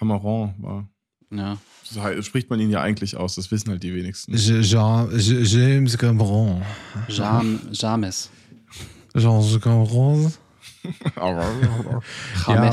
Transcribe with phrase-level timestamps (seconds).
[0.00, 0.88] Cameron war.
[1.30, 1.58] Ja.
[1.84, 4.34] So spricht man ihn ja eigentlich aus, das wissen halt die wenigsten.
[4.34, 6.62] Jean, James Cameron.
[7.08, 8.30] Jam, James.
[9.14, 10.32] Jean Cameron.
[12.46, 12.46] James.
[12.46, 12.70] Ja,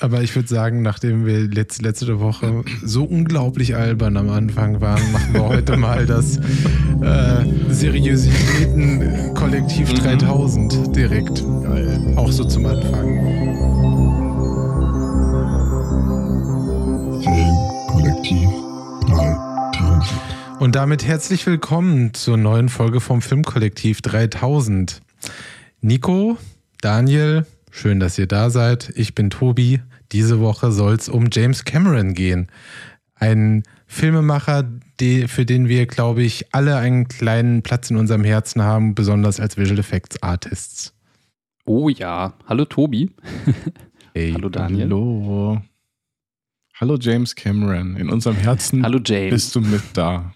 [0.00, 5.12] aber ich würde sagen, nachdem wir letzt, letzte Woche so unglaublich albern am Anfang waren,
[5.12, 11.44] machen wir heute mal das äh, Seriositäten-Kollektiv 3000 direkt.
[11.62, 12.14] Geil.
[12.16, 14.03] Auch so zum Anfang.
[20.64, 25.02] Und damit herzlich willkommen zur neuen Folge vom Filmkollektiv 3000.
[25.82, 26.38] Nico,
[26.80, 28.90] Daniel, schön, dass ihr da seid.
[28.96, 29.82] Ich bin Tobi.
[30.12, 32.48] Diese Woche soll es um James Cameron gehen.
[33.14, 34.66] Ein Filmemacher,
[35.00, 39.40] die, für den wir, glaube ich, alle einen kleinen Platz in unserem Herzen haben, besonders
[39.40, 40.94] als Visual Effects Artists.
[41.66, 42.32] Oh ja.
[42.48, 43.10] Hallo Tobi.
[44.14, 44.84] Hey, Hallo Daniel.
[44.84, 45.60] Hallo.
[46.80, 47.96] Hallo James Cameron.
[47.96, 49.30] In unserem Herzen Hallo James.
[49.30, 50.32] bist du mit da.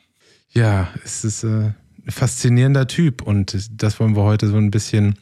[0.51, 1.75] Ja, es ist äh, ein
[2.07, 5.17] faszinierender Typ und das wollen wir heute so ein bisschen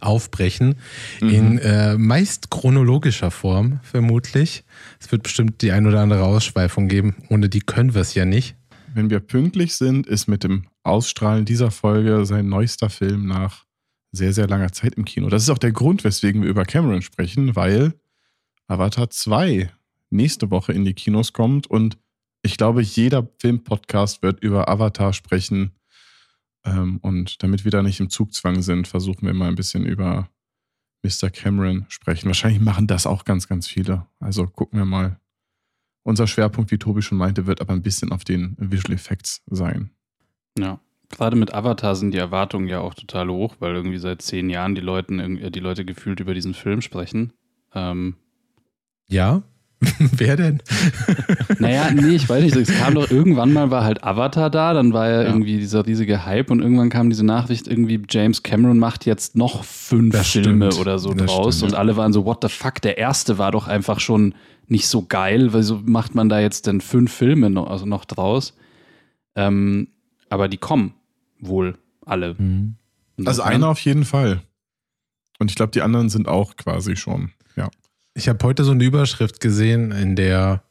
[0.00, 0.76] aufbrechen.
[1.20, 1.28] Mhm.
[1.28, 4.64] In äh, meist chronologischer Form, vermutlich.
[4.98, 7.16] Es wird bestimmt die ein oder andere Ausschweifung geben.
[7.28, 8.56] Ohne die können wir es ja nicht.
[8.94, 13.64] Wenn wir pünktlich sind, ist mit dem Ausstrahlen dieser Folge sein neuester Film nach
[14.12, 15.28] sehr, sehr langer Zeit im Kino.
[15.28, 17.94] Das ist auch der Grund, weswegen wir über Cameron sprechen, weil
[18.68, 19.70] Avatar 2
[20.10, 21.98] nächste Woche in die Kinos kommt und
[22.44, 25.72] ich glaube, jeder Filmpodcast wird über Avatar sprechen.
[26.64, 30.28] Ähm, und damit wir da nicht im Zugzwang sind, versuchen wir mal ein bisschen über
[31.02, 31.30] Mr.
[31.30, 32.26] Cameron sprechen.
[32.28, 34.06] Wahrscheinlich machen das auch ganz, ganz viele.
[34.20, 35.18] Also gucken wir mal.
[36.02, 39.90] Unser Schwerpunkt, wie Tobi schon meinte, wird aber ein bisschen auf den Visual Effects sein.
[40.58, 40.80] Ja.
[41.10, 44.74] Gerade mit Avatar sind die Erwartungen ja auch total hoch, weil irgendwie seit zehn Jahren
[44.74, 47.32] die, Leuten, irg- die Leute gefühlt über diesen Film sprechen.
[47.74, 48.16] Ähm,
[49.06, 49.42] Ja?
[49.98, 50.62] Wer denn?
[51.58, 52.56] naja, nee, ich weiß nicht.
[52.56, 55.28] Es kam doch irgendwann mal war halt Avatar da, dann war ja, Ja.
[55.28, 59.64] irgendwie dieser riesige Hype und irgendwann kam diese Nachricht irgendwie, James Cameron macht jetzt noch
[59.64, 60.80] fünf Das Filme stimmt.
[60.80, 63.52] oder so Das draus stimmt, und alle waren so, what the fuck, der erste war
[63.52, 64.34] doch einfach schon
[64.66, 68.56] nicht so geil, wieso macht man da jetzt denn fünf Filme noch, also noch draus?
[69.36, 69.88] Ähm,
[70.30, 70.94] aber die kommen
[71.40, 72.36] wohl alle.
[72.38, 72.76] Hm.
[73.24, 74.40] Also einer auf jeden Fall.
[75.38, 77.30] Und ich glaube, die anderen sind auch quasi schon.
[77.56, 77.68] Ja.
[78.14, 80.62] Ich habe heute so eine Überschrift gesehen, in der,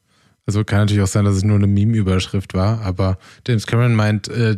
[0.45, 3.17] also kann natürlich auch sein, dass es nur eine Meme-Überschrift war, aber
[3.47, 4.57] James Cameron meint, äh,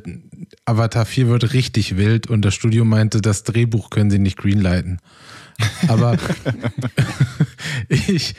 [0.65, 4.99] Avatar 4 wird richtig wild und das Studio meinte, das Drehbuch können sie nicht greenlighten.
[5.87, 6.17] Aber
[7.89, 8.35] ich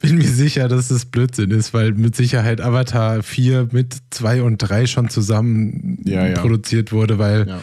[0.00, 4.58] bin mir sicher, dass es Blödsinn ist, weil mit Sicherheit Avatar 4 mit 2 und
[4.58, 6.40] 3 schon zusammen Ja, ja.
[6.40, 7.62] produziert wurde, weil Ja.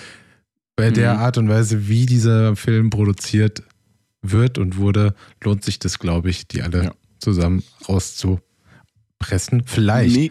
[0.76, 1.20] bei der Mhm.
[1.20, 3.64] Art und Weise, wie dieser Film produziert
[4.22, 6.92] wird und wurde, lohnt sich das, glaube ich, die alle Ja.
[7.20, 9.64] zusammen rauszupressen.
[9.66, 10.16] Vielleicht.
[10.16, 10.30] Me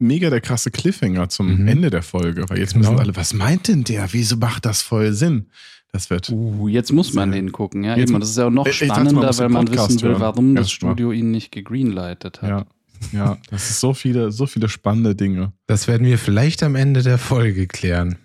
[0.00, 1.68] mega der krasse Cliffhanger zum Mhm.
[1.68, 2.90] Ende der Folge, weil jetzt Genau.
[2.90, 4.12] müssen alle, was meint denn der?
[4.12, 5.46] Wieso macht das voll Sinn?
[5.92, 6.28] Das wird.
[6.28, 7.96] Uh, jetzt muss man Sehr- den gucken, ja.
[7.96, 8.20] Jetzt- Eben.
[8.20, 10.54] Das ist ja auch noch Ich- ich spannender, den weil man Podcast wissen will, warum
[10.54, 10.68] das mal.
[10.68, 12.48] Studio ihn nicht gegreenlightet hat.
[12.50, 12.66] Ja.
[13.12, 15.52] Ja, das ist so viele, so viele spannende Dinge.
[15.68, 18.16] Das werden wir vielleicht am Ende der Folge klären.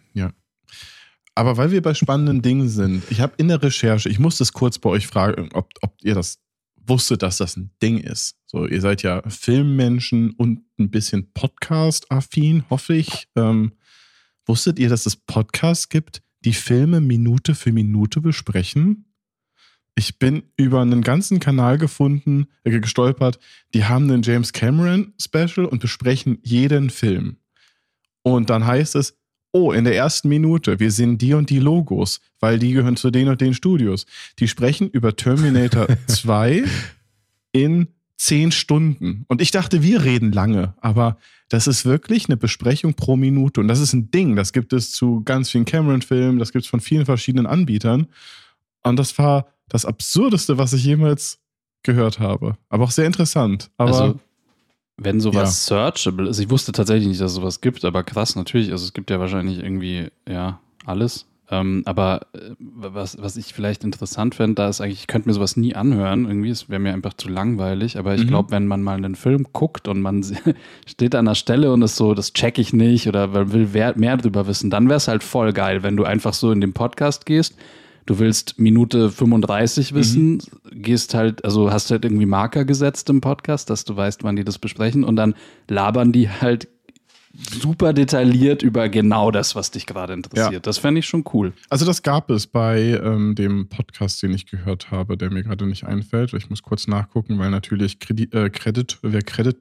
[1.36, 4.54] Aber weil wir bei spannenden Dingen sind, ich habe in der Recherche, ich muss das
[4.54, 6.40] kurz bei euch fragen, ob, ob ihr das
[6.86, 8.36] wusstet, dass das ein Ding ist.
[8.46, 13.28] So, ihr seid ja Filmmenschen und ein bisschen Podcast-affin, hoffe ich.
[13.36, 13.74] Ähm,
[14.46, 19.06] wusstet ihr, dass es Podcasts gibt, die Filme Minute für Minute besprechen?
[19.96, 23.40] Ich bin über einen ganzen Kanal gefunden, äh, gestolpert,
[23.74, 27.38] die haben einen James Cameron Special und besprechen jeden Film.
[28.24, 29.20] Und dann heißt es,
[29.54, 33.12] oh, in der ersten Minute, wir sehen die und die Logos, weil die gehören zu
[33.12, 34.06] den und den Studios.
[34.40, 36.64] Die sprechen über Terminator 2
[37.54, 37.88] in
[38.18, 39.26] zehn Stunden.
[39.28, 41.18] Und ich dachte, wir reden lange, aber
[41.50, 43.62] das ist wirklich eine Besprechung pro Minute.
[43.62, 44.36] Und das ist ein Ding.
[44.36, 48.08] Das gibt es zu ganz vielen Cameron-Filmen, das gibt es von vielen verschiedenen Anbietern.
[48.82, 51.40] Und das war das Absurdeste, was ich jemals
[51.84, 52.58] gehört habe.
[52.70, 53.70] Aber auch sehr interessant.
[53.78, 54.20] Aber also,
[54.98, 58.72] wenn sowas searchable ist, ich wusste tatsächlich nicht, dass es sowas gibt, aber krass, natürlich.
[58.72, 61.26] Also, es gibt ja wahrscheinlich irgendwie, ja, alles.
[61.50, 65.34] Ähm, aber äh, was, was ich vielleicht interessant fände, da ist eigentlich, ich könnte mir
[65.34, 68.28] sowas nie anhören, irgendwie, es wäre mir einfach zu langweilig, aber ich Mhm.
[68.30, 70.24] glaube, wenn man mal einen Film guckt und man
[70.88, 73.68] steht an der Stelle und ist so, das check ich nicht oder will
[73.98, 76.74] mehr drüber wissen, dann wäre es halt voll geil, wenn du einfach so in den
[76.74, 77.56] Podcast gehst,
[78.06, 80.42] du willst Minute 35 wissen,
[80.72, 84.44] gehst halt, also hast halt irgendwie Marker gesetzt im Podcast, dass du weißt, wann die
[84.44, 85.36] das besprechen und dann
[85.68, 86.68] labern die halt
[87.36, 90.54] super detailliert über genau das, was dich gerade interessiert.
[90.54, 90.60] Ja.
[90.60, 91.54] Das fände ich schon cool.
[91.70, 95.66] Also das gab es bei ähm, dem Podcast, den ich gehört habe, der mir gerade
[95.66, 96.34] nicht einfällt.
[96.34, 99.58] Ich muss kurz nachgucken, weil natürlich Kredit, äh, Credit, wer Credit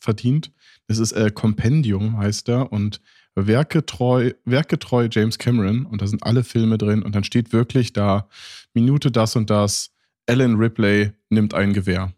[0.00, 0.50] verdient,
[0.86, 3.00] das ist äh, Compendium, heißt er, und
[3.34, 8.28] werketreu, werketreu James Cameron, und da sind alle Filme drin, und dann steht wirklich da,
[8.72, 9.92] Minute das und das,
[10.26, 12.12] Alan Ripley nimmt ein Gewehr.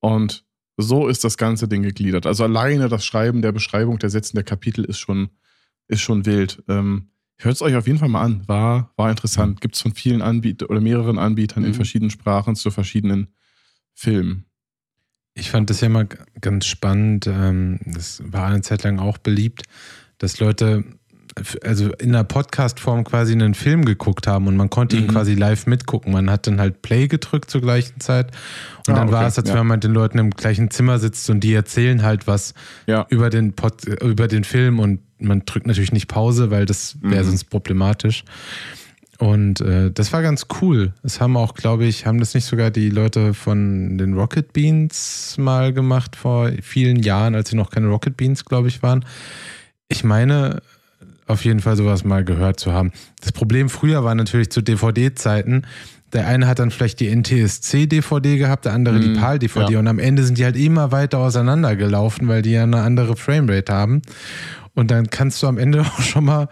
[0.00, 0.44] Und
[0.76, 2.26] so ist das ganze Ding gegliedert.
[2.26, 5.30] Also alleine das Schreiben der Beschreibung der Sätze der Kapitel ist schon,
[5.88, 6.62] ist schon wild.
[6.68, 8.46] Ähm, Hört es euch auf jeden Fall mal an.
[8.46, 9.60] War, war interessant.
[9.60, 11.70] Gibt es von vielen Anbietern oder mehreren Anbietern mhm.
[11.70, 13.34] in verschiedenen Sprachen zu verschiedenen
[13.94, 14.46] Filmen.
[15.34, 16.06] Ich fand das ja immer
[16.40, 17.26] ganz spannend.
[17.26, 19.62] Ähm, das war eine Zeit lang auch beliebt,
[20.18, 20.84] dass Leute
[21.64, 25.08] also in der Podcast-Form quasi einen Film geguckt haben und man konnte ihn mhm.
[25.08, 26.12] quasi live mitgucken.
[26.12, 28.32] Man hat dann halt Play gedrückt zur gleichen Zeit
[28.86, 29.16] und ah, dann okay.
[29.16, 29.54] war es, als ja.
[29.54, 32.54] wenn man mit den Leuten im gleichen Zimmer sitzt und die erzählen halt was
[32.86, 33.06] ja.
[33.08, 37.22] über, den Pod, über den Film und man drückt natürlich nicht Pause, weil das wäre
[37.22, 37.28] mhm.
[37.28, 38.24] sonst problematisch.
[39.22, 40.94] Und äh, das war ganz cool.
[41.04, 45.36] Es haben auch, glaube ich, haben das nicht sogar die Leute von den Rocket Beans
[45.38, 49.04] mal gemacht vor vielen Jahren, als sie noch keine Rocket Beans, glaube ich, waren.
[49.86, 50.60] Ich meine,
[51.28, 52.90] auf jeden Fall sowas mal gehört zu haben.
[53.20, 55.68] Das Problem früher war natürlich zu DVD-Zeiten,
[56.12, 59.18] der eine hat dann vielleicht die NTSC-DVD gehabt, der andere mm, die mhm.
[59.18, 59.78] PAL-DVD ja.
[59.78, 63.72] und am Ende sind die halt immer weiter auseinandergelaufen, weil die ja eine andere Framerate
[63.72, 64.02] haben.
[64.74, 66.48] Und dann kannst du am Ende auch schon mal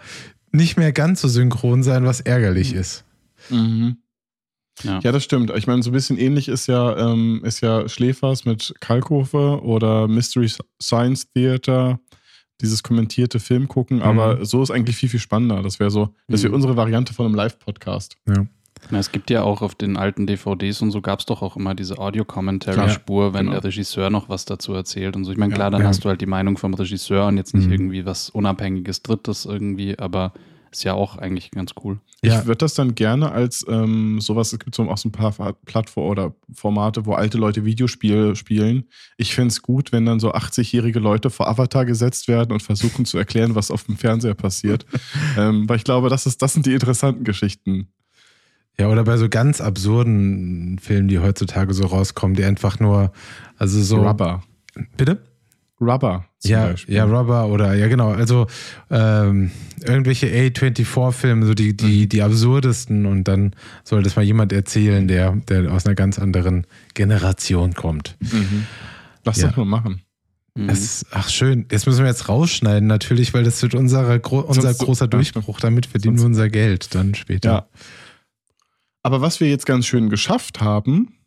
[0.51, 2.79] nicht mehr ganz so synchron sein, was ärgerlich mhm.
[2.79, 3.05] ist.
[3.49, 3.97] Mhm.
[4.83, 4.99] Ja.
[4.99, 5.11] ja.
[5.11, 5.51] das stimmt.
[5.55, 10.07] Ich meine, so ein bisschen ähnlich ist ja, ähm, ist ja Schläfers mit Kalkofe oder
[10.07, 10.51] Mystery
[10.81, 11.99] Science Theater
[12.61, 14.03] dieses kommentierte Film gucken, mhm.
[14.03, 15.61] aber so ist eigentlich viel, viel spannender.
[15.63, 16.55] Das wäre so, das wäre mhm.
[16.55, 18.17] unsere Variante von einem Live-Podcast.
[18.27, 18.45] Ja.
[18.89, 21.55] Na, es gibt ja auch auf den alten DVDs und so gab es doch auch
[21.55, 23.59] immer diese Audio-Commentary-Spur, wenn genau.
[23.59, 25.31] der Regisseur noch was dazu erzählt und so.
[25.31, 25.87] Ich meine, klar, dann ja.
[25.87, 27.73] hast du halt die Meinung vom Regisseur und jetzt nicht mhm.
[27.73, 30.33] irgendwie was Unabhängiges Drittes irgendwie, aber
[30.71, 31.99] ist ja auch eigentlich ganz cool.
[32.21, 35.31] Ich würde das dann gerne als ähm, sowas, es gibt so auch so ein paar
[35.65, 38.87] Plattformen oder Formate, wo alte Leute Videospiele spielen.
[39.17, 43.05] Ich finde es gut, wenn dann so 80-jährige Leute vor Avatar gesetzt werden und versuchen
[43.05, 44.85] zu erklären, was auf dem Fernseher passiert.
[45.37, 47.87] ähm, weil ich glaube, das, ist, das sind die interessanten Geschichten.
[48.79, 53.11] Ja, oder bei so ganz absurden Filmen, die heutzutage so rauskommen, die einfach nur,
[53.57, 53.97] also so.
[53.97, 54.43] Rubber.
[54.97, 55.21] Bitte?
[55.81, 56.25] Rubber.
[56.43, 56.95] ja, Beispiel.
[56.95, 58.45] ja, Rubber oder ja genau, also
[58.91, 59.49] ähm,
[59.83, 62.09] irgendwelche A24-Filme, so die, die, mhm.
[62.09, 63.53] die absurdesten und dann
[63.83, 68.15] soll das mal jemand erzählen, der, der aus einer ganz anderen Generation kommt.
[68.19, 68.67] Mhm.
[69.25, 69.47] Lass ja.
[69.47, 70.01] doch mal machen.
[70.53, 70.67] Mhm.
[70.67, 74.77] Das, ach schön, jetzt müssen wir jetzt rausschneiden natürlich, weil das wird unser, unser Sonst,
[74.79, 77.51] großer Durchbruch, damit verdienen wir unser Geld dann später.
[77.51, 77.67] Ja.
[79.03, 81.17] Aber was wir jetzt ganz schön geschafft haben,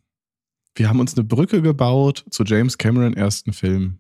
[0.77, 3.99] wir haben uns eine Brücke gebaut zu James Cameron ersten Film.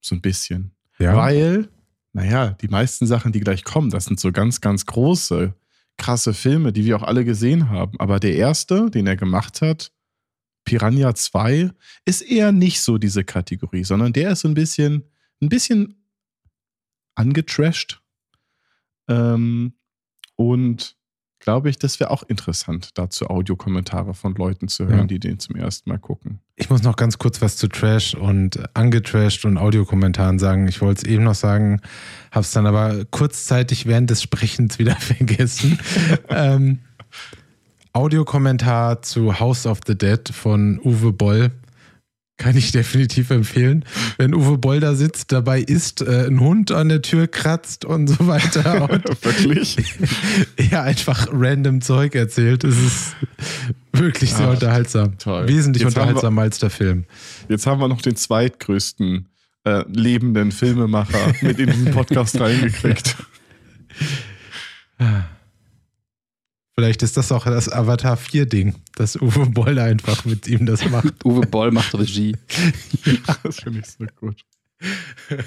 [0.00, 0.74] So ein bisschen.
[0.98, 1.16] Ja.
[1.16, 1.68] Weil,
[2.12, 5.54] naja, die meisten Sachen, die gleich kommen, das sind so ganz, ganz große,
[5.98, 7.98] krasse Filme, die wir auch alle gesehen haben.
[8.00, 9.92] Aber der erste, den er gemacht hat,
[10.64, 11.70] Piranha 2,
[12.04, 15.04] ist eher nicht so diese Kategorie, sondern der ist so ein bisschen,
[15.40, 16.06] ein bisschen
[17.14, 18.02] angetrashed.
[19.08, 19.74] Ähm,
[20.34, 20.96] und
[21.46, 25.04] glaube ich, das wäre auch interessant, dazu Audiokommentare von Leuten zu hören, ja.
[25.04, 26.40] die den zum ersten Mal gucken.
[26.56, 30.66] Ich muss noch ganz kurz was zu Trash und angetrashed und Audiokommentaren sagen.
[30.66, 31.80] Ich wollte es eben noch sagen,
[32.32, 35.78] habe es dann aber kurzzeitig während des Sprechens wieder vergessen.
[36.30, 36.80] ähm,
[37.92, 41.52] Audiokommentar zu House of the Dead von Uwe Boll
[42.38, 43.84] kann ich definitiv empfehlen.
[44.18, 48.08] Wenn Uwe Boll da sitzt, dabei ist, äh, ein Hund an der Tür kratzt und
[48.08, 48.90] so weiter.
[48.90, 49.76] Und Wirklich?
[50.70, 52.64] er einfach random Zeug erzählt.
[52.64, 53.16] Es ist
[53.92, 55.18] wirklich sehr Ach, unterhaltsam.
[55.18, 55.48] Toll.
[55.48, 57.04] Wesentlich jetzt unterhaltsamer wir, als der Film.
[57.48, 59.28] Jetzt haben wir noch den zweitgrößten
[59.64, 63.16] äh, lebenden Filmemacher mit in diesen Podcast reingekriegt.
[66.78, 71.14] Vielleicht ist das auch das Avatar 4-Ding, dass Uwe Boll einfach mit ihm das macht.
[71.24, 72.36] Uwe Boll macht Regie.
[73.04, 74.44] ja, das finde ich so gut.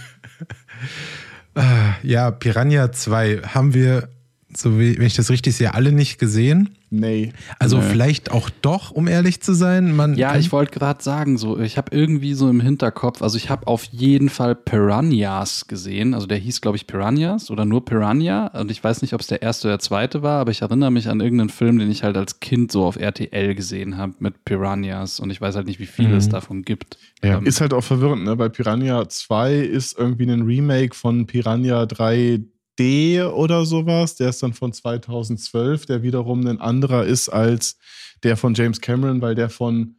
[1.55, 4.07] Ah, ja, Piranha 2 haben wir,
[4.55, 6.69] so wie, wenn ich das richtig sehe, alle nicht gesehen.
[6.89, 7.33] Nee.
[7.59, 7.83] Also nee.
[7.83, 9.95] vielleicht auch doch, um ehrlich zu sein.
[9.95, 13.51] Man ja, ich wollte gerade sagen, so ich habe irgendwie so im Hinterkopf, also ich
[13.51, 16.15] habe auf jeden Fall Piranhas gesehen.
[16.15, 18.47] Also der hieß, glaube ich, Piranhas oder nur Piranha.
[18.59, 20.91] Und ich weiß nicht, ob es der erste oder der zweite war, aber ich erinnere
[20.91, 24.45] mich an irgendeinen Film, den ich halt als Kind so auf RTL gesehen habe mit
[24.45, 25.19] Piranhas.
[25.19, 26.15] Und ich weiß halt nicht, wie viel mhm.
[26.15, 26.97] es davon gibt.
[27.23, 27.37] Ja.
[27.37, 28.35] Ähm, ist halt auch verwirrend, ne?
[28.35, 32.41] Bei Piranha 2 ist irgendwie ein Remake von Piranha 3
[32.79, 34.15] D oder sowas.
[34.15, 37.77] Der ist dann von 2012, der wiederum ein anderer ist als
[38.23, 39.97] der von James Cameron, weil der von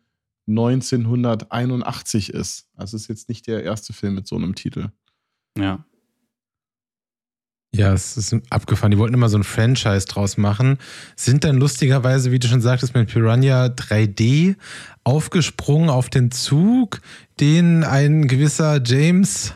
[0.48, 2.68] 1981 ist.
[2.74, 4.88] Also ist jetzt nicht der erste Film mit so einem Titel.
[5.56, 5.84] Ja.
[7.72, 8.90] Ja, es ist abgefahren.
[8.90, 10.78] Die wollten immer so ein Franchise draus machen.
[11.14, 14.56] Sind dann lustigerweise, wie du schon sagtest, mit Piranha 3D
[15.04, 17.00] aufgesprungen auf den Zug,
[17.38, 19.54] den ein gewisser James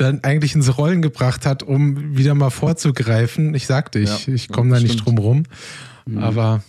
[0.00, 3.54] dann eigentlich ins Rollen gebracht hat, um wieder mal vorzugreifen.
[3.54, 5.42] Ich sagte, ich, ja, ich komme da nicht drum rum.
[6.06, 6.18] Mhm.
[6.18, 6.62] Aber.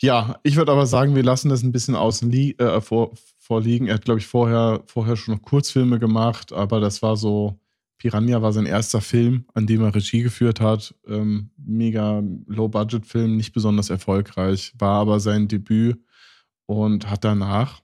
[0.00, 3.88] Ja, ich würde aber sagen, wir lassen das ein bisschen außen äh, vor, vorliegen.
[3.88, 7.58] Er hat, glaube ich, vorher, vorher schon noch Kurzfilme gemacht, aber das war so
[7.98, 10.94] Piranha war sein erster Film, an dem er Regie geführt hat.
[11.06, 16.00] Ähm, mega Low-Budget-Film, nicht besonders erfolgreich, war aber sein Debüt
[16.66, 17.82] und hat danach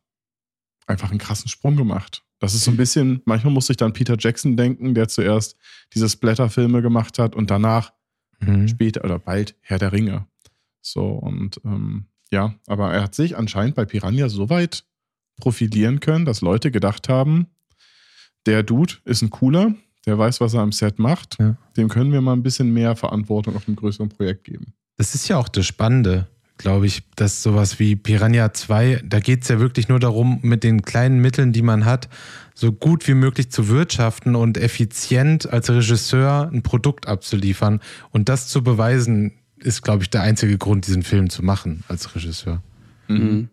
[0.86, 2.23] einfach einen krassen Sprung gemacht.
[2.40, 5.56] Das ist so ein bisschen, manchmal musste ich dann Peter Jackson denken, der zuerst
[5.94, 7.92] diese Splatter-Filme gemacht hat und danach
[8.40, 8.68] mhm.
[8.68, 10.26] später oder bald Herr der Ringe.
[10.80, 14.84] So und ähm, ja, aber er hat sich anscheinend bei Piranha so weit
[15.36, 17.46] profilieren können, dass Leute gedacht haben,
[18.46, 19.74] der Dude ist ein cooler,
[20.06, 21.38] der weiß, was er am Set macht.
[21.38, 21.56] Ja.
[21.76, 24.74] Dem können wir mal ein bisschen mehr Verantwortung auf einem größeren Projekt geben.
[24.96, 29.42] Das ist ja auch das Spannende, glaube ich, dass sowas wie Piranha 2, da geht
[29.42, 32.08] es ja wirklich nur darum, mit den kleinen Mitteln, die man hat,
[32.54, 37.80] so gut wie möglich zu wirtschaften und effizient als Regisseur ein Produkt abzuliefern.
[38.10, 42.14] Und das zu beweisen, ist, glaube ich, der einzige Grund, diesen Film zu machen als
[42.14, 42.62] Regisseur.
[43.08, 43.48] Mhm.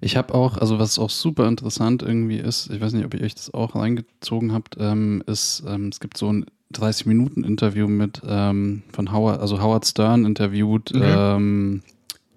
[0.00, 3.22] Ich habe auch, also was auch super interessant irgendwie ist, ich weiß nicht, ob ihr
[3.22, 8.82] euch das auch reingezogen habt, ähm, ist, ähm, es gibt so ein 30-Minuten-Interview mit ähm,
[8.92, 11.82] von Howard, also Howard Stern interviewt mhm.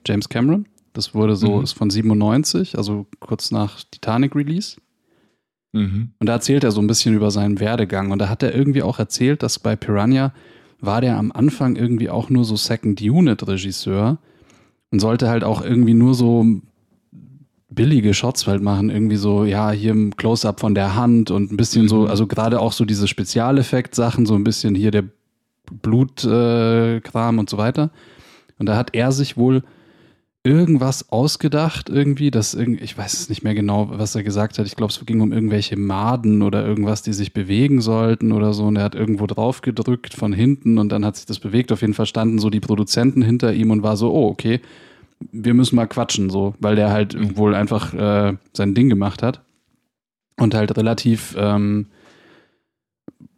[0.08, 0.66] James Cameron.
[0.94, 1.64] Das wurde so, mhm.
[1.64, 4.78] ist von 97, also kurz nach Titanic Release.
[5.74, 6.12] Mhm.
[6.20, 8.12] Und da erzählt er so ein bisschen über seinen Werdegang.
[8.12, 10.34] Und da hat er irgendwie auch erzählt, dass bei Piranha
[10.80, 14.18] war der am Anfang irgendwie auch nur so Second Unit Regisseur
[14.92, 16.46] und sollte halt auch irgendwie nur so
[17.70, 21.58] billige Shots halt machen, irgendwie so, ja, hier im Close-Up von der Hand und ein
[21.58, 21.90] bisschen mhm.
[21.90, 25.04] so, also gerade auch so diese Spezialeffekt-Sachen, so ein bisschen hier der
[25.72, 27.92] Blutkram äh, und so weiter.
[28.58, 29.64] Und da hat er sich wohl
[30.48, 34.66] irgendwas ausgedacht, irgendwie, dass irgendwie, ich weiß es nicht mehr genau, was er gesagt hat.
[34.66, 38.66] Ich glaube, es ging um irgendwelche Maden oder irgendwas, die sich bewegen sollten oder so.
[38.66, 41.72] Und er hat irgendwo drauf gedrückt von hinten und dann hat sich das bewegt.
[41.72, 44.62] Auf jeden Fall standen so die Produzenten hinter ihm und war so, oh, okay,
[45.32, 47.38] wir müssen mal quatschen, so, weil der halt mhm.
[47.38, 49.42] wohl einfach äh, sein Ding gemacht hat
[50.40, 51.88] und halt relativ ähm,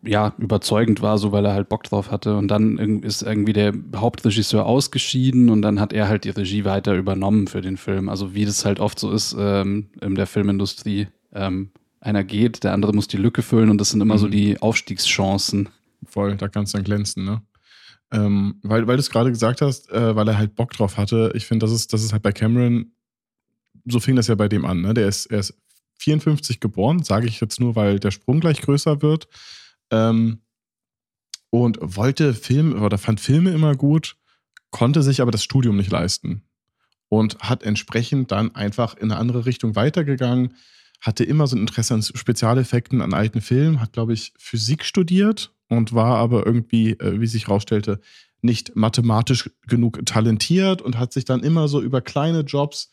[0.03, 2.37] ja, überzeugend war, so weil er halt Bock drauf hatte.
[2.37, 6.95] Und dann ist irgendwie der Hauptregisseur ausgeschieden und dann hat er halt die Regie weiter
[6.95, 8.09] übernommen für den Film.
[8.09, 11.07] Also wie das halt oft so ist ähm, in der Filmindustrie.
[11.33, 14.19] Ähm, einer geht, der andere muss die Lücke füllen und das sind immer mhm.
[14.19, 15.69] so die Aufstiegschancen.
[16.05, 17.41] Voll, da kannst du dann glänzen, ne?
[18.11, 21.31] Ähm, weil, weil du es gerade gesagt hast, äh, weil er halt Bock drauf hatte.
[21.35, 22.91] Ich finde, das ist, das ist halt bei Cameron,
[23.85, 24.81] so fing das ja bei dem an.
[24.81, 24.93] Ne?
[24.93, 25.53] Der ist, er ist
[25.97, 29.27] 54 geboren, sage ich jetzt nur, weil der Sprung gleich größer wird.
[29.91, 30.41] Ähm,
[31.51, 34.17] und wollte Filme oder fand Filme immer gut,
[34.69, 36.43] konnte sich aber das Studium nicht leisten.
[37.07, 40.53] Und hat entsprechend dann einfach in eine andere Richtung weitergegangen,
[41.01, 45.51] hatte immer so ein Interesse an Spezialeffekten, an alten Filmen, hat, glaube ich, Physik studiert
[45.69, 47.99] und war aber irgendwie, äh, wie sich herausstellte,
[48.41, 52.89] nicht mathematisch genug talentiert und hat sich dann immer so über kleine Jobs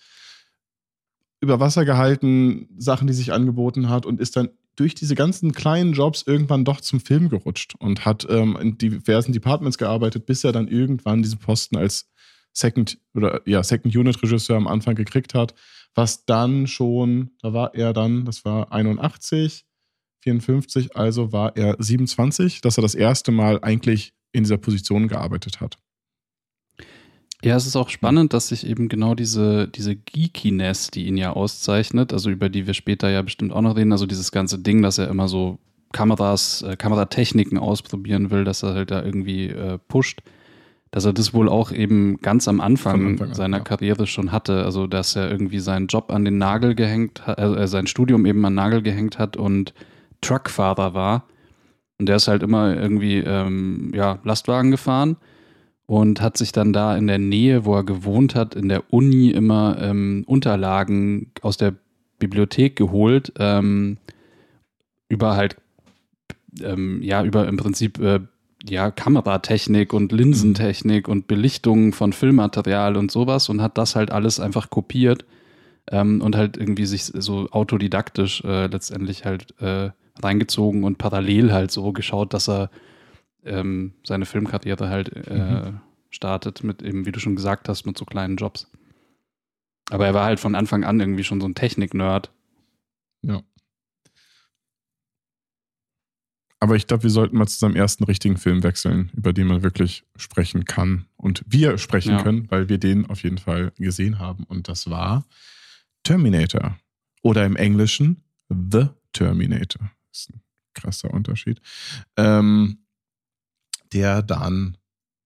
[1.40, 5.92] über Wasser gehalten, Sachen, die sich angeboten hat und ist dann durch diese ganzen kleinen
[5.92, 10.52] Jobs irgendwann doch zum Film gerutscht und hat ähm, in diversen Departments gearbeitet, bis er
[10.52, 12.10] dann irgendwann diesen Posten als
[12.52, 15.54] Second oder ja Second Unit Regisseur am Anfang gekriegt hat,
[15.94, 19.66] was dann schon, da war er dann, das war 81,
[20.22, 25.60] 54, also war er 27, dass er das erste Mal eigentlich in dieser Position gearbeitet
[25.60, 25.78] hat.
[27.46, 31.30] Ja, es ist auch spannend, dass sich eben genau diese, diese Geekiness, die ihn ja
[31.32, 34.82] auszeichnet, also über die wir später ja bestimmt auch noch reden, also dieses ganze Ding,
[34.82, 35.60] dass er immer so
[35.92, 40.22] Kameras, äh, Kameratechniken ausprobieren will, dass er halt da irgendwie äh, pusht,
[40.90, 43.62] dass er das wohl auch eben ganz am Anfang, Anfang seiner ja.
[43.62, 44.64] Karriere schon hatte.
[44.64, 48.44] Also, dass er irgendwie seinen Job an den Nagel gehängt hat, also sein Studium eben
[48.44, 49.72] an den Nagel gehängt hat und
[50.20, 51.28] Truckfahrer war.
[52.00, 55.16] Und der ist halt immer irgendwie ähm, ja, Lastwagen gefahren
[55.86, 59.30] und hat sich dann da in der Nähe, wo er gewohnt hat, in der Uni
[59.30, 61.74] immer ähm, Unterlagen aus der
[62.18, 63.98] Bibliothek geholt, ähm,
[65.08, 65.56] über halt,
[66.60, 68.20] ähm, ja, über im Prinzip äh,
[68.68, 74.40] ja, Kameratechnik und Linsentechnik und Belichtung von Filmmaterial und sowas und hat das halt alles
[74.40, 75.24] einfach kopiert
[75.90, 79.90] ähm, und halt irgendwie sich so autodidaktisch äh, letztendlich halt äh,
[80.20, 82.70] reingezogen und parallel halt so geschaut, dass er
[83.46, 85.80] ähm, seine Filmkarriere halt äh, mhm.
[86.10, 88.70] startet mit eben, wie du schon gesagt hast, mit so kleinen Jobs.
[89.90, 92.32] Aber er war halt von Anfang an irgendwie schon so ein Technik-Nerd.
[93.22, 93.42] Ja.
[96.58, 99.62] Aber ich glaube, wir sollten mal zu seinem ersten richtigen Film wechseln, über den man
[99.62, 101.06] wirklich sprechen kann.
[101.16, 102.22] Und wir sprechen Ja.
[102.22, 104.44] können, weil wir den auf jeden Fall gesehen haben.
[104.44, 105.26] Und das war
[106.02, 106.78] Terminator.
[107.22, 109.90] Oder im Englischen The Terminator.
[110.10, 110.40] Das ist ein
[110.74, 111.60] krasser Unterschied.
[112.16, 112.78] Ähm,
[113.96, 114.76] der dann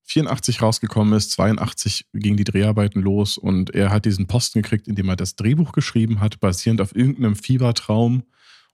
[0.04, 5.08] 84 rausgekommen ist, 82 gingen die Dreharbeiten los und er hat diesen Posten gekriegt, indem
[5.08, 8.22] er das Drehbuch geschrieben hat, basierend auf irgendeinem Fiebertraum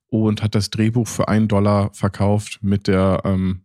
[0.08, 3.64] und hat das Drehbuch für einen Dollar verkauft mit der, ähm,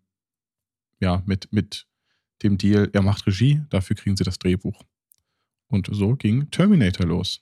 [0.99, 1.85] ja, mit, mit
[2.43, 4.81] dem Deal, er macht Regie, dafür kriegen sie das Drehbuch.
[5.67, 7.41] Und so ging Terminator los.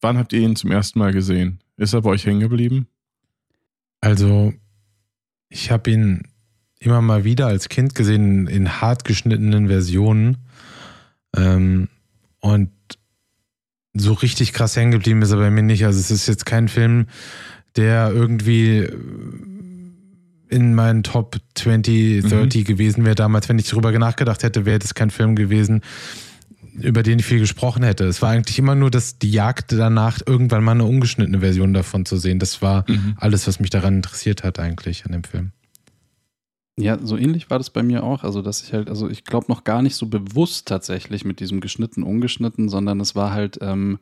[0.00, 1.62] Wann habt ihr ihn zum ersten Mal gesehen?
[1.76, 2.88] Ist er bei euch hängen geblieben?
[4.00, 4.54] Also,
[5.48, 6.22] ich habe ihn
[6.80, 10.38] immer mal wieder als Kind gesehen in hart geschnittenen Versionen.
[11.36, 11.88] Ähm,
[12.40, 12.70] und
[13.92, 15.84] so richtig krass hängen geblieben ist er bei mir nicht.
[15.84, 17.06] Also, es ist jetzt kein Film,
[17.76, 18.92] der irgendwie äh,
[20.48, 23.48] in meinen Top 20, 30 gewesen wäre damals.
[23.48, 25.82] Wenn ich darüber nachgedacht hätte, wäre das kein Film gewesen,
[26.80, 28.04] über den ich viel gesprochen hätte.
[28.06, 32.04] Es war eigentlich immer nur das, die Jagd danach, irgendwann mal eine ungeschnittene Version davon
[32.04, 32.40] zu sehen.
[32.40, 32.84] Das war
[33.16, 35.52] alles, was mich daran interessiert hat, eigentlich an dem Film.
[36.82, 38.24] Ja, so ähnlich war das bei mir auch.
[38.24, 41.60] Also, dass ich halt, also ich glaube noch gar nicht so bewusst tatsächlich mit diesem
[41.60, 43.98] geschnitten, ungeschnitten, sondern es war halt ähm,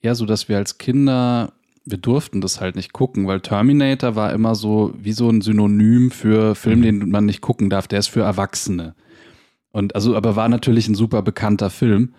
[0.00, 1.52] eher so, dass wir als Kinder,
[1.84, 6.10] wir durften das halt nicht gucken, weil Terminator war immer so wie so ein Synonym
[6.10, 7.88] für Film, den man nicht gucken darf.
[7.88, 8.94] Der ist für Erwachsene.
[9.72, 12.14] Und also, aber war natürlich ein super bekannter Film.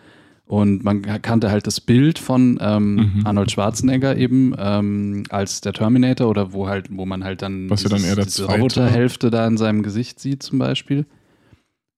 [0.45, 3.21] Und man kannte halt das Bild von ähm, Mhm.
[3.25, 7.83] Arnold Schwarzenegger eben ähm, als der Terminator oder wo halt, wo man halt dann, Was
[7.83, 11.05] ja dann eher der diese Roboterhälfte da in seinem Gesicht sieht zum Beispiel.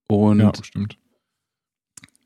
[0.07, 0.97] Und, ja, stimmt.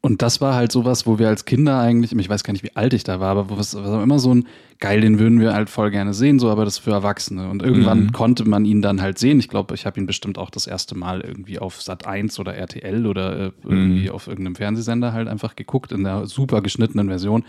[0.01, 2.75] Und das war halt sowas, wo wir als Kinder eigentlich, ich weiß gar nicht, wie
[2.75, 4.48] alt ich da war, aber was war immer so ein
[4.79, 7.50] geil, den würden wir halt voll gerne sehen, so, aber das für Erwachsene.
[7.50, 8.12] Und irgendwann Mhm.
[8.13, 9.39] konnte man ihn dann halt sehen.
[9.39, 12.56] Ich glaube, ich habe ihn bestimmt auch das erste Mal irgendwie auf Sat 1 oder
[12.56, 14.12] RTL oder äh, irgendwie Mhm.
[14.12, 17.44] auf irgendeinem Fernsehsender halt einfach geguckt in der super geschnittenen Version,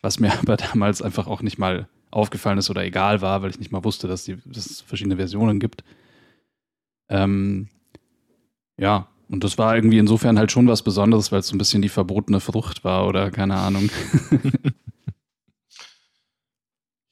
[0.00, 3.58] was mir aber damals einfach auch nicht mal aufgefallen ist oder egal war, weil ich
[3.58, 5.82] nicht mal wusste, dass, die, dass es verschiedene Versionen gibt.
[7.08, 7.68] Ähm,
[8.78, 11.82] ja, und das war irgendwie insofern halt schon was Besonderes, weil es so ein bisschen
[11.82, 13.90] die verbotene Frucht war oder keine Ahnung.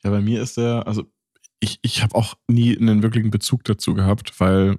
[0.06, 1.10] Ja, bei mir ist der, also
[1.58, 4.78] ich, ich habe auch nie einen wirklichen Bezug dazu gehabt, weil,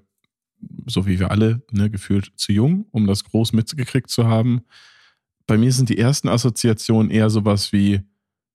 [0.85, 4.61] so wie wir alle, ne, gefühlt zu jung, um das groß mitgekriegt zu haben.
[5.45, 8.03] Bei mir sind die ersten Assoziationen eher sowas wie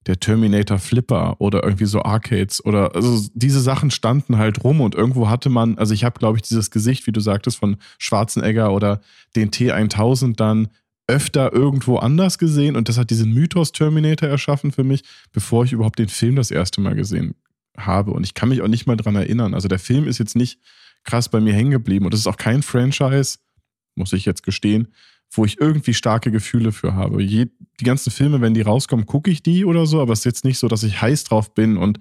[0.06, 4.94] der Terminator Flipper oder irgendwie so Arcades oder also diese Sachen standen halt rum und
[4.94, 8.72] irgendwo hatte man, also ich habe glaube ich dieses Gesicht, wie du sagtest, von Schwarzenegger
[8.72, 9.00] oder
[9.36, 10.68] den T1000 dann
[11.06, 15.72] öfter irgendwo anders gesehen und das hat diesen Mythos Terminator erschaffen für mich, bevor ich
[15.72, 17.34] überhaupt den Film das erste Mal gesehen
[17.76, 18.12] habe.
[18.12, 19.54] Und ich kann mich auch nicht mal dran erinnern.
[19.54, 20.60] Also der Film ist jetzt nicht
[21.04, 23.38] krass bei mir hängen geblieben und es ist auch kein Franchise,
[23.94, 24.88] muss ich jetzt gestehen,
[25.32, 27.22] wo ich irgendwie starke Gefühle für habe.
[27.22, 27.46] Je,
[27.80, 30.44] die ganzen Filme, wenn die rauskommen, gucke ich die oder so, aber es ist jetzt
[30.44, 31.98] nicht so, dass ich heiß drauf bin und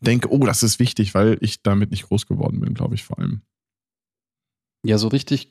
[0.00, 3.18] denke, oh, das ist wichtig, weil ich damit nicht groß geworden bin, glaube ich vor
[3.18, 3.42] allem.
[4.84, 5.50] Ja, so richtig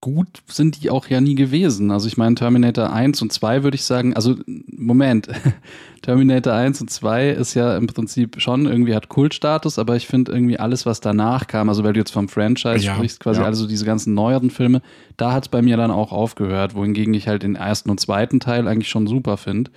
[0.00, 1.90] gut sind die auch ja nie gewesen.
[1.90, 4.36] Also ich meine, Terminator 1 und 2 würde ich sagen, also
[4.66, 5.28] Moment,
[6.02, 10.32] Terminator 1 und 2 ist ja im Prinzip schon irgendwie hat Kultstatus, aber ich finde
[10.32, 13.46] irgendwie alles, was danach kam, also weil du jetzt vom Franchise Ja, sprichst, quasi ja.
[13.46, 14.80] also diese ganzen neueren Filme,
[15.18, 18.40] da hat es bei mir dann auch aufgehört, wohingegen ich halt den ersten und zweiten
[18.40, 19.70] Teil eigentlich schon super finde.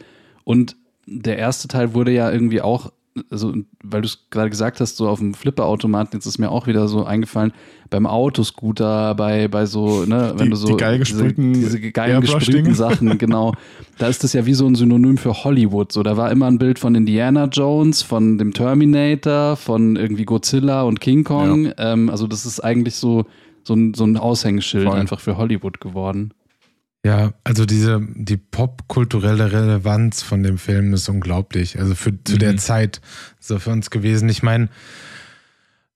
[0.46, 2.94] Und der erste Teil wurde ja irgendwie auch,
[3.30, 6.66] also weil du es gerade gesagt hast, so auf dem Flipperautomaten, jetzt ist mir auch
[6.68, 7.54] wieder so eingefallen,
[7.92, 11.92] beim Autoscooter, bei, bei so, ne, wenn Die- du so die geil gesprühten diese, diese
[11.92, 12.64] geil Airbrush-Dinge.
[12.64, 13.54] gesprühten Sachen, genau.
[14.00, 15.92] Da ist das ja wie so ein Synonym für Hollywood.
[15.92, 20.82] So, da war immer ein Bild von Indiana Jones, von dem Terminator, von irgendwie Godzilla
[20.84, 21.72] und King Kong.
[21.78, 23.26] Ähm, also das ist eigentlich so,
[23.64, 24.98] so ein, so ein Aushängeschild Voll.
[24.98, 26.34] einfach für Hollywood geworden.
[27.06, 31.78] Ja, also diese, die popkulturelle Relevanz von dem Film ist unglaublich.
[31.78, 32.40] Also für, zu Mhm.
[32.40, 33.02] der Zeit
[33.40, 34.30] so für uns gewesen.
[34.30, 34.70] Ich meine,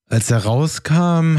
[0.09, 1.37] als er rauskam,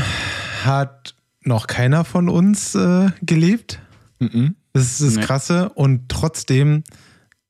[0.64, 3.80] hat noch keiner von uns äh, gelebt.
[4.20, 4.54] Mhm.
[4.72, 5.22] Das ist das Nee.
[5.22, 5.68] Krasse.
[5.70, 6.82] Und trotzdem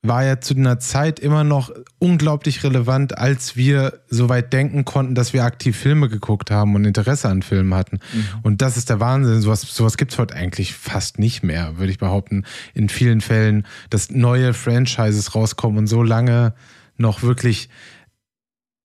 [0.02, 5.16] war er zu einer Zeit immer noch unglaublich relevant, als wir so weit denken konnten,
[5.16, 7.98] dass wir aktiv Filme geguckt haben und Interesse an Filmen hatten.
[8.42, 9.40] Und das ist der Wahnsinn.
[9.40, 12.44] Sowas, sowas gibt es heute eigentlich fast nicht mehr, würde ich behaupten.
[12.74, 16.54] In vielen Fällen, dass neue Franchises rauskommen und so lange
[16.96, 17.68] noch wirklich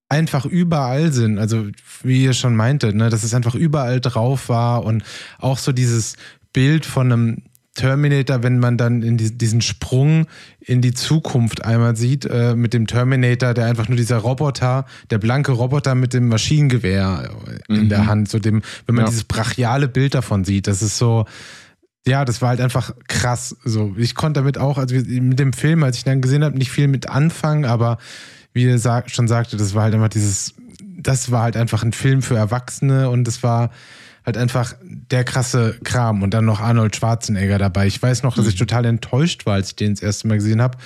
[0.09, 1.37] einfach überall sind.
[1.37, 1.67] Also,
[2.01, 5.03] wie ihr schon meintet, ne, dass es einfach überall drauf war und
[5.37, 6.15] auch so dieses
[6.53, 7.43] Bild von einem
[7.75, 10.27] Terminator, wenn man dann in die, diesen Sprung
[10.59, 15.17] in die Zukunft einmal sieht, äh, mit dem Terminator, der einfach nur dieser Roboter, der
[15.17, 17.31] blanke Roboter mit dem Maschinengewehr
[17.67, 17.89] in mhm.
[17.89, 19.09] der Hand, so dem, wenn man ja.
[19.09, 21.25] dieses brachiale Bild davon sieht, das ist so,
[22.05, 23.55] ja, das war halt einfach krass.
[23.63, 26.71] So, ich konnte damit auch, also mit dem Film, als ich dann gesehen habe, nicht
[26.71, 27.97] viel mit anfangen, aber
[28.53, 30.53] wie er sag, schon sagte, das war halt einfach dieses,
[30.97, 33.71] das war halt einfach ein Film für Erwachsene und es war
[34.25, 37.87] halt einfach der krasse Kram und dann noch Arnold Schwarzenegger dabei.
[37.87, 38.59] Ich weiß noch, dass ich mhm.
[38.59, 40.77] total enttäuscht war, als ich den das erste Mal gesehen habe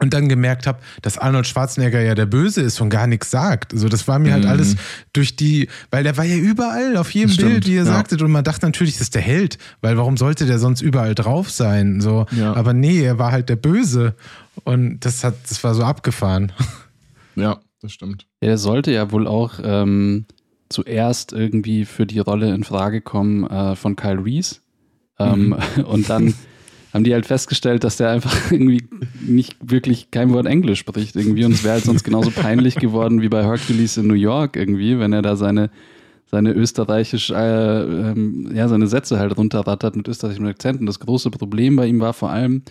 [0.00, 3.72] und dann gemerkt habe, dass Arnold Schwarzenegger ja der Böse ist und gar nichts sagt.
[3.72, 4.50] Also das war mir halt mhm.
[4.50, 4.76] alles
[5.12, 7.84] durch die, weil der war ja überall auf jedem Bild, wie ihr ja.
[7.84, 11.14] sagtet, und man dachte natürlich, das ist der Held, weil warum sollte der sonst überall
[11.14, 12.00] drauf sein?
[12.00, 12.54] So, ja.
[12.54, 14.14] aber nee, er war halt der Böse
[14.64, 16.52] und das hat, das war so abgefahren.
[17.34, 18.26] Ja, das stimmt.
[18.40, 20.26] Er sollte ja wohl auch ähm,
[20.68, 24.56] zuerst irgendwie für die Rolle in Frage kommen äh, von Kyle Reese.
[25.18, 25.84] Ähm, mhm.
[25.84, 26.34] Und dann
[26.92, 28.84] haben die halt festgestellt, dass der einfach irgendwie
[29.20, 31.44] nicht wirklich kein Wort Englisch spricht irgendwie.
[31.44, 34.98] Und es wäre halt sonst genauso peinlich geworden wie bei Hercules in New York irgendwie,
[34.98, 35.70] wenn er da seine,
[36.26, 40.80] seine österreichisch, äh, ähm, ja, seine Sätze halt runterrattert mit österreichischem Akzent.
[40.80, 42.62] Und das große Problem bei ihm war vor allem,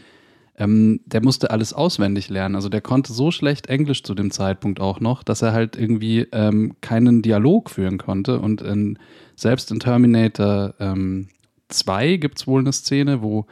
[0.57, 2.55] ähm, der musste alles auswendig lernen.
[2.55, 6.27] Also der konnte so schlecht Englisch zu dem Zeitpunkt auch noch, dass er halt irgendwie
[6.31, 8.39] ähm, keinen Dialog führen konnte.
[8.39, 8.97] Und in,
[9.35, 11.29] selbst in Terminator ähm,
[11.69, 13.45] 2 gibt es wohl eine Szene, wo,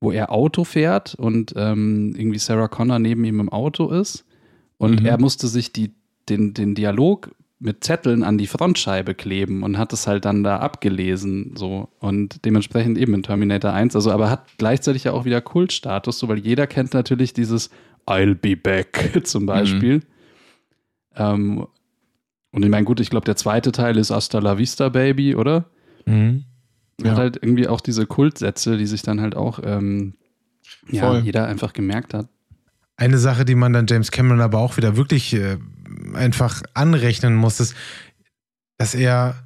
[0.00, 4.24] wo er Auto fährt und ähm, irgendwie Sarah Connor neben ihm im Auto ist.
[4.78, 5.06] Und mhm.
[5.06, 5.92] er musste sich die,
[6.28, 10.58] den, den Dialog mit Zetteln an die Frontscheibe kleben und hat es halt dann da
[10.58, 11.88] abgelesen, so.
[12.00, 16.28] Und dementsprechend eben in Terminator 1, also aber hat gleichzeitig ja auch wieder Kultstatus, so,
[16.28, 17.70] weil jeder kennt natürlich dieses
[18.06, 19.96] I'll be back zum Beispiel.
[19.96, 20.02] Mhm.
[21.16, 21.66] Ähm,
[22.52, 25.66] und ich meine, gut, ich glaube, der zweite Teil ist Hasta la Vista Baby, oder?
[26.04, 26.44] Mhm.
[27.02, 27.10] Ja.
[27.10, 30.14] Hat halt irgendwie auch diese Kultsätze, die sich dann halt auch ähm,
[30.88, 32.28] ja, jeder einfach gemerkt hat.
[32.96, 35.58] Eine Sache, die man dann James Cameron aber auch wieder wirklich äh,
[36.14, 37.74] einfach anrechnen muss, ist,
[38.78, 39.36] dass er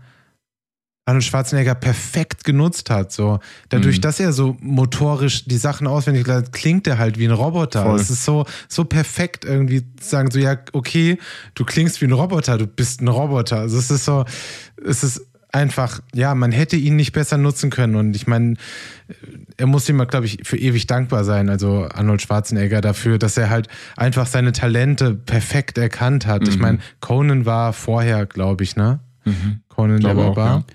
[1.07, 3.11] Arnold Schwarzenegger perfekt genutzt hat.
[3.11, 3.41] So.
[3.69, 4.01] Dadurch, mhm.
[4.03, 7.95] dass er so motorisch die Sachen auswendig lernt, klingt er halt wie ein Roboter.
[7.95, 11.19] Es ist so, so perfekt irgendwie zu sagen, so, ja, okay,
[11.55, 13.59] du klingst wie ein Roboter, du bist ein Roboter.
[13.59, 14.25] Also es ist so,
[14.87, 17.97] es ist einfach, ja, man hätte ihn nicht besser nutzen können.
[17.97, 18.55] Und ich meine,
[19.57, 23.51] er muss ihm, glaube ich, für ewig dankbar sein, also Arnold Schwarzenegger, dafür, dass er
[23.51, 26.43] halt einfach seine Talente perfekt erkannt hat.
[26.43, 26.49] Mhm.
[26.49, 29.01] Ich meine, Conan war vorher, glaube ich, ne?
[29.25, 29.61] Mhm.
[29.69, 30.65] Conan der Barbar.
[30.69, 30.75] Ja.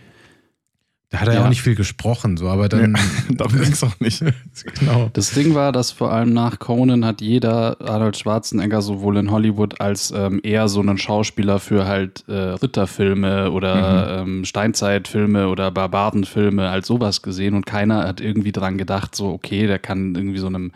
[1.12, 2.96] Da hat er ja auch nicht viel gesprochen, so, aber dann.
[2.96, 4.24] Ja, darum ging es auch nicht.
[4.80, 5.12] genau.
[5.14, 9.80] Das Ding war, dass vor allem nach Conan hat jeder Arnold Schwarzenegger sowohl in Hollywood
[9.80, 14.30] als ähm, eher so einen Schauspieler für halt äh, Ritterfilme oder mhm.
[14.30, 19.68] ähm, Steinzeitfilme oder Barbarenfilme als sowas gesehen und keiner hat irgendwie dran gedacht, so, okay,
[19.68, 20.72] der kann irgendwie so einem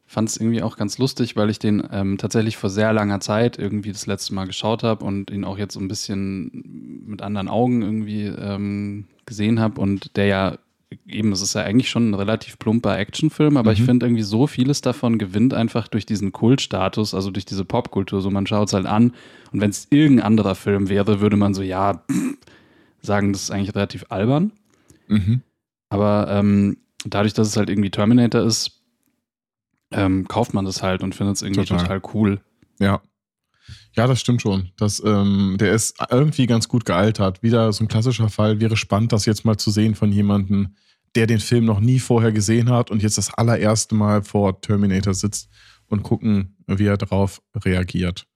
[0.08, 3.58] Fand es irgendwie auch ganz lustig, weil ich den ähm, tatsächlich vor sehr langer Zeit
[3.58, 7.48] irgendwie das letzte Mal geschaut habe und ihn auch jetzt so ein bisschen mit anderen
[7.48, 10.58] Augen irgendwie ähm, gesehen habe und der ja
[11.06, 13.76] eben, es ist ja eigentlich schon ein relativ plumper Actionfilm, aber mhm.
[13.76, 18.20] ich finde irgendwie so vieles davon gewinnt einfach durch diesen Kultstatus, also durch diese Popkultur.
[18.20, 19.12] So, man schaut es halt an
[19.52, 22.04] und wenn es irgendein anderer Film wäre, würde man so, ja,
[23.02, 24.52] sagen, das ist eigentlich relativ albern.
[25.08, 25.42] Mhm.
[25.88, 28.82] Aber ähm, dadurch, dass es halt irgendwie Terminator ist,
[29.92, 32.00] ähm, kauft man das halt und findet es irgendwie total.
[32.00, 32.40] total cool.
[32.80, 33.00] Ja.
[33.94, 34.70] Ja, das stimmt schon.
[34.76, 37.42] Das, ähm, der ist irgendwie ganz gut gealtert.
[37.42, 38.60] Wieder so ein klassischer Fall.
[38.60, 40.74] Wäre spannend, das jetzt mal zu sehen von jemandem,
[41.14, 45.14] der den Film noch nie vorher gesehen hat und jetzt das allererste Mal vor Terminator
[45.14, 45.48] sitzt
[45.88, 48.26] und gucken, wie er darauf reagiert.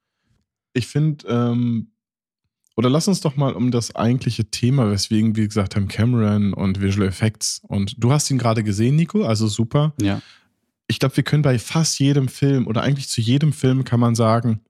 [0.73, 1.93] Ich finde, ähm,
[2.77, 6.81] oder lass uns doch mal um das eigentliche Thema, weswegen wir gesagt haben, Cameron und
[6.81, 7.61] Visual Effects.
[7.69, 9.93] Und du hast ihn gerade gesehen, Nico, also super.
[10.01, 10.23] Ja.
[10.87, 14.15] Ich glaube, wir können bei fast jedem Film oder eigentlich zu jedem Film kann man
[14.15, 14.63] sagen,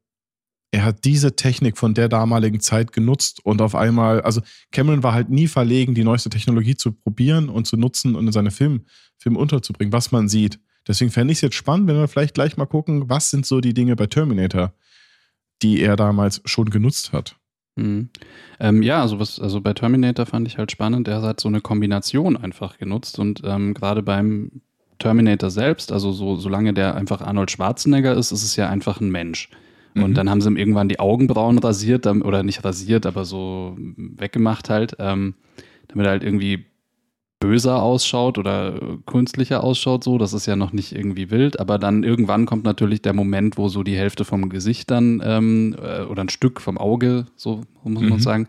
[0.73, 5.13] er hat diese Technik von der damaligen Zeit genutzt und auf einmal, also Cameron war
[5.13, 8.85] halt nie verlegen, die neueste Technologie zu probieren und zu nutzen und in seine Film,
[9.19, 10.61] Film unterzubringen, was man sieht.
[10.87, 13.61] Deswegen fände ich es jetzt spannend, wenn wir vielleicht gleich mal gucken, was sind so
[13.61, 14.73] die Dinge bei Terminator,
[15.63, 17.37] die er damals schon genutzt hat.
[17.77, 18.11] Mhm.
[18.61, 21.61] Ähm, ja, also was, also bei Terminator fand ich halt spannend, er hat so eine
[21.61, 24.63] Kombination einfach genutzt und ähm, gerade beim
[24.99, 29.11] Terminator selbst, also so, solange der einfach Arnold Schwarzenegger ist, ist es ja einfach ein
[29.11, 29.49] Mensch.
[29.95, 30.15] Und mhm.
[30.15, 34.97] dann haben sie ihm irgendwann die Augenbrauen rasiert, oder nicht rasiert, aber so weggemacht halt,
[34.99, 35.35] ähm,
[35.89, 36.67] damit er halt irgendwie
[37.41, 40.19] böser ausschaut oder künstlicher ausschaut, so.
[40.19, 43.69] Das ist ja noch nicht irgendwie wild, aber dann irgendwann kommt natürlich der Moment, wo
[43.69, 48.03] so die Hälfte vom Gesicht dann ähm, äh, oder ein Stück vom Auge, so muss
[48.03, 48.21] man mhm.
[48.21, 48.49] sagen,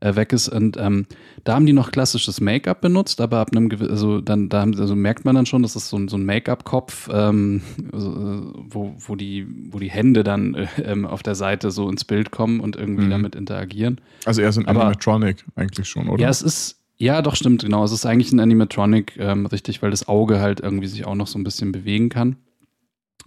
[0.00, 0.48] äh, weg ist.
[0.48, 1.06] Und ähm,
[1.44, 4.78] da haben die noch klassisches Make-up benutzt, aber ab einem gewissen, also dann, da haben,
[4.78, 8.94] also merkt man dann schon, das ist so ein, so ein Make-up-Kopf, ähm, also, wo,
[8.98, 12.60] wo, die, wo die Hände dann äh, ähm, auf der Seite so ins Bild kommen
[12.60, 13.10] und irgendwie mhm.
[13.10, 14.00] damit interagieren.
[14.24, 16.22] Also eher so ein aber, Animatronic eigentlich schon, oder?
[16.22, 17.84] Ja, es ist, ja, doch, stimmt, genau.
[17.84, 21.26] Es ist eigentlich ein Animatronic, ähm, richtig, weil das Auge halt irgendwie sich auch noch
[21.26, 22.36] so ein bisschen bewegen kann.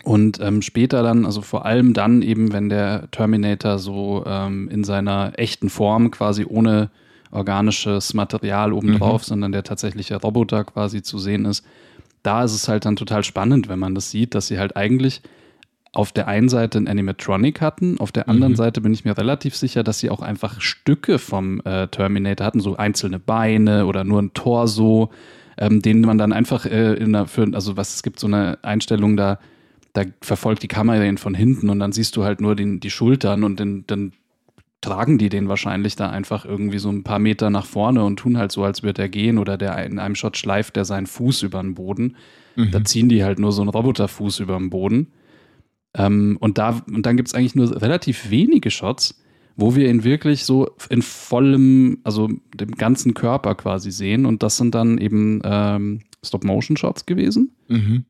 [0.04, 4.84] Und ähm, später dann, also vor allem dann eben, wenn der Terminator so ähm, in
[4.84, 6.90] seiner echten Form quasi ohne
[7.32, 9.26] organisches Material obendrauf, mhm.
[9.26, 11.66] sondern der tatsächliche Roboter quasi zu sehen ist,
[12.24, 15.22] da ist es halt dann total spannend, wenn man das sieht, dass sie halt eigentlich
[15.94, 18.58] auf der einen Seite ein Animatronic hatten, auf der anderen mhm.
[18.58, 22.62] Seite bin ich mir relativ sicher, dass sie auch einfach Stücke vom äh, Terminator hatten,
[22.62, 25.12] so einzelne Beine oder nur ein Torso,
[25.58, 28.60] ähm, den man dann einfach äh, in der, für, also was es gibt so eine
[28.62, 29.40] Einstellung da,
[29.94, 32.90] da verfolgt die Kamera ihn von hinten und dann siehst du halt nur den, die
[32.90, 34.14] Schultern und den, dann
[34.82, 38.38] tragen die den wahrscheinlich da einfach irgendwie so ein paar Meter nach vorne und tun
[38.38, 41.44] halt so, als würde er gehen oder der in einem Shot schleift der seinen Fuß
[41.44, 42.16] über den Boden.
[42.56, 42.72] Mhm.
[42.72, 45.08] Da ziehen die halt nur so einen Roboterfuß über den Boden.
[45.94, 49.22] Ähm, und, da, und dann gibt es eigentlich nur relativ wenige Shots,
[49.56, 54.26] wo wir ihn wirklich so in vollem, also dem ganzen Körper quasi sehen.
[54.26, 57.52] Und das sind dann eben ähm, Stop-Motion-Shots gewesen.
[57.68, 58.06] Mhm.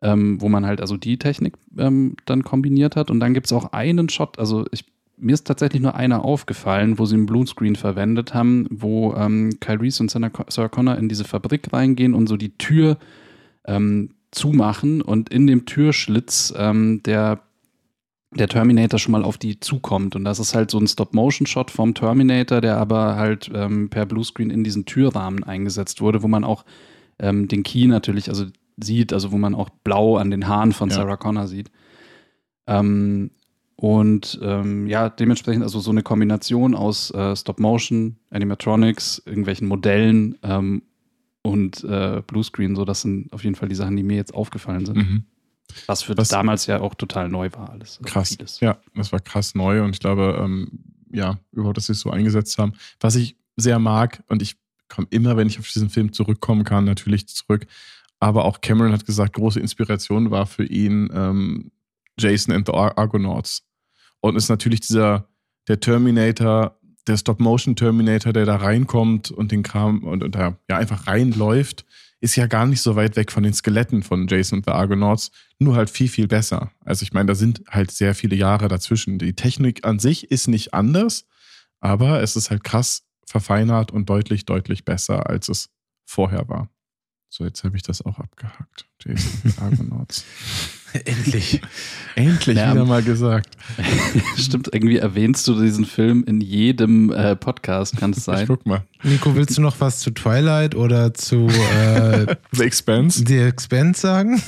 [0.00, 3.10] Ähm, wo man halt also die Technik ähm, dann kombiniert hat.
[3.10, 4.84] Und dann gibt es auch einen Shot, also ich,
[5.16, 10.02] mir ist tatsächlich nur einer aufgefallen, wo sie einen Bluescreen verwendet haben, wo ähm, Reese
[10.02, 12.98] und Sarah Connor in diese Fabrik reingehen und so die Tür
[13.66, 17.40] ähm, zumachen und in dem Türschlitz ähm, der,
[18.32, 20.14] der Terminator schon mal auf die zukommt.
[20.16, 24.50] Und das ist halt so ein Stop-Motion-Shot vom Terminator, der aber halt ähm, per Bluescreen
[24.50, 26.64] in diesen Türrahmen eingesetzt wurde, wo man auch
[27.18, 28.46] ähm, den Key natürlich also
[28.82, 30.96] sieht, also wo man auch blau an den Haaren von ja.
[30.96, 31.70] Sarah Connor sieht.
[32.66, 33.30] Ähm,
[33.76, 40.82] und ähm, ja, dementsprechend also so eine Kombination aus äh, Stop-Motion, Animatronics, irgendwelchen Modellen ähm,
[41.42, 42.74] und äh, Bluescreen.
[42.74, 44.96] So, das sind auf jeden Fall die Sachen, die mir jetzt aufgefallen sind.
[44.96, 45.24] Mhm.
[45.86, 47.98] Was für Was, damals ja auch total neu war alles.
[47.98, 48.28] Also krass.
[48.30, 48.58] Vieles.
[48.60, 50.80] Ja, das war krass neu und ich glaube, ähm,
[51.12, 52.72] ja, überhaupt, dass sie es so eingesetzt haben.
[53.00, 54.56] Was ich sehr mag und ich
[54.88, 57.66] komme immer, wenn ich auf diesen Film zurückkommen kann, natürlich zurück.
[58.20, 61.70] Aber auch Cameron hat gesagt, große Inspiration war für ihn ähm,
[62.18, 63.62] Jason and the Ar Argonauts.
[64.20, 65.28] Und ist natürlich dieser,
[65.68, 66.78] der Terminator
[67.08, 71.84] der Stop-Motion-Terminator, der da reinkommt und den Kram und, und da ja einfach reinläuft,
[72.20, 75.30] ist ja gar nicht so weit weg von den Skeletten von Jason und the Argonauts,
[75.58, 76.72] nur halt viel, viel besser.
[76.84, 79.18] Also ich meine, da sind halt sehr viele Jahre dazwischen.
[79.18, 81.26] Die Technik an sich ist nicht anders,
[81.80, 85.70] aber es ist halt krass verfeinert und deutlich, deutlich besser, als es
[86.04, 86.68] vorher war.
[87.30, 88.86] So, jetzt habe ich das auch abgehakt.
[89.04, 90.24] Jason Argonauts.
[91.04, 91.60] Endlich.
[92.14, 93.56] Endlich ja, wieder mal gesagt.
[94.38, 98.42] Stimmt, irgendwie erwähnst du diesen Film in jedem äh, Podcast, kann es sein?
[98.42, 98.82] Ich guck mal.
[99.02, 103.22] Nico, willst du noch was zu Twilight oder zu äh, The Expense?
[103.26, 104.42] The Expense sagen?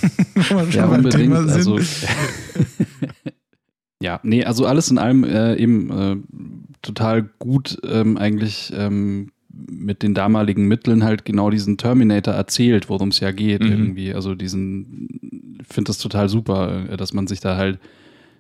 [0.71, 1.35] ja, unbedingt.
[1.35, 1.79] Also,
[4.03, 6.17] ja, nee, also alles in allem äh, eben äh,
[6.81, 9.33] total gut ähm, eigentlich ähm,
[9.69, 13.71] mit den damaligen Mitteln halt genau diesen Terminator erzählt, worum es ja geht Mhm.
[13.71, 14.15] irgendwie.
[14.15, 17.79] Also diesen, ich finde das total super, äh, dass man sich da halt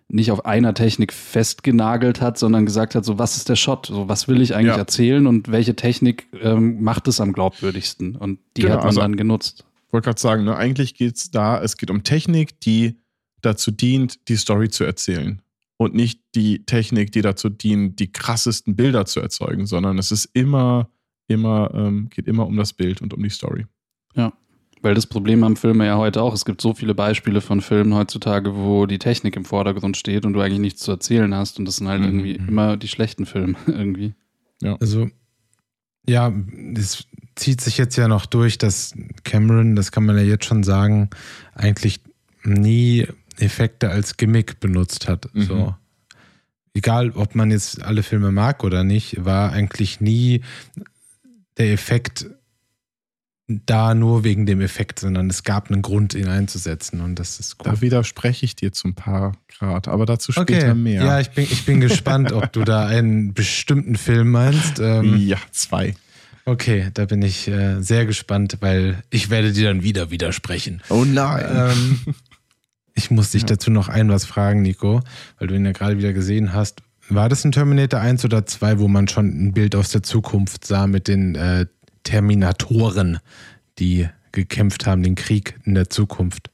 [0.09, 4.09] nicht auf einer Technik festgenagelt hat, sondern gesagt hat, so was ist der Shot, so
[4.09, 4.78] was will ich eigentlich Ja.
[4.78, 9.00] erzählen und welche Technik ähm, macht es am glaubwürdigsten und die Genau, hat man also-
[9.00, 9.64] dann genutzt.
[9.92, 12.96] wollte gerade sagen, ne, eigentlich geht es da, es geht um Technik, die
[13.42, 15.40] dazu dient, die Story zu erzählen.
[15.76, 20.26] Und nicht die Technik, die dazu dient, die krassesten Bilder zu erzeugen, sondern es ist
[20.35, 20.90] immer,
[21.31, 23.66] immer, ähm, geht immer um das Bild und um die Story.
[24.83, 26.33] Weil das Problem haben Filme ja heute auch.
[26.33, 30.33] Es gibt so viele Beispiele von Filmen heutzutage, wo die Technik im Vordergrund steht und
[30.33, 31.59] du eigentlich nichts zu erzählen hast.
[31.59, 32.07] Und das sind halt Mhm.
[32.07, 34.14] irgendwie immer die schlechten Filme irgendwie.
[34.81, 35.11] Also,
[36.09, 36.33] ja,
[36.75, 37.05] es
[37.37, 41.11] zieht sich jetzt ja noch durch, dass Cameron, das kann man ja jetzt schon sagen,
[41.55, 42.01] eigentlich
[42.43, 43.07] nie
[43.38, 45.29] Effekte als Gimmick benutzt hat.
[45.35, 45.43] Mhm.
[45.43, 45.75] So.
[46.73, 50.40] Egal, ob man jetzt alle Filme mag oder nicht, war eigentlich nie
[51.58, 52.26] der Effekt
[53.66, 57.56] da nur wegen dem Effekt, sondern es gab einen Grund, ihn einzusetzen und das ist
[57.58, 57.72] cool.
[57.72, 61.02] Da widerspreche ich dir zum paar Grad, aber dazu später Okay, mehr.
[61.04, 64.78] ja, ich bin, ich bin gespannt, ob du da einen bestimmten Film meinst.
[64.78, 65.96] Ähm, ja, zwei.
[66.44, 70.80] Okay, da bin ich äh, sehr gespannt, weil ich werde dir dann wieder widersprechen.
[70.88, 71.44] Oh nein.
[71.52, 72.14] Ähm,
[72.94, 73.48] ich muss dich Ja.
[73.48, 75.00] dazu noch ein was fragen, Nico,
[75.38, 76.82] weil du ihn ja gerade wieder gesehen hast.
[77.11, 80.64] War das ein Terminator 1 oder 2, wo man schon ein Bild aus der Zukunft
[80.64, 81.66] sah mit den äh,
[82.05, 83.18] Terminatoren,
[83.79, 86.51] die gekämpft haben, den Krieg in der Zukunft?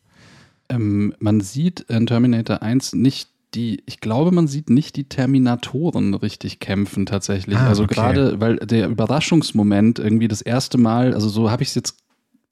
[0.69, 6.14] Ähm, man sieht in Terminator 1 nicht die, ich glaube, man sieht nicht die Terminatoren
[6.14, 7.57] richtig kämpfen tatsächlich.
[7.57, 7.95] Ah, also okay.
[7.95, 11.97] gerade, weil der Überraschungsmoment irgendwie das erste Mal, also so habe ich es jetzt,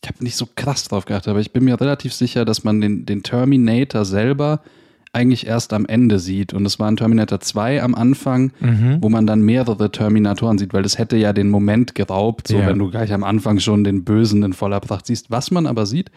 [0.03, 2.81] ich habe nicht so krass drauf geachtet, aber ich bin mir relativ sicher, dass man
[2.81, 4.63] den, den Terminator selber
[5.15, 6.53] eigentlich erst am Ende sieht.
[6.53, 8.99] Und es war in Terminator 2 am Anfang, Mhm.
[9.01, 12.67] wo man dann mehrere Terminatoren sieht, weil das hätte ja den Moment geraubt, so Ja.
[12.67, 15.31] wenn du gleich am Anfang schon den Bösen in voller Pracht siehst.
[15.31, 16.11] Was man aber sieht,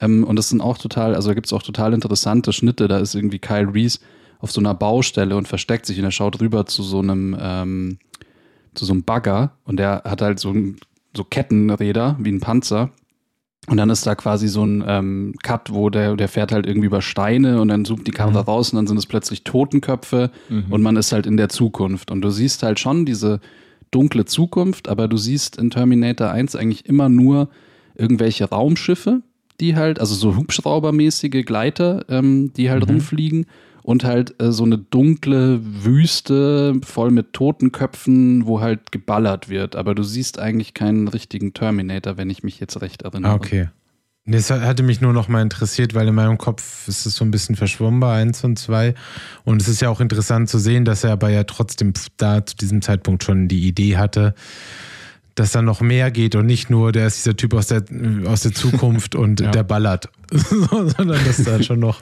[0.00, 2.98] ähm, und das sind auch total, also da gibt es auch total interessante Schnitte, da
[2.98, 4.00] ist irgendwie Kyle Reese
[4.40, 7.98] auf so einer Baustelle und versteckt sich und er schaut rüber zu so einem, ähm,
[8.74, 10.52] zu so einem Bagger und der hat halt so,
[11.16, 12.90] so Kettenräder wie ein Panzer.
[13.66, 16.86] Und dann ist da quasi so ein ähm, Cut, wo der, der fährt halt irgendwie
[16.86, 18.46] über Steine und dann zoomt die Kamera Mhm.
[18.48, 20.64] raus und dann sind es plötzlich Totenköpfe Mhm.
[20.70, 22.10] und man ist halt in der Zukunft.
[22.10, 23.40] Und du siehst halt schon diese
[23.90, 27.48] dunkle Zukunft, aber du siehst in Terminator 1 eigentlich immer nur
[27.94, 29.22] irgendwelche Raumschiffe,
[29.60, 32.94] die halt, also so Hubschraubermäßige Gleiter, ähm, die halt Mhm.
[32.96, 33.46] rumfliegen
[33.84, 39.76] und halt äh, so eine dunkle Wüste voll mit Totenköpfen, wo halt geballert wird.
[39.76, 43.32] Aber du siehst eigentlich keinen richtigen Terminator, wenn ich mich jetzt recht erinnere.
[43.32, 43.68] Ah, okay.
[44.24, 47.26] Nee, Das hatte mich nur noch mal interessiert, weil in meinem Kopf ist es so
[47.26, 48.94] ein bisschen verschwommen bei 1 und 2.
[49.44, 52.56] Und es ist ja auch interessant zu sehen, dass er aber ja trotzdem da zu
[52.56, 54.34] diesem Zeitpunkt schon die Idee hatte,
[55.34, 57.84] dass da noch mehr geht und nicht nur, der ist dieser Typ aus der,
[58.24, 59.50] aus der Zukunft und Ja.
[59.50, 62.00] der ballert, sondern dass da schon noch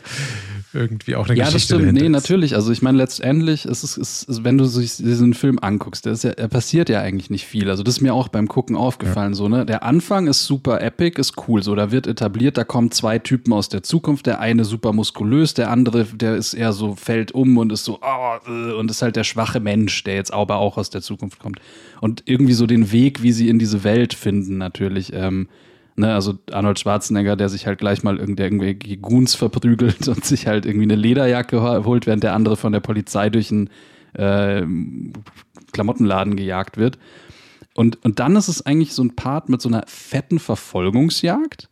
[0.74, 1.82] irgendwie auch eine Ja, das Geschichte stimmt.
[1.82, 2.12] dahinter Nee, ist.
[2.12, 2.54] natürlich.
[2.54, 6.12] Also ich meine, letztendlich ist es, ist, ist, wenn du sich diesen Film anguckst, der
[6.12, 7.68] ist ja, er passiert ja eigentlich nicht viel.
[7.70, 9.34] Also das ist mir auch beim Gucken aufgefallen.
[9.34, 9.66] So, ne?
[9.66, 11.62] Der Anfang ist super epic, ist cool.
[11.62, 14.26] So, da wird etabliert, da kommen zwei Typen aus der Zukunft.
[14.26, 18.00] Der eine super muskulös, der andere, der ist eher so, fällt um und ist so,
[18.46, 21.60] äh, und ist halt der schwache Mensch, der jetzt aber auch aus der Zukunft kommt.
[22.00, 25.12] Und irgendwie so den Weg, wie sie in diese Welt finden, natürlich.
[25.12, 25.48] Ähm,
[25.94, 30.46] Ne, also Arnold Schwarzenegger, der sich halt gleich mal irgend- irgendwelche Goons verprügelt und sich
[30.46, 33.68] halt irgendwie eine Lederjacke ho- holt, während der andere von der Polizei durch einen
[34.14, 34.64] äh,
[35.72, 36.98] Klamottenladen gejagt wird.
[37.74, 41.68] Und, und dann ist es eigentlich so ein Part mit so einer fetten Verfolgungsjagd.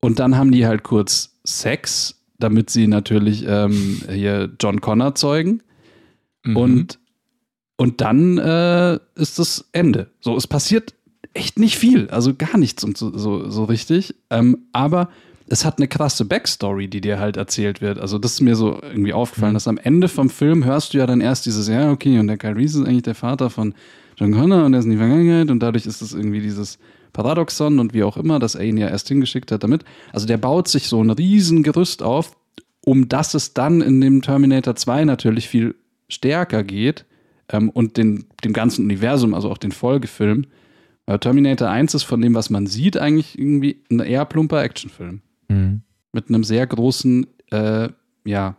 [0.00, 5.62] Und dann haben die halt kurz Sex, damit sie natürlich ähm, hier John Connor zeugen.
[6.44, 6.56] Mhm.
[6.56, 6.98] Und,
[7.76, 10.10] und dann äh, ist das Ende.
[10.20, 10.94] So, es passiert
[11.36, 14.14] echt nicht viel, also gar nichts und so, so, so richtig.
[14.30, 15.08] Ähm, aber
[15.48, 17.98] es hat eine krasse Backstory, die dir halt erzählt wird.
[17.98, 21.06] Also, das ist mir so irgendwie aufgefallen, dass am Ende vom Film hörst du ja
[21.06, 23.74] dann erst dieses, ja, okay, und der Kyle Reese ist eigentlich der Vater von
[24.16, 26.78] John Connor und er ist in die Vergangenheit und dadurch ist es irgendwie dieses
[27.12, 29.84] Paradoxon und wie auch immer, dass er ihn ja erst hingeschickt hat damit.
[30.12, 32.36] Also, der baut sich so ein riesen Gerüst auf,
[32.84, 35.76] um das es dann in dem Terminator 2 natürlich viel
[36.08, 37.04] stärker geht
[37.50, 40.46] ähm, und den, dem ganzen Universum, also auch den Folgefilm.
[41.06, 45.20] Weil Terminator 1 ist von dem, was man sieht, eigentlich irgendwie ein eher plumper Actionfilm.
[45.48, 45.82] Mhm.
[46.12, 47.88] Mit einem sehr großen, äh,
[48.24, 48.56] ja,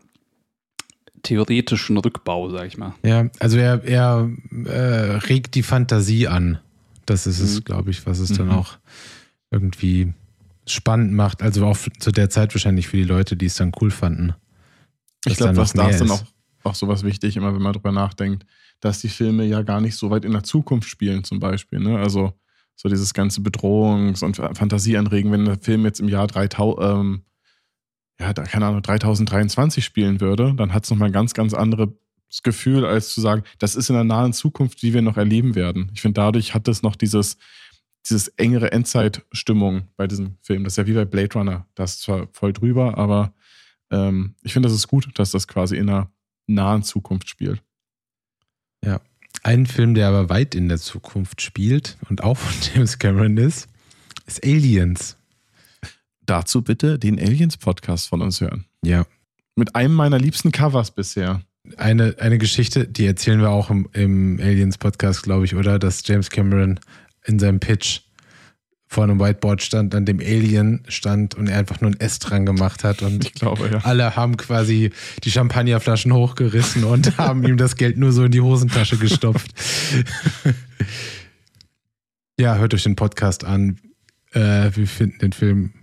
[1.23, 2.93] theoretischen Rückbau, sag ich mal.
[3.03, 4.29] Ja, also er, er
[4.65, 4.71] äh,
[5.27, 6.59] regt die Fantasie an.
[7.05, 7.63] Das ist es, Mhm.
[7.65, 8.53] glaube ich, was es dann Mhm.
[8.53, 8.77] auch
[9.51, 10.13] irgendwie
[10.65, 11.41] spannend macht.
[11.41, 14.33] Also auch zu der Zeit wahrscheinlich für die Leute, die es dann cool fanden.
[15.25, 16.11] Ich glaube, was da mehr dann ist.
[16.13, 16.23] auch,
[16.63, 18.45] auch sowas wichtig, immer wenn man drüber nachdenkt,
[18.79, 21.79] dass die Filme ja gar nicht so weit in der Zukunft spielen, zum Beispiel.
[21.79, 21.97] Ne?
[21.97, 22.33] Also
[22.75, 27.21] so dieses ganze Bedrohungs- und Fantasieanregen, wenn der Film jetzt im Jahr 3000, ähm,
[28.19, 31.89] ja, da, keine Ahnung, 3023 spielen würde, dann hat es nochmal ein ganz, ganz anderes
[32.43, 35.91] Gefühl, als zu sagen, das ist in der nahen Zukunft, die wir noch erleben werden.
[35.93, 37.37] Ich finde, dadurch hat es noch dieses,
[38.07, 40.63] dieses engere Endzeitstimmung bei diesem Film.
[40.63, 41.67] Das ist ja wie bei Blade Runner.
[41.75, 43.33] Das ist zwar voll drüber, aber
[43.91, 46.11] ähm, ich finde, das ist gut, dass das quasi in einer
[46.47, 47.61] nahen Zukunft spielt.
[48.83, 49.01] Ja.
[49.43, 53.67] Ein Film, der aber weit in der Zukunft spielt und auch von James Cameron ist,
[54.25, 55.17] ist Aliens.
[56.25, 58.65] Dazu bitte den Aliens-Podcast von uns hören.
[58.83, 59.05] Ja.
[59.55, 61.41] Mit einem meiner liebsten Covers bisher.
[61.77, 65.79] Eine, eine Geschichte, die erzählen wir auch im, im Aliens-Podcast, glaube ich, oder?
[65.79, 66.79] Dass James Cameron
[67.25, 68.01] in seinem Pitch
[68.87, 72.45] vor einem Whiteboard stand, an dem Alien stand und er einfach nur ein S dran
[72.45, 73.01] gemacht hat.
[73.01, 73.79] Und ich glaube, ja.
[73.83, 74.91] alle haben quasi
[75.23, 79.51] die Champagnerflaschen hochgerissen und haben ihm das Geld nur so in die Hosentasche gestopft.
[82.39, 83.77] ja, hört euch den Podcast an.
[84.31, 85.73] Äh, wir finden den Film,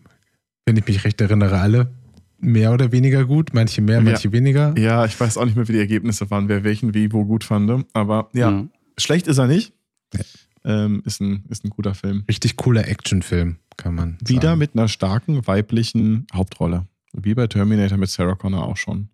[0.65, 1.91] wenn ich mich recht erinnere, alle
[2.39, 3.51] mehr oder weniger gut.
[3.53, 4.33] Manche mehr, manche ja.
[4.33, 4.75] weniger.
[4.79, 7.45] Ja, ich weiß auch nicht mehr, wie die Ergebnisse waren, wer welchen wie wo gut
[7.45, 7.87] fand.
[7.93, 8.71] Aber ja, mhm.
[8.99, 9.73] schlecht ist er nicht.
[10.15, 10.21] Ja.
[10.65, 12.25] Ähm, ist, ein, ist ein guter Film.
[12.27, 14.17] Richtig cooler Actionfilm, kann man.
[14.25, 14.59] Wieder sagen.
[14.59, 16.87] mit einer starken weiblichen Hauptrolle.
[17.13, 19.09] Wie bei Terminator mit Sarah Connor auch schon.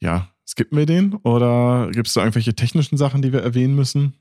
[0.00, 1.14] Ja, skippen wir den?
[1.16, 4.14] Oder gibt es da irgendwelche technischen Sachen, die wir erwähnen müssen?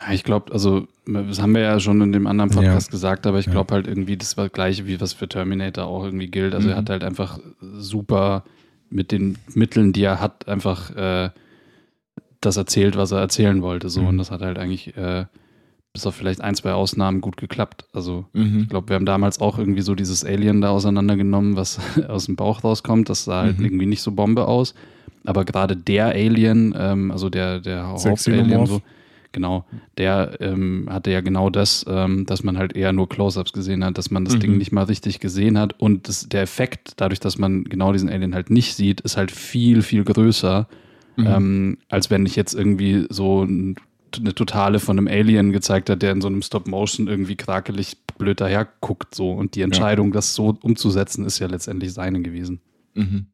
[0.00, 2.90] Ja, ich glaube, also, das haben wir ja schon in dem anderen Podcast ja.
[2.92, 6.04] gesagt, aber ich glaube halt irgendwie, das war das gleiche, wie was für Terminator auch
[6.04, 6.54] irgendwie gilt.
[6.54, 6.72] Also, mhm.
[6.72, 8.44] er hat halt einfach super
[8.88, 11.30] mit den Mitteln, die er hat, einfach äh,
[12.40, 13.88] das erzählt, was er erzählen wollte.
[13.88, 14.08] So, mhm.
[14.08, 14.96] und das hat halt eigentlich.
[14.96, 15.26] Äh,
[15.96, 17.86] bis auf vielleicht ein, zwei Ausnahmen gut geklappt.
[17.94, 18.60] Also mhm.
[18.60, 22.36] ich glaube, wir haben damals auch irgendwie so dieses Alien da auseinandergenommen, was aus dem
[22.36, 23.08] Bauch rauskommt.
[23.08, 23.64] Das sah halt mhm.
[23.64, 24.74] irgendwie nicht so Bombe aus.
[25.24, 28.82] Aber gerade der Alien, ähm, also der, der Hauptalien, so,
[29.32, 29.64] genau,
[29.96, 33.96] der ähm, hatte ja genau das, ähm, dass man halt eher nur Close-Ups gesehen hat,
[33.96, 34.40] dass man das mhm.
[34.40, 35.80] Ding nicht mal richtig gesehen hat.
[35.80, 39.30] Und das, der Effekt, dadurch, dass man genau diesen Alien halt nicht sieht, ist halt
[39.30, 40.68] viel, viel größer.
[41.16, 41.26] Mhm.
[41.26, 43.76] Ähm, als wenn ich jetzt irgendwie so ein
[44.18, 48.40] eine totale von einem Alien gezeigt hat, der in so einem Stop-Motion irgendwie krakelig blöd
[48.40, 49.14] daher guckt.
[49.14, 49.32] So.
[49.32, 50.14] Und die Entscheidung, ja.
[50.14, 52.60] das so umzusetzen, ist ja letztendlich seine gewesen.
[52.94, 53.26] Mhm.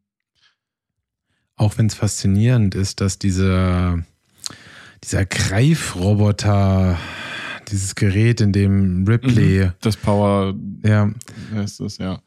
[1.57, 4.03] Auch wenn es faszinierend ist, dass dieser,
[5.05, 6.99] dieser Greifroboter,
[7.69, 9.67] dieses Gerät, in dem Ripley.
[9.67, 9.73] Mhm.
[9.81, 10.55] Das Power.
[10.85, 11.11] Ja.
[11.55, 12.21] Heißt das, ja.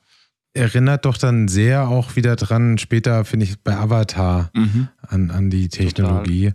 [0.53, 4.87] Erinnert doch dann sehr auch wieder dran, später finde ich bei Avatar mhm.
[5.01, 6.53] an, an die Technologie.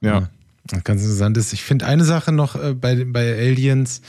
[0.00, 0.22] Total.
[0.22, 0.30] Ja.
[0.68, 4.00] Ganz interessant ist, ich finde eine Sache noch äh, bei, bei Aliens,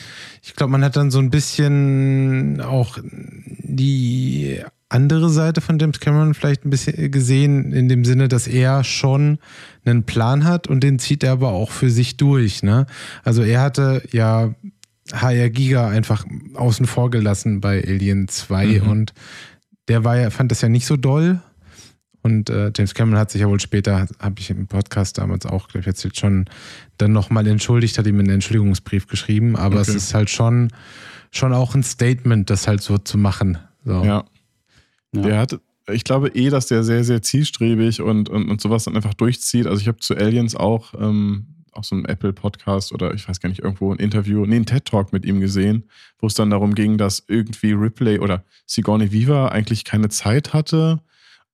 [0.42, 6.34] ich glaube, man hat dann so ein bisschen auch die andere Seite von James Cameron
[6.34, 9.40] vielleicht ein bisschen gesehen, in dem Sinne, dass er schon
[9.84, 12.64] einen Plan hat und den zieht er aber auch für sich durch.
[12.64, 12.86] Ne?
[13.24, 14.54] Also er hatte ja
[15.12, 18.88] HR Giga einfach außen vor gelassen bei Alien 2 mhm.
[18.88, 19.14] und
[19.88, 21.42] der war ja, fand das ja nicht so doll
[22.26, 25.68] und äh, James Cameron hat sich ja wohl später, habe ich im Podcast damals auch,
[25.68, 26.46] glaube ich, erzählt, schon
[26.98, 29.56] dann nochmal entschuldigt, hat ihm einen Entschuldigungsbrief geschrieben.
[29.56, 29.92] Aber okay.
[29.92, 30.70] es ist halt schon,
[31.30, 33.60] schon auch ein Statement, das halt so zu machen.
[33.84, 34.04] So.
[34.04, 34.26] Ja.
[35.14, 35.22] ja.
[35.22, 38.96] Der hat, ich glaube eh, dass der sehr, sehr zielstrebig und, und, und sowas dann
[38.96, 39.68] einfach durchzieht.
[39.68, 43.50] Also ich habe zu Aliens auch, ähm, auch so einen Apple-Podcast oder ich weiß gar
[43.50, 45.84] nicht, irgendwo ein Interview, nee, ein TED-Talk mit ihm gesehen,
[46.18, 51.02] wo es dann darum ging, dass irgendwie Ripley oder Sigourney Weaver eigentlich keine Zeit hatte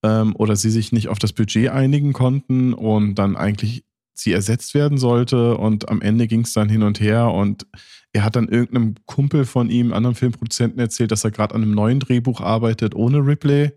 [0.04, 3.84] ähm, oder sie sich nicht auf das Budget einigen konnten und dann eigentlich
[4.14, 7.66] sie ersetzt werden sollte und am Ende ging es dann hin und her und
[8.14, 11.74] er hat dann irgendeinem Kumpel von ihm, anderen Filmproduzenten erzählt, dass er gerade an einem
[11.74, 13.72] neuen Drehbuch arbeitet ohne Ripley,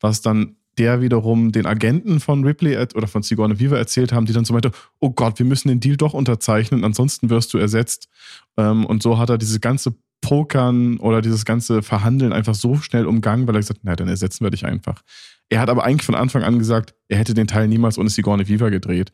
[0.00, 4.32] was dann der wiederum den Agenten von Ripley oder von Sigourney Weaver erzählt haben, die
[4.32, 4.70] dann so meinte,
[5.00, 8.08] oh Gott, wir müssen den Deal doch unterzeichnen, ansonsten wirst du ersetzt.
[8.56, 13.06] Ähm, und so hat er diese ganze Pokern oder dieses ganze Verhandeln einfach so schnell
[13.06, 15.02] umgangen, weil er gesagt hat, na, dann ersetzen wir dich einfach.
[15.48, 18.48] Er hat aber eigentlich von Anfang an gesagt, er hätte den Teil niemals ohne Sigourney
[18.48, 19.12] Weaver gedreht.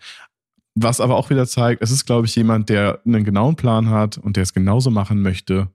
[0.74, 4.18] Was aber auch wieder zeigt, es ist, glaube ich, jemand, der einen genauen Plan hat
[4.18, 5.68] und der es genauso machen möchte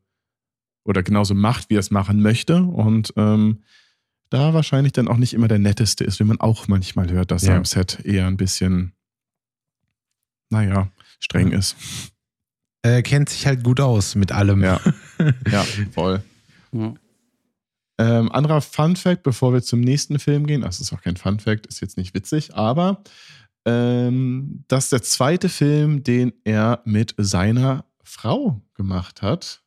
[0.85, 2.63] oder genauso macht, wie er es machen möchte.
[2.63, 3.63] Und ähm,
[4.29, 7.43] da wahrscheinlich dann auch nicht immer der netteste ist, wie man auch manchmal hört, dass
[7.43, 7.51] ja.
[7.51, 8.93] er im Set eher ein bisschen,
[10.49, 10.89] naja,
[11.19, 11.59] streng ja.
[11.59, 11.75] ist.
[12.81, 14.63] Er kennt sich halt gut aus mit allem.
[14.63, 14.79] Ja,
[15.51, 16.23] ja voll.
[16.71, 16.93] Ja.
[17.99, 21.39] Ähm, anderer Fun Fact, bevor wir zum nächsten Film gehen, das ist auch kein Fun
[21.39, 23.03] Fact, ist jetzt nicht witzig, aber
[23.65, 29.63] ähm, das ist der zweite Film, den er mit seiner Frau gemacht hat.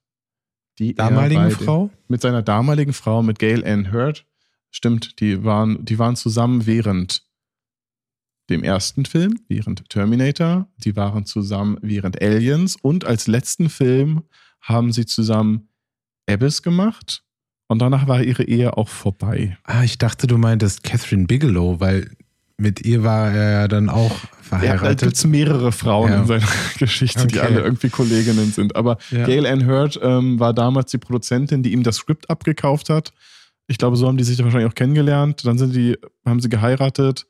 [0.78, 1.90] Die damaligen Frau?
[2.08, 4.26] mit seiner damaligen Frau, mit Gail Ann Hurd.
[4.70, 7.22] Stimmt, die waren, die waren zusammen während
[8.50, 10.68] dem ersten Film, während Terminator.
[10.76, 12.76] Die waren zusammen während Aliens.
[12.76, 14.24] Und als letzten Film
[14.60, 15.68] haben sie zusammen
[16.28, 17.24] Abyss gemacht.
[17.68, 19.56] Und danach war ihre Ehe auch vorbei.
[19.64, 22.10] Ah, ich dachte, du meintest Catherine Bigelow, weil
[22.58, 24.82] mit ihr war er ja dann auch verheiratet.
[24.82, 26.20] Ja, da gibt es mehrere Frauen ja.
[26.20, 26.46] in seiner
[26.78, 27.32] Geschichte, okay.
[27.32, 28.76] die alle irgendwie Kolleginnen sind.
[28.76, 29.26] Aber ja.
[29.26, 33.12] Gail Ann Hurd ähm, war damals die Produzentin, die ihm das Skript abgekauft hat.
[33.66, 35.44] Ich glaube, so haben die sich wahrscheinlich auch kennengelernt.
[35.44, 37.26] Dann sind die, haben sie geheiratet.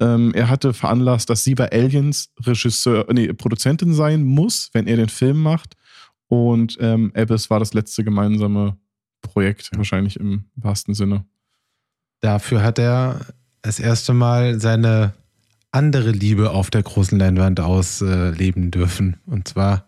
[0.00, 4.96] Ähm, er hatte veranlasst, dass sie bei Aliens Regisseur, nee, Produzentin sein muss, wenn er
[4.96, 5.74] den Film macht.
[6.28, 8.76] Und ähm, Abyss war das letzte gemeinsame
[9.20, 11.24] Projekt, wahrscheinlich im wahrsten Sinne.
[12.20, 13.26] Dafür hat er
[13.62, 15.14] das erste Mal seine
[15.70, 19.18] andere Liebe auf der großen Leinwand ausleben dürfen.
[19.26, 19.86] Und zwar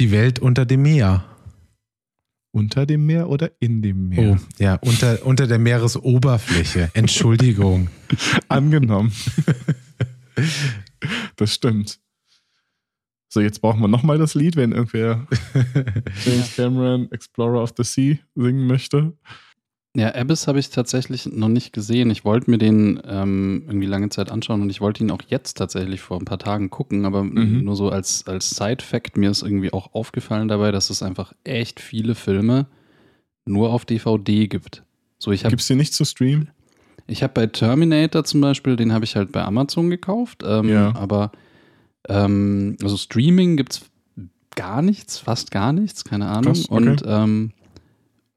[0.00, 1.24] die Welt unter dem Meer.
[2.50, 4.32] Unter dem Meer oder in dem Meer?
[4.32, 6.90] Oh, ja, unter, unter der Meeresoberfläche.
[6.92, 7.88] Entschuldigung.
[8.48, 9.12] Angenommen.
[11.36, 12.01] das stimmt.
[13.32, 15.26] So, jetzt brauchen wir nochmal das Lied, wenn irgendwer
[16.26, 19.14] James Cameron, Explorer of the Sea, singen möchte.
[19.96, 22.10] Ja, Abyss habe ich tatsächlich noch nicht gesehen.
[22.10, 25.54] Ich wollte mir den ähm, irgendwie lange Zeit anschauen und ich wollte ihn auch jetzt
[25.54, 27.64] tatsächlich vor ein paar Tagen gucken, aber mhm.
[27.64, 31.80] nur so als, als Side-Fact, mir ist irgendwie auch aufgefallen dabei, dass es einfach echt
[31.80, 32.66] viele Filme
[33.46, 34.84] nur auf DVD gibt.
[35.18, 36.50] So, Gibt es die nicht zu streamen?
[37.06, 40.94] Ich habe bei Terminator zum Beispiel, den habe ich halt bei Amazon gekauft, ähm, ja.
[40.94, 41.32] aber
[42.08, 43.82] ähm, also Streaming gibt es
[44.54, 46.54] gar nichts, fast gar nichts, keine Ahnung.
[46.54, 46.88] Krass, okay.
[46.88, 47.52] Und ähm,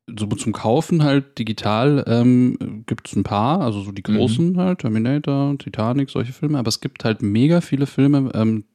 [0.07, 4.17] so zum Kaufen halt digital ähm, gibt es ein paar, also so die mhm.
[4.17, 4.57] großen mhm.
[4.57, 8.65] halt, Terminator, Titanic, solche Filme, aber es gibt halt mega viele Filme, ähm,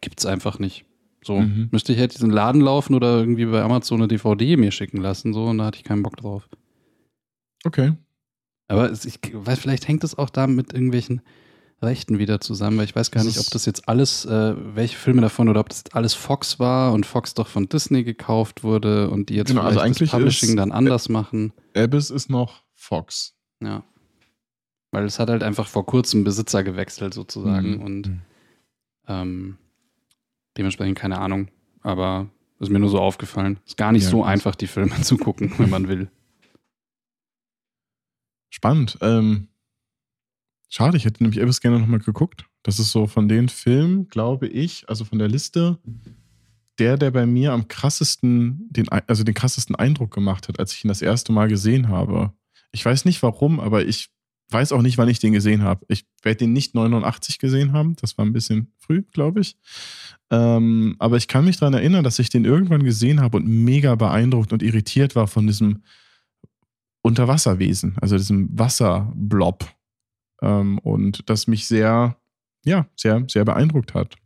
[0.00, 0.84] gibt es einfach nicht.
[1.22, 1.68] So, mhm.
[1.72, 5.32] müsste ich halt diesen Laden laufen oder irgendwie bei Amazon eine DVD mir schicken lassen,
[5.32, 6.48] so, und da hatte ich keinen Bock drauf.
[7.64, 7.92] Okay.
[8.68, 11.22] Aber ich weiß, vielleicht hängt es auch da mit irgendwelchen
[11.82, 15.20] Rechten wieder zusammen, weil ich weiß gar nicht, ob das jetzt alles, äh, welche Filme
[15.20, 19.28] davon oder ob das alles Fox war und Fox doch von Disney gekauft wurde und
[19.28, 21.52] die jetzt genau, also eigentlich das Publishing dann anders machen.
[21.74, 23.34] Abyss ist noch Fox.
[23.62, 23.84] Ja.
[24.90, 27.82] Weil es hat halt einfach vor kurzem Besitzer gewechselt sozusagen mhm.
[27.82, 28.22] und mhm.
[29.08, 29.58] ähm,
[30.56, 31.48] dementsprechend keine Ahnung.
[31.82, 33.60] Aber ist mir nur so aufgefallen.
[33.66, 36.10] Ist gar nicht ja, so einfach, die Filme zu gucken, wenn man will.
[38.48, 38.96] Spannend.
[39.02, 39.48] Ähm,
[40.68, 42.46] Schade, ich hätte nämlich Elvis gerne nochmal geguckt.
[42.62, 45.78] Das ist so von den Filmen, glaube ich, also von der Liste,
[46.78, 50.84] der, der bei mir am krassesten, den, also den krassesten Eindruck gemacht hat, als ich
[50.84, 52.32] ihn das erste Mal gesehen habe.
[52.72, 54.10] Ich weiß nicht warum, aber ich
[54.50, 55.84] weiß auch nicht, wann ich den gesehen habe.
[55.88, 57.96] Ich werde den nicht 89 gesehen haben.
[58.00, 59.56] Das war ein bisschen früh, glaube ich.
[60.30, 63.94] Ähm, aber ich kann mich daran erinnern, dass ich den irgendwann gesehen habe und mega
[63.94, 65.82] beeindruckt und irritiert war von diesem
[67.02, 69.64] Unterwasserwesen, also diesem Wasserblob,
[70.42, 72.16] ähm, und das mich sehr,
[72.64, 74.16] ja, sehr, sehr beeindruckt hat.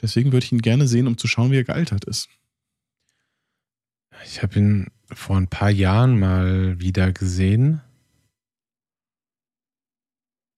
[0.00, 2.28] Deswegen würde ich ihn gerne sehen, um zu schauen, wie er gealtert ist.
[4.24, 7.80] Ich habe ihn vor ein paar Jahren mal wieder gesehen.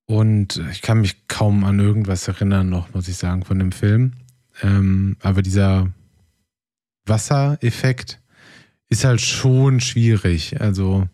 [0.06, 4.12] Und ich kann mich kaum an irgendwas erinnern, noch, muss ich sagen, von dem Film.
[4.60, 5.92] Ähm, aber dieser
[7.06, 8.20] Wassereffekt
[8.88, 10.60] ist halt schon schwierig.
[10.60, 11.08] Also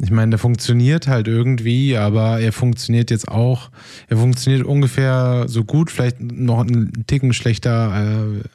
[0.00, 3.70] ich meine, der funktioniert halt irgendwie, aber er funktioniert jetzt auch,
[4.08, 8.48] er funktioniert ungefähr so gut, vielleicht noch einen Ticken schlechter äh,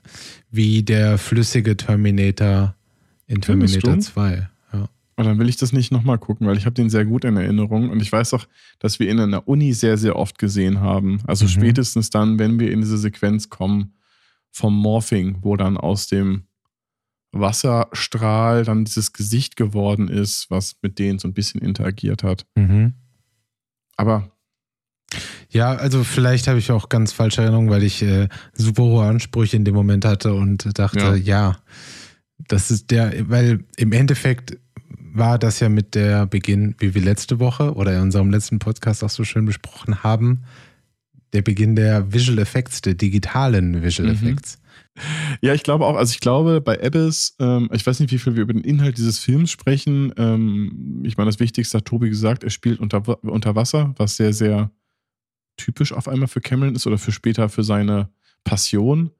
[0.51, 2.75] wie der flüssige Terminator
[3.27, 4.47] in Terminator 2.
[4.71, 4.89] Ja.
[5.17, 7.35] Und dann will ich das nicht nochmal gucken, weil ich habe den sehr gut in
[7.35, 8.45] Erinnerung und ich weiß auch,
[8.79, 11.19] dass wir ihn in der Uni sehr, sehr oft gesehen haben.
[11.27, 11.49] Also mhm.
[11.49, 13.93] spätestens dann, wenn wir in diese Sequenz kommen
[14.49, 16.43] vom Morphing, wo dann aus dem
[17.33, 22.45] Wasserstrahl dann dieses Gesicht geworden ist, was mit denen so ein bisschen interagiert hat.
[22.55, 22.93] Mhm.
[23.97, 24.29] Aber.
[25.49, 29.55] Ja, also vielleicht habe ich auch ganz falsche Erinnerungen, weil ich äh, super hohe Ansprüche
[29.55, 31.15] in dem Moment hatte und dachte, ja.
[31.15, 31.57] ja,
[32.47, 34.57] das ist der, weil im Endeffekt
[35.15, 39.03] war das ja mit der Beginn, wie wir letzte Woche oder in unserem letzten Podcast
[39.03, 40.43] auch so schön besprochen haben,
[41.33, 44.37] der Beginn der Visual Effects, der digitalen Visual mhm.
[45.41, 48.35] Ja, ich glaube auch, also ich glaube bei Abyss, ähm, ich weiß nicht, wie viel
[48.35, 50.13] wir über den Inhalt dieses Films sprechen.
[50.17, 54.33] Ähm, ich meine, das Wichtigste hat Tobi gesagt, er spielt unter, unter Wasser, was sehr,
[54.33, 54.71] sehr
[55.57, 58.09] typisch auf einmal für Cameron ist oder für später für seine
[58.43, 59.11] Passion.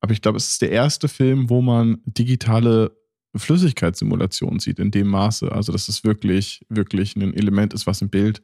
[0.00, 2.96] Aber ich glaube, es ist der erste Film, wo man digitale
[3.36, 5.50] Flüssigkeitssimulation sieht in dem Maße.
[5.52, 8.42] Also, dass es wirklich, wirklich ein Element ist, was im Bild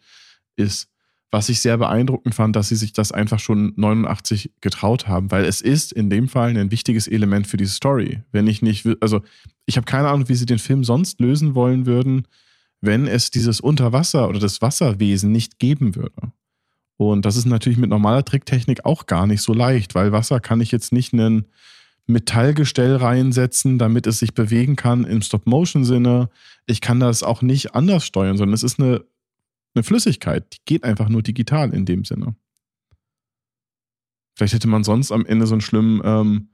[0.57, 0.89] ist
[1.31, 5.45] was ich sehr beeindruckend fand, dass sie sich das einfach schon 89 getraut haben, weil
[5.45, 8.23] es ist in dem Fall ein wichtiges Element für die Story.
[8.33, 9.21] Wenn ich nicht, also
[9.67, 12.27] ich habe keine Ahnung, wie sie den Film sonst lösen wollen würden,
[12.81, 16.33] wenn es dieses Unterwasser oder das Wasserwesen nicht geben würde.
[16.97, 20.61] Und das ist natürlich mit normaler Tricktechnik auch gar nicht so leicht, weil Wasser kann
[20.61, 21.47] ich jetzt nicht einen
[22.07, 26.31] Metallgestell reinsetzen, damit es sich bewegen kann im Stop-Motion-Sinne.
[26.67, 29.05] Ich kann das auch nicht anders steuern, sondern es ist eine,
[29.79, 32.35] eine Flüssigkeit, die geht einfach nur digital in dem Sinne.
[34.37, 36.49] Vielleicht hätte man sonst am Ende so einen schlimmen ähm,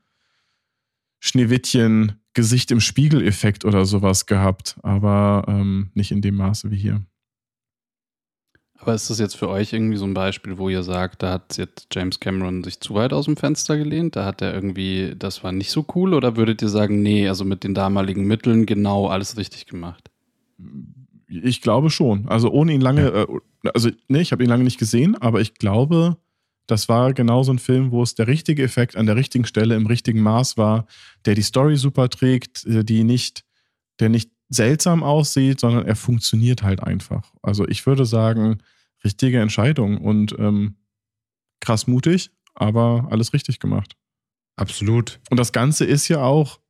[1.21, 7.05] Schneewittchen Gesicht im Spiegel-Effekt oder sowas gehabt, aber ähm, nicht in dem Maße wie hier.
[8.77, 11.57] Aber ist das jetzt für euch irgendwie so ein Beispiel, wo ihr sagt, da hat
[11.57, 14.17] jetzt James Cameron sich zu weit aus dem Fenster gelehnt?
[14.17, 16.13] Da hat er irgendwie, das war nicht so cool?
[16.13, 20.11] Oder würdet ihr sagen, nee, also mit den damaligen Mitteln genau alles richtig gemacht?
[21.43, 22.29] Ich glaube schon.
[22.29, 23.27] Also ohne ihn lange, äh,
[23.73, 26.17] also nee, ich habe ihn lange nicht gesehen, aber ich glaube,
[26.67, 29.75] das war genau so ein Film, wo es der richtige Effekt an der richtigen Stelle
[29.75, 30.87] im richtigen Maß war,
[31.25, 33.45] der die Story super trägt, äh, die nicht,
[34.01, 37.33] der nicht seltsam aussieht, sondern er funktioniert halt einfach.
[37.43, 38.59] Also ich würde sagen,
[39.05, 40.77] richtige Entscheidung und ähm,
[41.61, 43.97] krass mutig, aber alles richtig gemacht.
[44.57, 45.21] Absolut.
[45.31, 46.61] Und das Ganze ist ja auch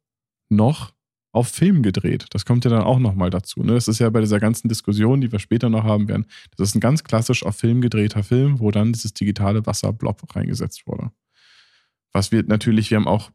[0.49, 0.94] noch
[1.35, 2.27] auf Film gedreht.
[2.31, 3.63] Das kommt ja dann auch nochmal dazu.
[3.63, 3.75] Ne?
[3.75, 6.27] Das ist ja bei dieser ganzen Diskussion, die wir später noch haben werden,
[6.57, 10.87] das ist ein ganz klassisch auf Film gedrehter Film, wo dann dieses digitale Wasserblob reingesetzt
[10.87, 11.11] wurde.
[12.13, 13.33] Was wir natürlich, wir haben auch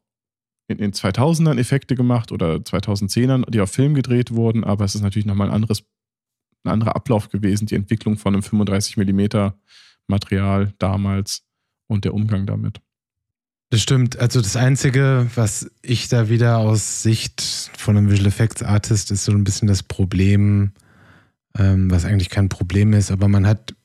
[0.70, 5.02] in den 2000ern Effekte gemacht oder 2010ern, die auf Film gedreht wurden, aber es ist
[5.02, 5.84] natürlich nochmal ein anderes,
[6.64, 9.50] ein anderer Ablauf gewesen, die Entwicklung von einem 35 mm
[10.08, 11.44] Material damals
[11.88, 12.82] und der Umgang damit.
[13.70, 14.20] Das stimmt.
[14.20, 19.26] Also das Einzige, was ich da wieder aus Sicht von einem Visual Effects Artist ist
[19.26, 20.72] so ein bisschen das Problem,
[21.58, 23.76] ähm, was eigentlich kein Problem ist, aber man hat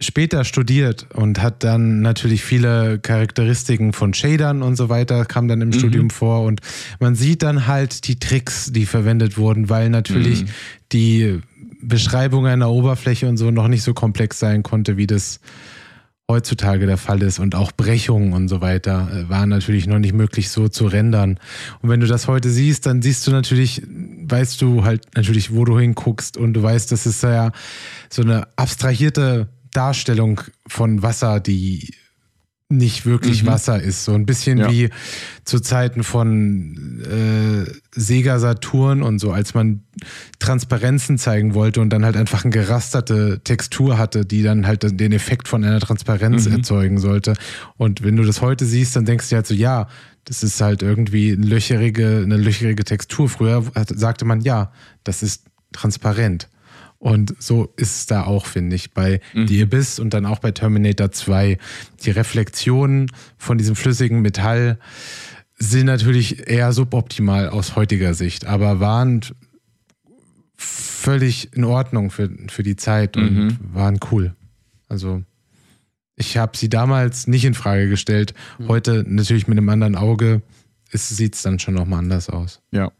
[0.00, 5.60] später studiert und hat dann natürlich viele Charakteristiken von Shadern und so weiter, kam dann
[5.60, 5.74] im mhm.
[5.74, 6.60] Studium vor und
[7.00, 10.48] man sieht dann halt die Tricks, die verwendet wurden, weil natürlich mhm.
[10.92, 11.40] die
[11.80, 15.40] Beschreibung einer Oberfläche und so noch nicht so komplex sein konnte, wie das
[16.30, 20.12] heutzutage der Fall ist und auch Brechungen und so weiter äh, waren natürlich noch nicht
[20.12, 21.38] möglich so zu rendern.
[21.82, 25.64] Und wenn du das heute siehst, dann siehst du natürlich, weißt du halt natürlich, wo
[25.64, 27.52] du hinguckst und du weißt, das ist ja
[28.10, 31.94] so eine abstrahierte Darstellung von Wasser, die
[32.68, 33.48] nicht wirklich mhm.
[33.48, 34.04] Wasser ist.
[34.04, 34.70] So ein bisschen ja.
[34.70, 34.90] wie
[35.44, 39.82] zu Zeiten von äh, Sega Saturn und so, als man
[40.40, 45.12] Transparenzen zeigen wollte und dann halt einfach eine gerasterte Textur hatte, die dann halt den
[45.12, 46.56] Effekt von einer Transparenz mhm.
[46.56, 47.34] erzeugen sollte.
[47.76, 49.86] Und wenn du das heute siehst, dann denkst du halt so, ja,
[50.24, 53.28] das ist halt irgendwie eine löcherige, eine löcherige Textur.
[53.28, 53.62] Früher
[53.94, 54.72] sagte man, ja,
[55.04, 56.48] das ist transparent.
[56.98, 59.46] Und so ist es da auch, finde ich, bei mhm.
[59.46, 61.58] The Abyss und dann auch bei Terminator 2.
[62.02, 64.78] Die Reflexionen von diesem flüssigen Metall
[65.58, 69.20] sind natürlich eher suboptimal aus heutiger Sicht, aber waren
[70.56, 73.58] völlig in Ordnung für, für die Zeit und mhm.
[73.60, 74.34] waren cool.
[74.88, 75.22] Also
[76.16, 78.34] ich habe sie damals nicht in Frage gestellt.
[78.58, 78.68] Mhm.
[78.68, 80.42] Heute natürlich mit einem anderen Auge
[80.92, 82.62] sieht es dann schon nochmal anders aus.
[82.70, 82.90] Ja.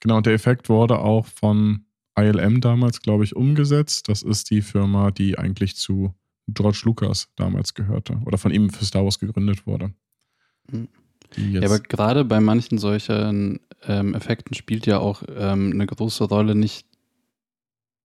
[0.00, 1.84] Genau, und der Effekt wurde auch von
[2.16, 4.08] ILM damals, glaube ich, umgesetzt.
[4.08, 6.14] Das ist die Firma, die eigentlich zu
[6.48, 9.92] George Lucas damals gehörte oder von ihm für Star Wars gegründet wurde.
[10.70, 10.88] Hm.
[11.36, 16.54] Ja, aber gerade bei manchen solchen ähm, Effekten spielt ja auch ähm, eine große Rolle
[16.54, 16.86] nicht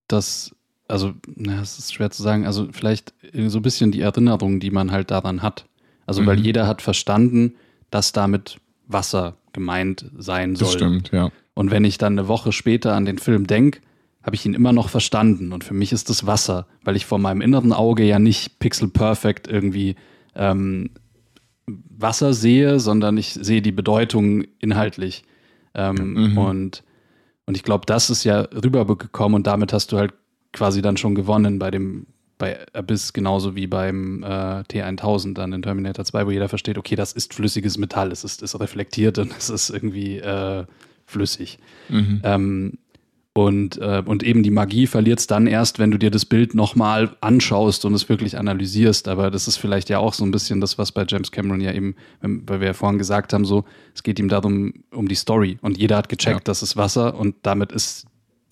[0.08, 0.56] das,
[0.88, 4.72] also, na, es ist schwer zu sagen, also vielleicht so ein bisschen die Erinnerung, die
[4.72, 5.66] man halt daran hat.
[6.06, 6.28] Also, mhm.
[6.28, 7.56] weil jeder hat verstanden,
[7.92, 10.68] dass damit Wasser gemeint sein soll.
[10.68, 11.30] Das stimmt, ja.
[11.54, 13.82] Und wenn ich dann eine Woche später an den Film denke,
[14.28, 15.54] habe ich ihn immer noch verstanden.
[15.54, 18.90] Und für mich ist das Wasser, weil ich vor meinem inneren Auge ja nicht pixel
[18.90, 19.96] perfect irgendwie
[20.36, 20.90] ähm,
[21.66, 25.24] Wasser sehe, sondern ich sehe die Bedeutung inhaltlich.
[25.74, 26.38] Ähm, mhm.
[26.38, 26.84] Und,
[27.46, 30.14] und ich glaube, das ist ja rübergekommen und damit hast du halt
[30.52, 32.06] quasi dann schon gewonnen bei dem
[32.38, 36.96] bei Abyss genauso wie beim äh, T1000 dann in Terminator 2, wo jeder versteht, okay,
[36.96, 40.66] das ist flüssiges Metall, es ist, ist reflektiert und es ist irgendwie äh,
[41.06, 41.58] flüssig.
[41.90, 42.22] Mhm.
[42.24, 42.78] Ähm,
[43.38, 46.56] und, äh, und eben die Magie verliert es dann erst, wenn du dir das Bild
[46.56, 49.08] nochmal anschaust und es wirklich analysierst.
[49.08, 51.72] Aber das ist vielleicht ja auch so ein bisschen das, was bei James Cameron ja
[51.72, 53.64] eben, weil wir ja vorhin gesagt haben, so,
[53.94, 55.60] es geht ihm darum, um die Story.
[55.62, 56.44] Und jeder hat gecheckt, ja.
[56.46, 58.08] das ist Wasser und damit ist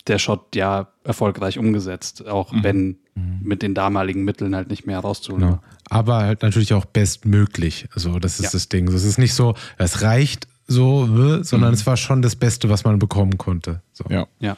[0.06, 2.64] der Shot ja erfolgreich umgesetzt, auch mhm.
[2.64, 3.40] wenn mhm.
[3.42, 5.48] mit den damaligen Mitteln halt nicht mehr rauszuholen.
[5.48, 5.60] Genau.
[5.90, 7.88] Aber halt natürlich auch bestmöglich.
[7.96, 8.50] Also, das ist ja.
[8.52, 8.88] das Ding.
[8.90, 11.76] Es ist nicht so, es reicht so, äh, sondern mhm.
[11.76, 13.82] es war schon das Beste, was man bekommen konnte.
[13.94, 14.06] So.
[14.10, 14.28] Ja.
[14.40, 14.58] ja.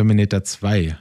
[0.00, 0.96] Terminator 2.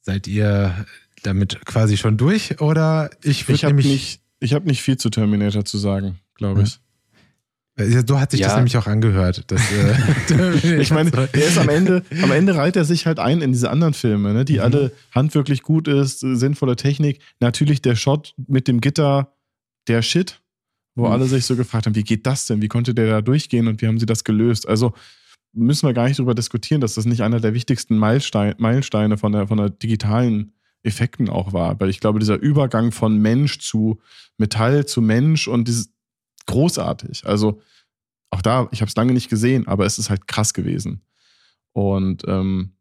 [0.00, 0.86] Seid ihr
[1.22, 5.78] damit quasi schon durch oder ich Ich habe nicht, hab nicht viel zu Terminator zu
[5.78, 6.80] sagen, glaube ich.
[8.08, 8.48] So hat sich ja.
[8.48, 9.44] das nämlich auch angehört.
[9.52, 13.40] Dass, äh, ich meine, er ist am Ende, am Ende reiht er sich halt ein
[13.40, 14.62] in diese anderen Filme, ne, die mhm.
[14.62, 17.20] alle handwirklich gut ist, sinnvolle Technik.
[17.38, 19.32] Natürlich der Shot mit dem Gitter,
[19.86, 20.40] der Shit,
[20.96, 21.12] wo mhm.
[21.12, 22.62] alle sich so gefragt haben, wie geht das denn?
[22.62, 24.68] Wie konnte der da durchgehen und wie haben sie das gelöst?
[24.68, 24.92] Also
[25.52, 29.32] müssen wir gar nicht darüber diskutieren, dass das nicht einer der wichtigsten Meilensteine, Meilensteine von
[29.32, 31.78] der, von der digitalen Effekten auch war.
[31.80, 34.00] Weil ich glaube, dieser Übergang von Mensch zu
[34.38, 35.92] Metall zu Mensch und dieses
[36.46, 37.26] großartig.
[37.26, 37.60] Also
[38.30, 41.02] auch da, ich habe es lange nicht gesehen, aber es ist halt krass gewesen.
[41.72, 42.72] Und ähm,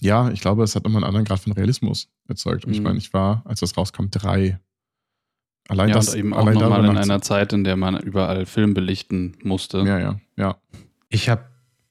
[0.00, 2.64] ja, ich glaube, es hat nochmal einen anderen Grad von Realismus erzeugt.
[2.64, 2.74] Und mhm.
[2.74, 4.60] ich meine, ich war, als das rauskam, drei.
[5.68, 8.74] Allein ja, das und eben auch nochmal in einer Zeit, in der man überall Film
[8.74, 9.78] belichten musste.
[9.78, 10.56] Ja, ja, ja.
[11.08, 11.44] Ich habe,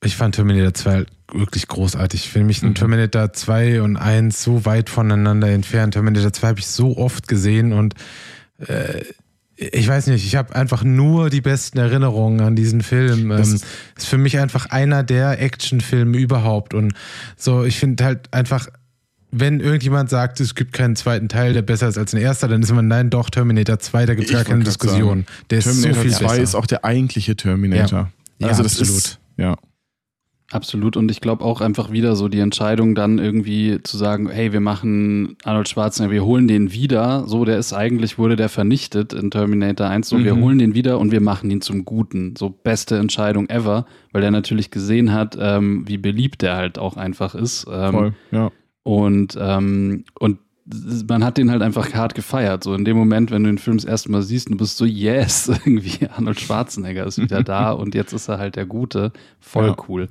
[0.06, 2.26] ich fand Terminator 2 wirklich großartig.
[2.26, 2.76] Ich finde mich mhm.
[2.76, 5.94] Terminator 2 und 1 so weit voneinander entfernt.
[5.94, 7.96] Terminator 2 habe ich so oft gesehen und
[8.60, 9.02] äh,
[9.56, 13.30] ich weiß nicht, ich habe einfach nur die besten Erinnerungen an diesen Film.
[13.30, 13.60] Das ähm,
[13.98, 16.74] ist, für mich einfach einer der Actionfilme überhaupt.
[16.74, 16.94] Und
[17.38, 18.68] so, ich finde halt einfach,
[19.32, 22.64] wenn irgendjemand sagt, es gibt keinen zweiten Teil, der besser ist als ein erster, dann
[22.64, 25.26] ist man, nein, doch, Terminator 2, da gibt es gar keine Diskussion.
[25.50, 26.42] Der Terminator ist so viel 2 besser.
[26.42, 28.12] ist auch der eigentliche Terminator.
[28.40, 28.98] Ja, also das absolut.
[28.98, 29.56] ist, ja.
[30.52, 30.98] Absolut.
[30.98, 34.60] Und ich glaube auch einfach wieder so die Entscheidung dann irgendwie zu sagen, hey, wir
[34.60, 37.28] machen Arnold Schwarzenegger, wir holen den wieder.
[37.28, 40.10] So, der ist eigentlich, wurde der vernichtet in Terminator 1.
[40.10, 40.26] So, mhm.
[40.26, 42.36] wir holen den wieder und wir machen ihn zum Guten.
[42.38, 46.98] So, beste Entscheidung ever, weil er natürlich gesehen hat, ähm, wie beliebt der halt auch
[46.98, 47.66] einfach ist.
[47.72, 48.52] Ähm, Voll, ja.
[48.84, 50.40] Und, ähm, und
[51.10, 52.64] man hat den halt einfach hart gefeiert.
[52.64, 54.86] So in dem Moment, wenn du den Film das erste Mal siehst, du bist so,
[54.86, 59.12] yes, irgendwie Arnold Schwarzenegger ist wieder da und jetzt ist er halt der Gute.
[59.40, 59.76] Voll ja.
[59.88, 60.10] cool.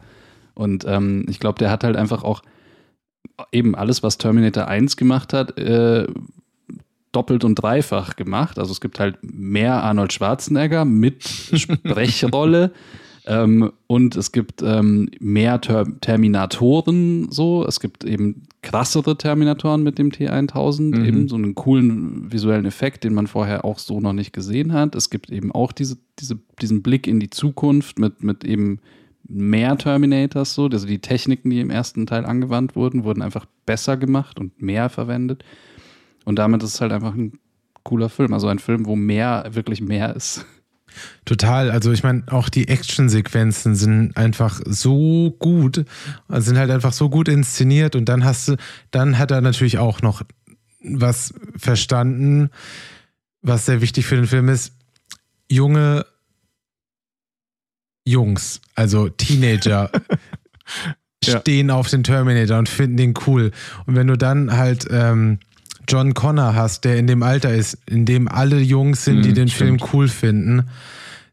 [0.54, 2.42] Und ähm, ich glaube, der hat halt einfach auch
[3.50, 6.06] eben alles, was Terminator 1 gemacht hat, äh,
[7.12, 8.58] doppelt und dreifach gemacht.
[8.58, 11.22] Also es gibt halt mehr Arnold Schwarzenegger mit
[11.54, 12.72] Sprechrolle.
[13.26, 17.64] ähm, und es gibt ähm, mehr Ter Terminatoren so.
[17.66, 21.04] Es gibt eben krassere Terminatoren mit dem T1000, mhm.
[21.04, 24.94] eben so einen coolen visuellen Effekt, den man vorher auch so noch nicht gesehen hat.
[24.94, 28.80] Es gibt eben auch diese, diese, diesen Blick in die Zukunft mit, mit eben
[29.32, 30.66] mehr Terminators so.
[30.66, 34.88] Also die Techniken, die im ersten Teil angewandt wurden, wurden einfach besser gemacht und mehr
[34.88, 35.44] verwendet.
[36.24, 37.38] Und damit ist es halt einfach ein
[37.82, 38.32] cooler Film.
[38.32, 40.46] Also ein Film, wo mehr wirklich mehr ist.
[41.24, 41.70] Total.
[41.70, 45.84] Also ich meine, auch die Actionsequenzen sind einfach so gut,
[46.28, 48.56] sind halt einfach so gut inszeniert und dann hast du,
[48.90, 50.22] dann hat er natürlich auch noch
[50.84, 52.50] was verstanden,
[53.40, 54.74] was sehr wichtig für den Film ist.
[55.48, 56.04] Junge
[58.04, 59.90] Jungs, also Teenager,
[61.24, 61.74] stehen ja.
[61.74, 63.52] auf den Terminator und finden den cool.
[63.86, 65.38] Und wenn du dann halt ähm,
[65.88, 69.34] John Connor hast, der in dem Alter ist, in dem alle Jungs sind, die hm,
[69.34, 69.80] den stimmt.
[69.80, 70.68] Film cool finden,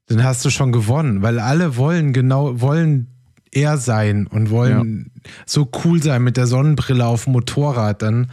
[0.07, 3.07] dann hast du schon gewonnen, weil alle wollen genau, wollen
[3.51, 5.31] er sein und wollen ja.
[5.45, 8.31] so cool sein mit der Sonnenbrille auf dem Motorrad, dann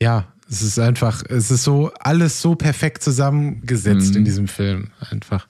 [0.00, 4.18] ja, es ist einfach, es ist so alles so perfekt zusammengesetzt mhm.
[4.18, 5.48] in diesem Film einfach.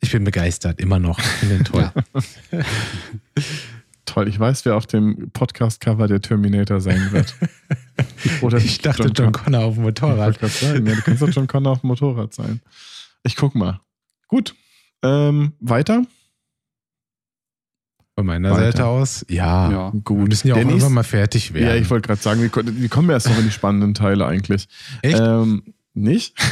[0.00, 1.18] Ich bin begeistert, immer noch.
[1.18, 1.90] Ich finde den toll.
[4.06, 7.34] toll, ich weiß, wer auf dem Podcast-Cover der Terminator sein wird.
[8.40, 10.42] Oder ich dachte John, John Connor auf dem Motorrad.
[10.42, 12.60] Ich sagen, ja, du kannst doch John Connor auf dem Motorrad sein.
[13.22, 13.80] Ich guck mal.
[14.28, 14.54] Gut.
[15.02, 16.02] Ähm, weiter?
[18.16, 18.72] Von meiner weiter.
[18.72, 20.18] Seite aus, ja, ja, gut.
[20.18, 21.68] Wir müssen ja auch Dennis, irgendwann mal fertig werden.
[21.68, 24.68] Ja, ich wollte gerade sagen, wir, wir, kommen erst noch in die spannenden Teile eigentlich.
[25.02, 25.18] Echt?
[25.18, 25.62] Ähm,
[25.94, 26.34] nicht?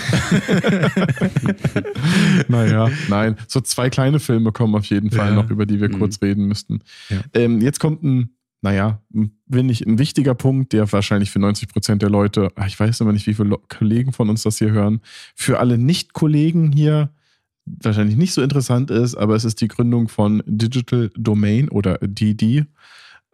[2.49, 3.37] naja, nein.
[3.47, 5.35] So zwei kleine Filme kommen auf jeden Fall ja.
[5.35, 5.99] noch, über die wir mhm.
[5.99, 6.81] kurz reden müssten.
[7.09, 7.21] Ja.
[7.35, 8.31] Ähm, jetzt kommt ein,
[8.63, 12.79] naja, bin ich ein wichtiger Punkt, der wahrscheinlich für 90 Prozent der Leute, ah, ich
[12.79, 15.01] weiß aber nicht, wie viele Kollegen von uns das hier hören,
[15.35, 17.11] für alle Nicht-Kollegen hier
[17.65, 22.65] wahrscheinlich nicht so interessant ist, aber es ist die Gründung von Digital Domain oder DD.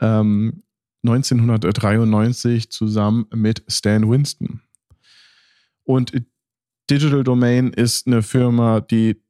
[0.00, 0.64] Ähm,
[1.04, 4.60] 1993 zusammen mit Stan Winston.
[5.84, 6.12] Und
[6.90, 9.20] Digital Domain ist eine Firma, die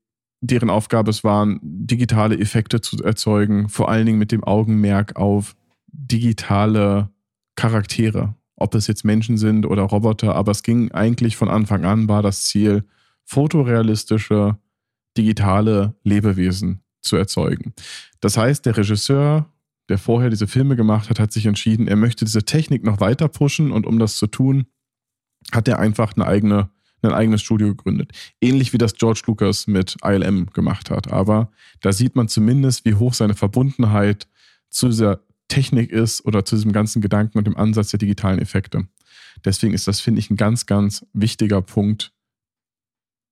[0.40, 5.56] deren Aufgabe es war, digitale Effekte zu erzeugen, vor allen Dingen mit dem Augenmerk auf
[5.86, 7.08] digitale
[7.56, 8.34] Charaktere.
[8.56, 12.22] Ob es jetzt Menschen sind oder Roboter, aber es ging eigentlich von Anfang an, war
[12.22, 12.84] das Ziel,
[13.24, 14.58] fotorealistische,
[15.16, 17.72] digitale Lebewesen zu erzeugen.
[18.20, 19.46] Das heißt, der Regisseur,
[19.88, 23.28] der vorher diese Filme gemacht hat, hat sich entschieden, er möchte diese Technik noch weiter
[23.28, 24.66] pushen und um das zu tun,
[25.52, 26.70] hat er einfach eine eigene,
[27.02, 28.12] ein eigenes Studio gegründet.
[28.40, 31.12] Ähnlich wie das George Lucas mit ILM gemacht hat.
[31.12, 34.28] Aber da sieht man zumindest, wie hoch seine Verbundenheit
[34.70, 38.88] zu dieser Technik ist oder zu diesem ganzen Gedanken und dem Ansatz der digitalen Effekte.
[39.44, 42.12] Deswegen ist das, finde ich, ein ganz, ganz wichtiger Punkt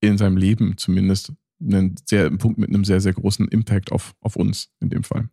[0.01, 4.15] in seinem Leben zumindest, ein, sehr, ein Punkt mit einem sehr, sehr großen Impact auf,
[4.21, 5.29] auf uns in dem Fall.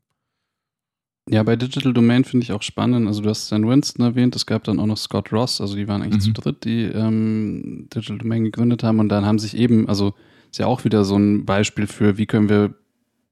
[1.32, 3.08] Ja, bei Digital Domain finde ich auch spannend.
[3.08, 5.88] Also du hast Stan Winston erwähnt, es gab dann auch noch Scott Ross, also die
[5.88, 6.34] waren eigentlich mhm.
[6.34, 10.16] zu dritt, die ähm, Digital Domain gegründet haben und dann haben sich eben, also
[10.50, 12.74] ist ja auch wieder so ein Beispiel für, wie können wir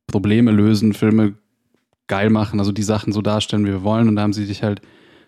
[0.06, 1.34] Probleme lösen, Filme
[2.06, 4.62] geil machen, also die Sachen so darstellen, wie wir wollen und da haben sie sich
[4.62, 4.82] halt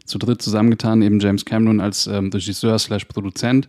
[0.06, 3.68] zu dritt zusammengetan, eben James Cameron als ähm, Regisseur slash Produzent,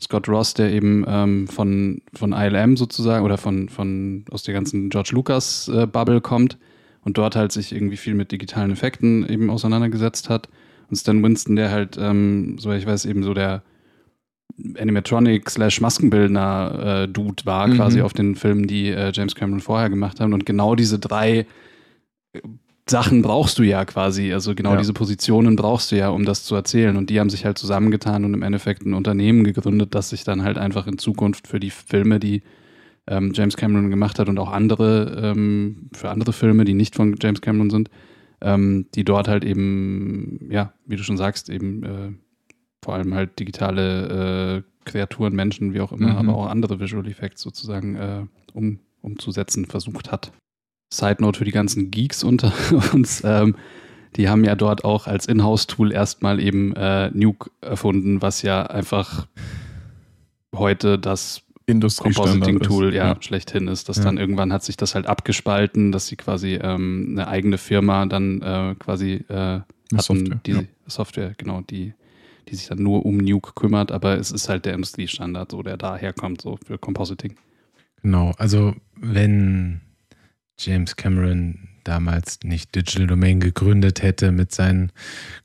[0.00, 4.88] Scott Ross, der eben ähm, von, von ILM sozusagen oder von, von aus der ganzen
[4.88, 6.58] George Lucas äh, Bubble kommt
[7.06, 10.48] und dort halt sich irgendwie viel mit digitalen Effekten eben auseinandergesetzt hat.
[10.90, 13.62] Und Stan Winston, der halt, ähm, so ich weiß, eben so der
[14.76, 17.76] Animatronic slash Maskenbildner äh, Dude war, mhm.
[17.76, 20.32] quasi auf den Filmen, die äh, James Cameron vorher gemacht haben.
[20.32, 21.46] Und genau diese drei
[22.88, 24.78] Sachen brauchst du ja quasi, also genau ja.
[24.78, 26.96] diese Positionen brauchst du ja, um das zu erzählen.
[26.96, 30.42] Und die haben sich halt zusammengetan und im Endeffekt ein Unternehmen gegründet, das sich dann
[30.42, 32.42] halt einfach in Zukunft für die Filme, die
[33.06, 37.16] ähm, James Cameron gemacht hat und auch andere, ähm, für andere Filme, die nicht von
[37.20, 37.90] James Cameron sind,
[38.40, 42.12] ähm, die dort halt eben, ja, wie du schon sagst, eben äh,
[42.84, 46.28] vor allem halt digitale äh, Kreaturen, Menschen, wie auch immer, mhm.
[46.28, 50.32] aber auch andere Visual Effects sozusagen äh, um, umzusetzen versucht hat.
[50.92, 52.52] Side Note für die ganzen Geeks unter
[52.92, 53.22] uns.
[53.24, 53.56] Ähm,
[54.14, 59.26] die haben ja dort auch als Inhouse-Tool erstmal eben äh, Nuke erfunden, was ja einfach
[60.54, 63.88] heute das Compositing-Tool ja, ja, schlechthin ist.
[63.88, 64.04] Dass ja.
[64.04, 68.42] dann irgendwann hat sich das halt abgespalten, dass sie quasi ähm, eine eigene Firma dann
[68.42, 70.62] äh, quasi äh, hatten, Software, die ja.
[70.86, 71.94] Software, genau, die,
[72.48, 75.76] die sich dann nur um Nuke kümmert, aber es ist halt der Industriestandard, so der
[75.76, 77.36] daherkommt, so für Compositing.
[78.02, 79.80] Genau, also wenn
[80.58, 84.92] James Cameron damals nicht Digital Domain gegründet hätte mit seinen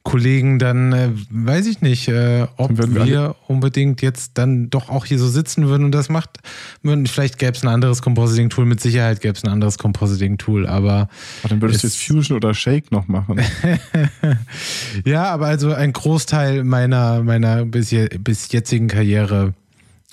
[0.03, 5.05] Kollegen, dann äh, weiß ich nicht, äh, ob wir, wir unbedingt jetzt dann doch auch
[5.05, 6.39] hier so sitzen würden und das macht.
[6.83, 11.09] Vielleicht gäbe es ein anderes Compositing-Tool, mit Sicherheit gäbe es ein anderes Compositing-Tool, aber.
[11.43, 13.39] Ach, dann würdest du jetzt Fusion oder Shake noch machen.
[15.05, 19.53] ja, aber also ein Großteil meiner, meiner bis, bis jetzigen Karriere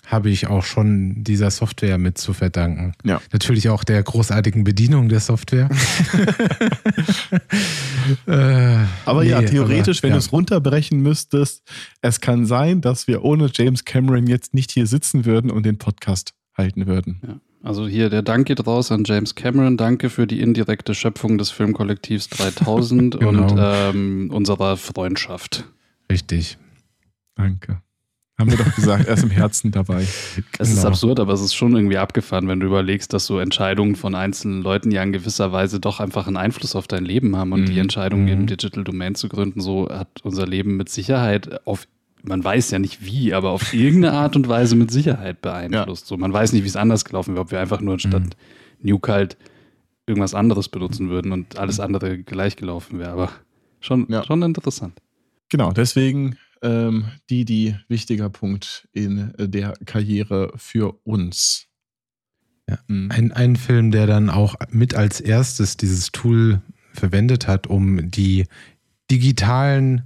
[0.09, 2.95] habe ich auch schon dieser Software mit zu verdanken.
[3.05, 3.21] Ja.
[3.33, 5.69] Natürlich auch der großartigen Bedienung der Software.
[8.27, 10.17] äh, aber nee, ja, theoretisch, aber, wenn ja.
[10.17, 11.63] du es runterbrechen müsstest,
[12.01, 15.77] es kann sein, dass wir ohne James Cameron jetzt nicht hier sitzen würden und den
[15.77, 17.21] Podcast halten würden.
[17.27, 17.41] Ja.
[17.63, 19.77] Also hier der Dank geht raus an James Cameron.
[19.77, 23.29] Danke für die indirekte Schöpfung des Filmkollektivs 3000 genau.
[23.29, 25.65] und ähm, unserer Freundschaft.
[26.11, 26.57] Richtig.
[27.35, 27.83] Danke.
[28.39, 30.03] Haben wir doch gesagt, er ist im Herzen dabei.
[30.03, 30.71] Es genau.
[30.71, 34.15] ist absurd, aber es ist schon irgendwie abgefahren, wenn du überlegst, dass so Entscheidungen von
[34.15, 37.53] einzelnen Leuten ja in gewisser Weise doch einfach einen Einfluss auf dein Leben haben.
[37.53, 37.67] Und mhm.
[37.67, 38.29] die Entscheidung, mhm.
[38.29, 41.89] im Digital Domain zu gründen, so hat unser Leben mit Sicherheit auf,
[42.23, 46.05] man weiß ja nicht wie, aber auf irgendeine Art und Weise mit Sicherheit beeinflusst.
[46.05, 46.09] Ja.
[46.09, 48.89] So, man weiß nicht, wie es anders gelaufen wäre, ob wir einfach nur statt mhm.
[48.89, 49.37] Nuke halt
[50.07, 53.11] irgendwas anderes benutzen würden und alles andere gleich gelaufen wäre.
[53.11, 53.33] Aber
[53.81, 54.23] schon, ja.
[54.23, 54.95] schon interessant.
[55.49, 61.67] Genau, deswegen ähm, die, die wichtiger Punkt in der Karriere für uns.
[62.69, 62.79] Ja.
[62.87, 63.11] Mhm.
[63.11, 66.61] Ein, ein Film, der dann auch mit als erstes dieses Tool
[66.93, 68.47] verwendet hat, um die
[69.11, 70.03] digitalen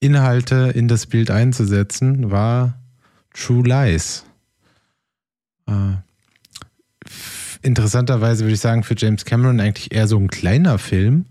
[0.00, 2.78] Inhalte in das Bild einzusetzen, war
[3.32, 4.24] True Lies.
[5.66, 5.94] Äh,
[7.62, 11.26] interessanterweise würde ich sagen, für James Cameron eigentlich eher so ein kleiner Film,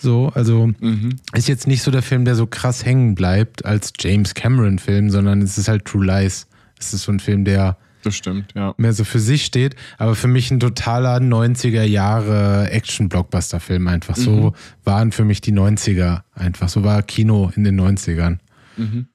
[0.00, 1.16] so, also mhm.
[1.32, 5.42] ist jetzt nicht so der Film, der so krass hängen bleibt als James Cameron-Film, sondern
[5.42, 6.46] es ist halt True Lies.
[6.78, 8.72] Es ist so ein Film, der das stimmt, ja.
[8.76, 14.16] mehr so für sich steht, aber für mich ein totaler 90er Jahre Action-Blockbuster-Film einfach.
[14.16, 14.22] Mhm.
[14.22, 14.52] So
[14.84, 16.68] waren für mich die 90er einfach.
[16.68, 18.38] So war Kino in den 90ern.
[18.76, 19.08] Mhm.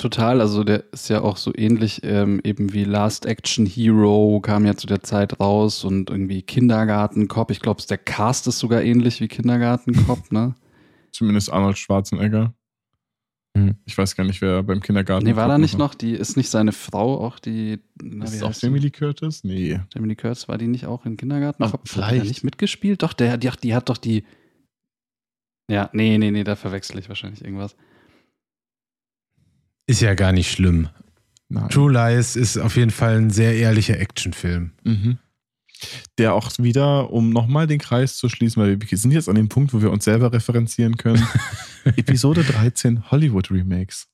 [0.00, 4.64] Total, also der ist ja auch so ähnlich ähm, eben wie Last Action Hero kam
[4.64, 7.50] ja zu der Zeit raus und irgendwie Kindergartenkopf.
[7.50, 10.54] Ich glaube, der Cast ist sogar ähnlich wie Kindergartenkopf, ne?
[11.12, 12.54] Zumindest Arnold Schwarzenegger.
[13.54, 13.76] Hm.
[13.84, 15.26] Ich weiß gar nicht, wer beim Kindergarten.
[15.26, 15.94] Nee, war da nicht noch?
[15.94, 17.80] Die ist nicht seine Frau auch die.
[18.02, 19.44] Na, ist auch Jamie Lee Curtis?
[19.44, 19.80] Nee.
[19.92, 21.62] Jamie Lee Curtis war die nicht auch in Kindergarten?
[21.62, 22.20] Ach, vielleicht.
[22.20, 23.02] Hat nicht mitgespielt?
[23.02, 24.24] Doch, der, die, die hat doch die.
[25.70, 27.76] Ja, nee, nee, nee, da verwechsel ich wahrscheinlich irgendwas.
[29.90, 30.88] Ist ja gar nicht schlimm.
[31.48, 31.68] Nein.
[31.68, 34.70] True Lies ist auf jeden Fall ein sehr ehrlicher Actionfilm.
[34.84, 35.18] Mhm.
[36.16, 39.48] Der auch wieder, um nochmal den Kreis zu schließen, weil wir sind jetzt an dem
[39.48, 41.26] Punkt, wo wir uns selber referenzieren können.
[41.96, 44.06] Episode 13 Hollywood Remakes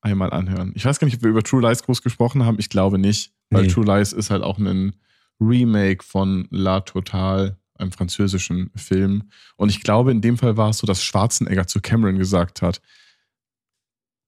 [0.00, 0.72] einmal anhören.
[0.74, 2.58] Ich weiß gar nicht, ob wir über True Lies groß gesprochen haben.
[2.58, 3.68] Ich glaube nicht, weil nee.
[3.68, 4.96] True Lies ist halt auch ein
[5.38, 9.30] Remake von La Total, einem französischen Film.
[9.54, 12.80] Und ich glaube, in dem Fall war es so, dass Schwarzenegger zu Cameron gesagt hat,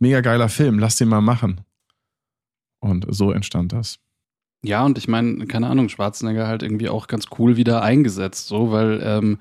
[0.01, 1.61] mega geiler Film, lass den mal machen.
[2.81, 3.99] Und so entstand das.
[4.63, 8.73] Ja, und ich meine, keine Ahnung, Schwarzenegger halt irgendwie auch ganz cool wieder eingesetzt, so,
[8.73, 9.39] weil ähm,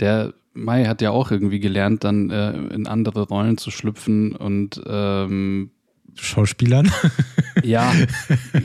[0.00, 4.80] der Mai hat ja auch irgendwie gelernt, dann äh, in andere Rollen zu schlüpfen und
[4.86, 5.70] ähm,
[6.16, 6.90] Schauspielern?
[7.62, 7.92] ja,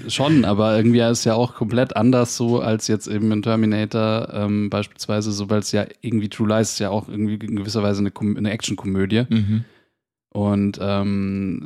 [0.08, 4.72] schon, aber irgendwie ist ja auch komplett anders so als jetzt eben in Terminator ähm,
[4.72, 8.00] beispielsweise, so weil es ja irgendwie True Lies ist ja auch irgendwie in gewisser Weise
[8.00, 9.26] eine, eine Action-Komödie.
[9.30, 9.64] Mhm.
[10.36, 11.66] Und ähm,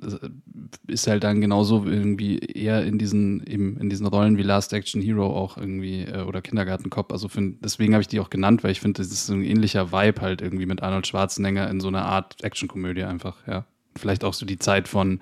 [0.85, 5.01] ist halt dann genauso irgendwie eher in diesen, eben in diesen Rollen wie Last Action
[5.01, 7.11] Hero auch irgendwie äh, oder Kindergartenkopf.
[7.11, 9.43] Also find, deswegen habe ich die auch genannt, weil ich finde, das ist so ein
[9.43, 13.65] ähnlicher Vibe halt irgendwie mit Arnold Schwarzenegger in so einer Art Actionkomödie einfach, ja.
[13.95, 15.19] Vielleicht auch so die Zeit von,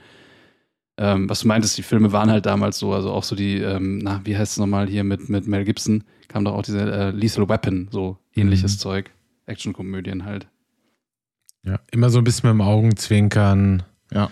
[0.97, 3.99] ähm, was du meintest, die Filme waren halt damals so, also auch so die, ähm,
[3.99, 7.11] na, wie heißt es nochmal hier mit, mit Mel Gibson, kam doch auch diese äh,
[7.11, 8.79] Lethal Weapon, so ähnliches mhm.
[8.79, 9.11] Zeug.
[9.45, 10.49] Actionkomödien halt.
[11.63, 13.83] Ja, immer so ein bisschen mit dem Augenzwinkern.
[14.11, 14.31] Ja.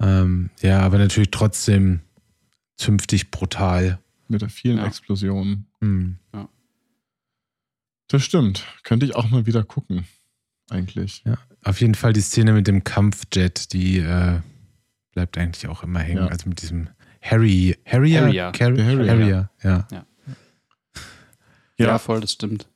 [0.00, 2.00] Ähm, ja, aber natürlich trotzdem
[2.76, 4.00] zünftig brutal.
[4.28, 4.86] Mit vielen ja.
[4.86, 5.66] Explosionen.
[5.80, 6.18] Mhm.
[6.34, 6.48] Ja.
[8.08, 8.66] Das stimmt.
[8.82, 10.06] Könnte ich auch mal wieder gucken,
[10.70, 11.22] eigentlich.
[11.24, 14.40] Ja, auf jeden Fall die Szene mit dem Kampfjet, die äh,
[15.12, 16.24] bleibt eigentlich auch immer hängen.
[16.24, 16.26] Ja.
[16.26, 16.88] Also mit diesem
[17.20, 19.86] Harry, Harrier, Harrier, Harrier, Harrier, ja.
[19.90, 20.06] Ja.
[21.78, 21.98] ja.
[21.98, 22.66] voll, das stimmt.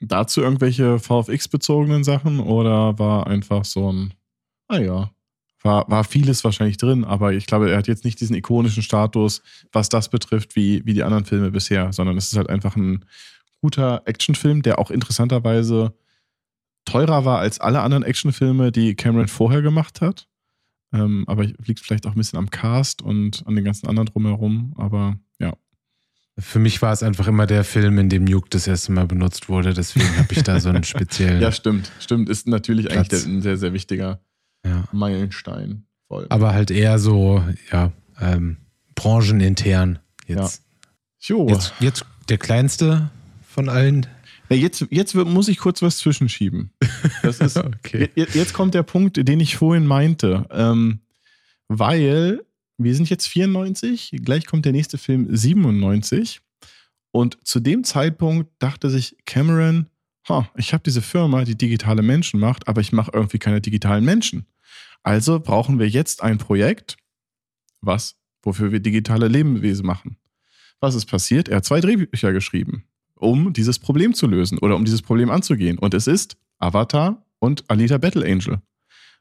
[0.00, 4.14] Dazu irgendwelche VFX-bezogenen Sachen oder war einfach so ein,
[4.68, 5.10] ah ja,
[5.62, 9.42] war, war vieles wahrscheinlich drin, aber ich glaube, er hat jetzt nicht diesen ikonischen Status,
[9.72, 13.04] was das betrifft, wie, wie die anderen Filme bisher, sondern es ist halt einfach ein
[13.60, 15.94] guter Actionfilm, der auch interessanterweise
[16.84, 20.28] teurer war als alle anderen Actionfilme, die Cameron vorher gemacht hat.
[20.92, 24.74] Ähm, aber liegt vielleicht auch ein bisschen am Cast und an den ganzen anderen drumherum.
[24.76, 25.18] Aber.
[26.38, 29.48] Für mich war es einfach immer der Film, in dem Nuke das erste Mal benutzt
[29.48, 29.72] wurde.
[29.72, 31.40] Deswegen habe ich da so einen speziellen.
[31.40, 31.90] ja, stimmt.
[31.98, 32.28] Stimmt.
[32.28, 33.12] Ist natürlich Platz.
[33.12, 34.20] eigentlich ein sehr, sehr wichtiger
[34.64, 34.84] ja.
[34.92, 35.86] Meilenstein.
[36.08, 36.26] Voll.
[36.28, 38.58] Aber halt eher so, ja, ähm,
[38.94, 40.62] branchenintern jetzt.
[41.28, 41.36] Ja.
[41.36, 41.48] Jo.
[41.48, 43.10] Jetzt, jetzt der kleinste
[43.46, 44.06] von allen.
[44.48, 46.70] Ja, jetzt, jetzt muss ich kurz was zwischenschieben.
[47.22, 48.10] Das ist, okay.
[48.14, 50.46] jetzt, jetzt kommt der Punkt, den ich vorhin meinte.
[50.50, 51.00] Ähm,
[51.68, 52.44] weil
[52.78, 56.40] wir sind jetzt 94, gleich kommt der nächste Film 97.
[57.10, 59.86] Und zu dem Zeitpunkt dachte sich Cameron,
[60.28, 64.04] ha, ich habe diese Firma, die digitale Menschen macht, aber ich mache irgendwie keine digitalen
[64.04, 64.46] Menschen.
[65.02, 66.96] Also brauchen wir jetzt ein Projekt,
[67.80, 70.18] was, wofür wir digitale Lebewesen machen.
[70.80, 71.48] Was ist passiert?
[71.48, 72.84] Er hat zwei Drehbücher geschrieben
[73.16, 75.78] um dieses Problem zu lösen oder um dieses Problem anzugehen.
[75.78, 78.60] Und es ist Avatar und Alita Battle Angel.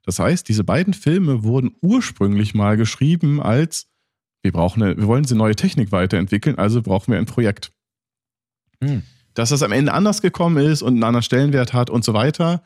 [0.06, 3.88] Das heißt, diese beiden Filme wurden ursprünglich mal geschrieben als
[4.46, 7.72] wir brauchen eine, wir wollen diese neue Technik weiterentwickeln, also brauchen wir ein Projekt.
[8.80, 9.02] Hm.
[9.34, 12.64] Dass das am Ende anders gekommen ist und einen anderen Stellenwert hat und so weiter,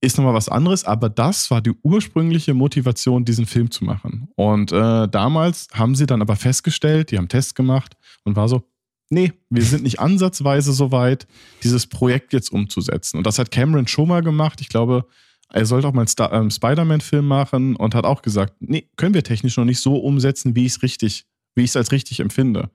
[0.00, 4.28] ist nochmal was anderes, aber das war die ursprüngliche Motivation, diesen Film zu machen.
[4.34, 8.62] Und äh, damals haben sie dann aber festgestellt, die haben Tests gemacht und war so,
[9.10, 11.26] nee, wir sind nicht ansatzweise so weit,
[11.62, 13.18] dieses Projekt jetzt umzusetzen.
[13.18, 14.62] Und das hat Cameron schon mal gemacht.
[14.62, 15.04] Ich glaube,
[15.52, 19.24] er sollte auch mal einen ähm, Spider-Man-Film machen und hat auch gesagt, nee, können wir
[19.24, 22.70] technisch noch nicht so umsetzen, wie ich es richtig, wie ich es als richtig empfinde.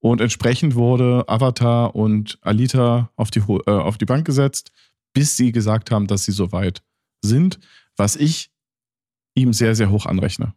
[0.00, 4.72] Und entsprechend wurde Avatar und Alita auf die, äh, auf die Bank gesetzt,
[5.12, 6.82] bis sie gesagt haben, dass sie so weit
[7.22, 7.58] sind,
[7.96, 8.50] was ich
[9.34, 10.54] ihm sehr, sehr hoch anrechne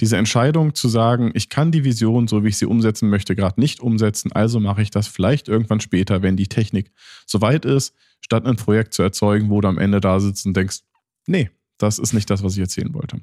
[0.00, 3.58] diese Entscheidung zu sagen, ich kann die Vision, so wie ich sie umsetzen möchte, gerade
[3.60, 6.92] nicht umsetzen, also mache ich das vielleicht irgendwann später, wenn die Technik
[7.24, 10.80] soweit ist, statt ein Projekt zu erzeugen, wo du am Ende da sitzt und denkst,
[11.26, 13.20] nee, das ist nicht das, was ich erzählen wollte.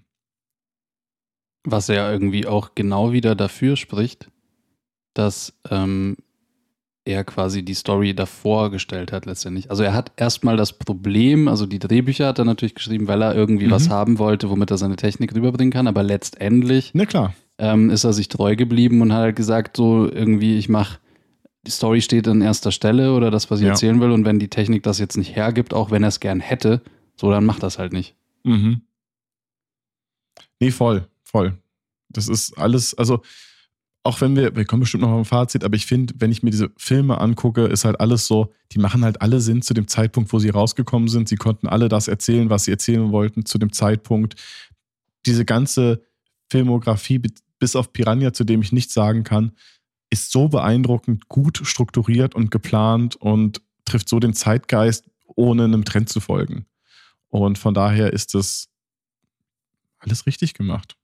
[1.66, 4.30] Was ja irgendwie auch genau wieder dafür spricht,
[5.14, 6.18] dass ähm,
[7.06, 9.70] er quasi die Story davor gestellt hat letztendlich.
[9.70, 13.36] Also er hat erstmal das Problem, also die Drehbücher hat er natürlich geschrieben, weil er
[13.36, 13.72] irgendwie mhm.
[13.72, 17.34] was haben wollte, womit er seine Technik rüberbringen kann, aber letztendlich Na klar.
[17.58, 21.00] Ähm, ist er sich treu geblieben und hat halt gesagt, so irgendwie, ich mache,
[21.66, 23.72] die Story steht an erster Stelle oder das, was ich ja.
[23.72, 26.40] erzählen will und wenn die Technik das jetzt nicht hergibt, auch wenn er es gern
[26.40, 26.82] hätte,
[27.16, 28.16] so dann macht das halt nicht.
[28.44, 28.82] Mhm.
[30.60, 31.58] Nee, voll, voll.
[32.10, 33.22] Das ist alles, also
[34.04, 36.52] auch wenn wir, wir kommen bestimmt noch ein Fazit, aber ich finde, wenn ich mir
[36.52, 40.34] diese Filme angucke, ist halt alles so, die machen halt alle Sinn zu dem Zeitpunkt,
[40.34, 41.30] wo sie rausgekommen sind.
[41.30, 44.36] Sie konnten alle das erzählen, was sie erzählen wollten zu dem Zeitpunkt.
[45.26, 46.04] Diese ganze
[46.50, 47.22] Filmografie,
[47.60, 49.54] bis auf Piranha, zu dem ich nichts sagen kann,
[50.14, 56.08] ist so beeindruckend gut strukturiert und geplant und trifft so den Zeitgeist, ohne einem Trend
[56.08, 56.68] zu folgen.
[57.30, 58.70] Und von daher ist das
[59.98, 60.96] alles richtig gemacht.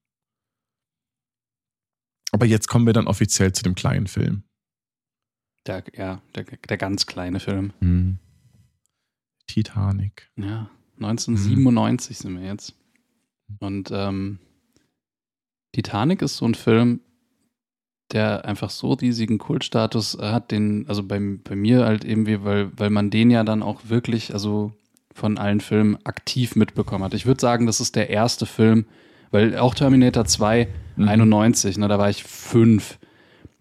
[2.32, 4.43] Aber jetzt kommen wir dann offiziell zu dem kleinen Film.
[5.66, 7.74] Der, ja, der, der ganz kleine Film.
[7.80, 8.20] Mhm.
[9.47, 10.30] Titanic.
[10.36, 12.22] Ja, 1997 mhm.
[12.22, 12.76] sind wir jetzt.
[13.57, 14.38] Und ähm,
[15.72, 17.01] Titanic ist so ein Film,
[18.12, 22.89] der einfach so riesigen Kultstatus hat, den, also bei, bei mir halt irgendwie, weil, weil
[22.89, 24.74] man den ja dann auch wirklich, also
[25.14, 27.14] von allen Filmen aktiv mitbekommen hat.
[27.14, 28.86] Ich würde sagen, das ist der erste Film,
[29.32, 31.07] weil auch Terminator 2, mhm.
[31.07, 32.97] 91, ne, da war ich fünf.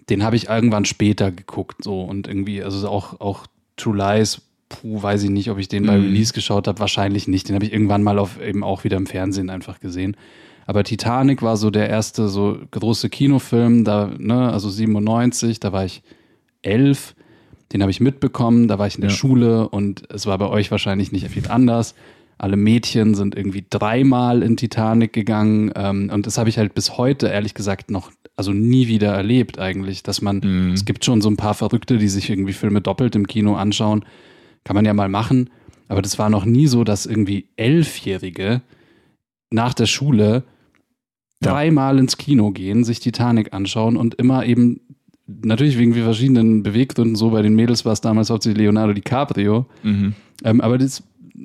[0.09, 3.46] Den habe ich irgendwann später geguckt, so und irgendwie, also auch, auch
[3.76, 5.86] True Lies, puh, weiß ich nicht, ob ich den mhm.
[5.86, 7.49] bei Release geschaut habe, wahrscheinlich nicht.
[7.49, 10.16] Den habe ich irgendwann mal auf eben auch wieder im Fernsehen einfach gesehen.
[10.68, 15.86] Aber Titanic war so der erste so große Kinofilm, da, ne, also 97, da war
[15.86, 16.02] ich
[16.60, 17.14] elf.
[17.72, 19.16] Den habe ich mitbekommen, da war ich in der ja.
[19.16, 21.94] Schule und es war bei euch wahrscheinlich nicht viel anders.
[22.36, 26.98] Alle Mädchen sind irgendwie dreimal in Titanic gegangen ähm, und das habe ich halt bis
[26.98, 30.72] heute ehrlich gesagt noch, also nie wieder erlebt eigentlich, dass man, mhm.
[30.74, 34.04] es gibt schon so ein paar Verrückte, die sich irgendwie Filme doppelt im Kino anschauen,
[34.64, 35.48] kann man ja mal machen,
[35.88, 38.60] aber das war noch nie so, dass irgendwie Elfjährige
[39.50, 40.44] nach der Schule
[41.41, 44.80] dreimal ins Kino gehen, sich Titanic anschauen und immer eben,
[45.26, 50.14] natürlich wegen verschiedenen Beweggründen, so bei den Mädels war es damals hauptsächlich Leonardo DiCaprio, mhm.
[50.45, 51.03] ähm, aber das,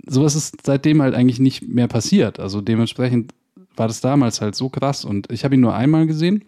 [0.07, 2.39] sowas ist seitdem halt eigentlich nicht mehr passiert.
[2.39, 3.33] Also dementsprechend
[3.75, 6.43] war das damals halt so krass und ich habe ihn nur einmal gesehen.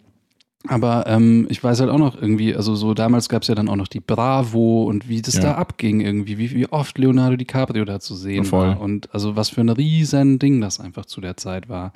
[0.68, 3.70] Aber ähm, ich weiß halt auch noch irgendwie, also so damals gab es ja dann
[3.70, 5.42] auch noch die Bravo und wie das ja.
[5.42, 9.50] da abging irgendwie, wie, wie oft Leonardo DiCaprio da zu sehen war und also was
[9.50, 11.94] für ein riesen Ding das einfach zu der Zeit war.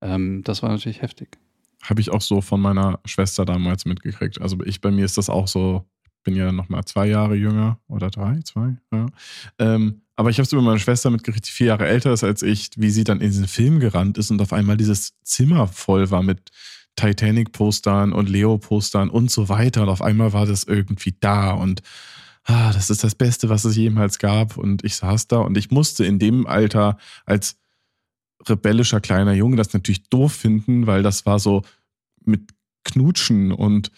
[0.00, 1.38] Ähm, das war natürlich heftig.
[1.82, 4.40] Habe ich auch so von meiner Schwester damals mitgekriegt.
[4.40, 5.84] Also ich, bei mir ist das auch so,
[6.24, 9.06] bin ja noch mal zwei Jahre jünger oder drei, zwei, ja.
[9.58, 12.42] Ähm, aber ich habe es über meine Schwester mitgekriegt, die vier Jahre älter ist als
[12.42, 16.10] ich, wie sie dann in diesen Film gerannt ist und auf einmal dieses Zimmer voll
[16.10, 16.50] war mit
[16.96, 19.82] Titanic-Postern und Leo-Postern und so weiter.
[19.82, 21.82] Und auf einmal war das irgendwie da und
[22.44, 24.56] ah, das ist das Beste, was es jemals gab.
[24.56, 27.56] Und ich saß da und ich musste in dem Alter als
[28.46, 31.62] rebellischer kleiner Junge das natürlich doof finden, weil das war so
[32.24, 32.50] mit
[32.84, 33.90] Knutschen und,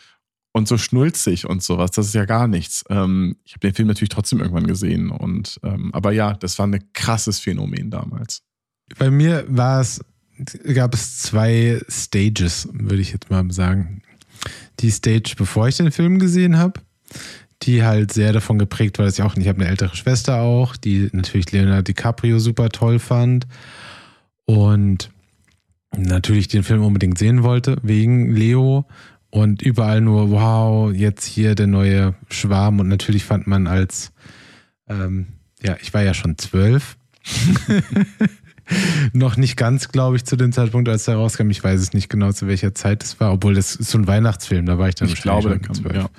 [0.53, 1.91] und so schnulzig und sowas.
[1.91, 2.85] Das ist ja gar nichts.
[2.89, 5.11] Ähm, ich habe den Film natürlich trotzdem irgendwann gesehen.
[5.11, 8.43] Und, ähm, aber ja, das war ein krasses Phänomen damals.
[8.99, 10.01] Bei mir war es,
[10.75, 14.03] gab es zwei Stages, würde ich jetzt mal sagen.
[14.81, 16.81] Die Stage, bevor ich den Film gesehen habe,
[17.63, 20.77] die halt sehr davon geprägt war, dass ich auch, ich habe eine ältere Schwester auch,
[20.77, 23.47] die natürlich Leonardo DiCaprio super toll fand
[24.47, 25.11] und
[25.97, 28.87] natürlich den Film unbedingt sehen wollte, wegen Leo
[29.31, 34.13] und überall nur, wow, jetzt hier der neue Schwarm und natürlich fand man als,
[34.89, 35.27] ähm,
[35.63, 36.97] ja, ich war ja schon zwölf.
[39.13, 41.51] noch nicht ganz, glaube ich, zu dem Zeitpunkt, als er rauskam.
[41.51, 44.07] Ich weiß es nicht genau, zu welcher Zeit es war, obwohl das ist so ein
[44.07, 45.95] Weihnachtsfilm, da war ich dann ich glaube, schon zwölf.
[45.95, 46.11] Ja.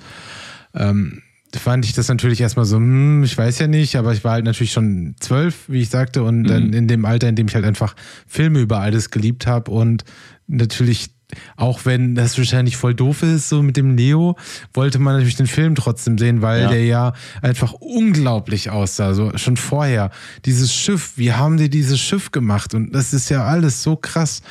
[0.74, 1.22] Ähm,
[1.54, 4.44] fand ich das natürlich erstmal so, hm, ich weiß ja nicht, aber ich war halt
[4.44, 6.72] natürlich schon zwölf, wie ich sagte, und dann mhm.
[6.72, 7.94] in dem Alter, in dem ich halt einfach
[8.26, 10.04] Filme über alles geliebt habe und
[10.46, 11.10] natürlich
[11.56, 14.36] auch wenn das wahrscheinlich voll doof ist, so mit dem Neo,
[14.74, 16.68] wollte man natürlich den Film trotzdem sehen, weil ja.
[16.68, 20.10] der ja einfach unglaublich aussah, so schon vorher.
[20.44, 22.74] Dieses Schiff, wie haben die dieses Schiff gemacht?
[22.74, 24.42] Und das ist ja alles so krass.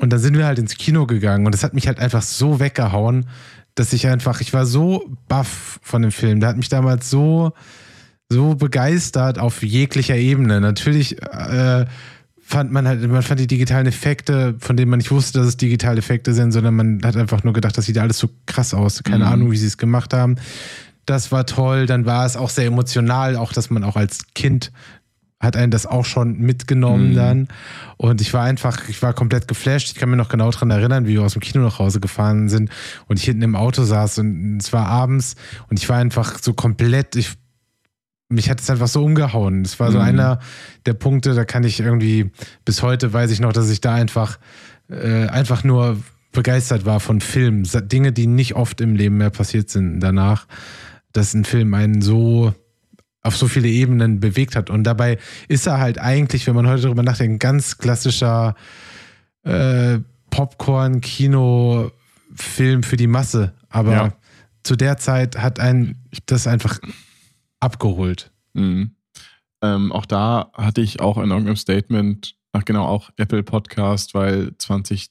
[0.00, 2.58] Und dann sind wir halt ins Kino gegangen und das hat mich halt einfach so
[2.58, 3.26] weggehauen,
[3.74, 6.40] dass ich einfach, ich war so baff von dem Film.
[6.40, 7.52] Der hat mich damals so,
[8.28, 10.60] so begeistert auf jeglicher Ebene.
[10.60, 11.86] Natürlich äh,
[12.42, 15.56] fand man halt, man fand die digitalen Effekte, von denen man nicht wusste, dass es
[15.56, 19.02] digitale Effekte sind, sondern man hat einfach nur gedacht, das sieht alles so krass aus.
[19.02, 19.32] Keine mhm.
[19.32, 20.36] Ahnung, wie sie es gemacht haben.
[21.06, 21.86] Das war toll.
[21.86, 24.70] Dann war es auch sehr emotional, auch dass man auch als Kind
[25.42, 27.14] hat einen das auch schon mitgenommen mhm.
[27.16, 27.48] dann.
[27.96, 29.88] Und ich war einfach, ich war komplett geflasht.
[29.88, 32.48] Ich kann mir noch genau daran erinnern, wie wir aus dem Kino nach Hause gefahren
[32.48, 32.70] sind
[33.08, 35.34] und ich hinten im Auto saß und es war abends
[35.68, 37.34] und ich war einfach so komplett, ich,
[38.28, 39.62] mich hat es einfach so umgehauen.
[39.62, 40.04] Es war so mhm.
[40.04, 40.38] einer
[40.86, 42.30] der Punkte, da kann ich irgendwie,
[42.64, 44.38] bis heute weiß ich noch, dass ich da einfach,
[44.88, 45.98] äh, einfach nur
[46.30, 47.68] begeistert war von Filmen.
[47.88, 50.46] Dinge, die nicht oft im Leben mehr passiert sind danach,
[51.12, 52.54] dass ein Film einen so
[53.22, 54.70] auf so viele Ebenen bewegt hat.
[54.70, 55.18] Und dabei
[55.48, 58.54] ist er halt eigentlich, wenn man heute darüber nachdenkt, ein ganz klassischer
[59.44, 59.98] äh,
[60.30, 63.52] Popcorn-Kino-Film für die Masse.
[63.68, 64.12] Aber ja.
[64.64, 65.96] zu der Zeit hat ein
[66.26, 66.78] das einfach
[67.60, 68.30] abgeholt.
[68.54, 68.96] Mhm.
[69.62, 74.56] Ähm, auch da hatte ich auch in irgendeinem Statement, ach genau, auch Apple Podcast, weil
[74.58, 75.10] 20,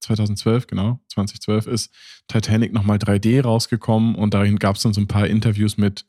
[0.00, 1.94] 2012, genau, 2012 ist
[2.26, 6.06] Titanic nochmal 3D rausgekommen und darin gab es dann so ein paar Interviews mit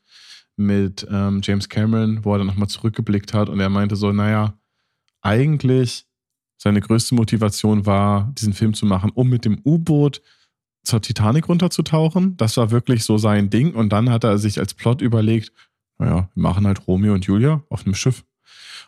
[0.58, 4.54] mit ähm, James Cameron, wo er dann nochmal zurückgeblickt hat und er meinte so, naja,
[5.20, 6.06] eigentlich
[6.56, 10.20] seine größte Motivation war, diesen Film zu machen, um mit dem U-Boot
[10.82, 12.36] zur Titanic runterzutauchen.
[12.36, 13.74] Das war wirklich so sein Ding.
[13.74, 15.52] Und dann hat er sich als Plot überlegt,
[15.98, 18.24] naja, wir machen halt Romeo und Julia auf einem Schiff.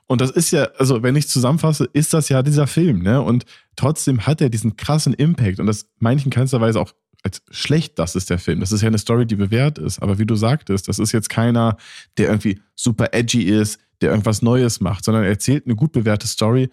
[0.07, 3.23] Und das ist ja, also wenn ich zusammenfasse, ist das ja dieser Film, ne?
[3.23, 3.45] Und
[3.77, 5.61] trotzdem hat er diesen krassen Impact.
[5.61, 6.93] Und das meine ich in keinster Weise auch
[7.23, 8.61] als schlecht das ist der Film.
[8.61, 10.01] Das ist ja eine Story, die bewährt ist.
[10.01, 11.77] Aber wie du sagtest, das ist jetzt keiner,
[12.17, 16.27] der irgendwie super edgy ist, der irgendwas Neues macht, sondern er erzählt eine gut bewährte
[16.27, 16.71] Story,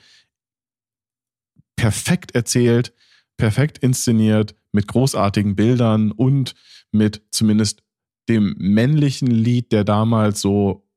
[1.76, 2.94] perfekt erzählt,
[3.38, 6.56] perfekt inszeniert, mit großartigen Bildern und
[6.92, 7.84] mit zumindest
[8.30, 10.88] dem männlichen Lied, der damals so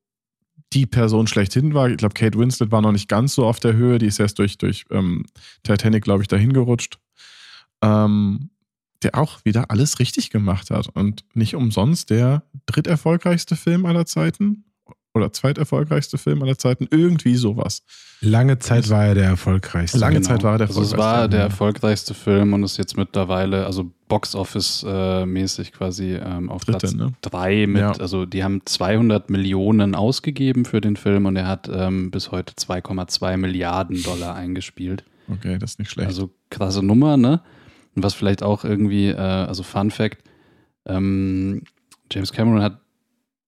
[0.72, 1.88] die Person schlechthin war.
[1.88, 3.98] Ich glaube, Kate Winslet war noch nicht ganz so auf der Höhe.
[3.98, 5.26] Die ist erst durch, durch ähm,
[5.62, 6.98] Titanic, glaube ich, dahin gerutscht.
[7.82, 8.50] Ähm,
[9.02, 10.88] der auch wieder alles richtig gemacht hat.
[10.88, 14.64] Und nicht umsonst der dritterfolgreichste Film aller Zeiten
[15.14, 16.86] oder zweiterfolgreichste Film aller Zeiten.
[16.90, 17.82] Irgendwie sowas.
[18.20, 19.98] Lange Zeit war er der erfolgreichste.
[19.98, 20.28] Lange genau.
[20.28, 20.96] Zeit war er der erfolgreichste.
[20.96, 26.64] Also es war der erfolgreichste Film und ist jetzt mittlerweile, also Box-Office-mäßig quasi ähm, auf
[26.64, 27.12] Dritte, Platz ne?
[27.22, 27.92] drei mit, ja.
[27.92, 32.54] also die haben 200 Millionen ausgegeben für den Film und er hat ähm, bis heute
[32.54, 35.04] 2,2 Milliarden Dollar eingespielt.
[35.28, 36.08] Okay, das ist nicht schlecht.
[36.08, 37.40] Also krasse Nummer, ne?
[37.94, 40.18] Und was vielleicht auch irgendwie, äh, also Fun Fact,
[40.86, 41.62] ähm,
[42.10, 42.80] James Cameron hat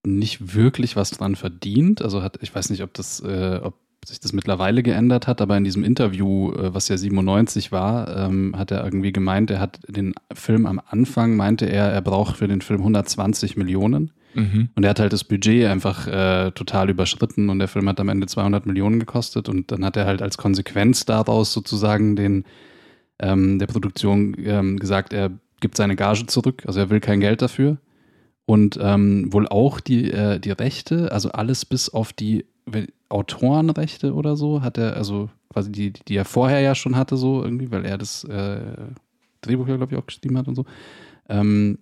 [0.04, 2.02] nicht wirklich was dran verdient.
[2.02, 3.74] Also hat, ich weiß nicht, ob das, äh, ob
[4.04, 8.54] sich das mittlerweile geändert hat, aber in diesem Interview, äh, was ja 97 war, ähm,
[8.56, 12.48] hat er irgendwie gemeint, er hat den Film am Anfang, meinte er, er braucht für
[12.48, 14.10] den Film 120 Millionen.
[14.34, 14.70] Mhm.
[14.74, 18.08] Und er hat halt das Budget einfach äh, total überschritten und der Film hat am
[18.08, 22.44] Ende 200 Millionen gekostet und dann hat er halt als Konsequenz daraus sozusagen den
[23.18, 25.30] ähm, der Produktion ähm, gesagt, er
[25.60, 27.78] gibt seine Gage zurück, also er will kein Geld dafür.
[28.44, 32.44] Und ähm, wohl auch die, äh, die Rechte, also alles bis auf die
[33.08, 37.42] Autorenrechte oder so, hat er, also quasi die, die er vorher ja schon hatte, so
[37.42, 38.60] irgendwie, weil er das äh,
[39.42, 40.64] Drehbuch ja, glaube ich, auch geschrieben hat und so.
[41.28, 41.78] Ähm,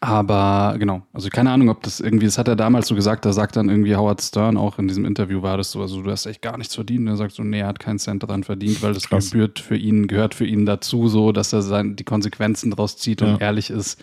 [0.00, 3.32] aber genau, also keine Ahnung, ob das irgendwie, das hat er damals so gesagt, da
[3.32, 6.26] sagt dann irgendwie Howard Stern auch in diesem Interview war das so, also du hast
[6.26, 7.00] echt gar nichts verdient.
[7.00, 9.30] Und er sagt so, nee, er hat keinen Cent daran verdient, weil das Krass.
[9.30, 13.20] gebührt für ihn, gehört für ihn dazu, so, dass er sein, die Konsequenzen daraus zieht
[13.20, 13.28] ja.
[13.28, 14.02] und ehrlich ist.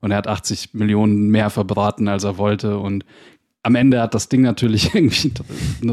[0.00, 2.78] Und er hat 80 Millionen mehr verbraten, als er wollte.
[2.78, 3.04] Und
[3.62, 5.32] am Ende hat das Ding natürlich irgendwie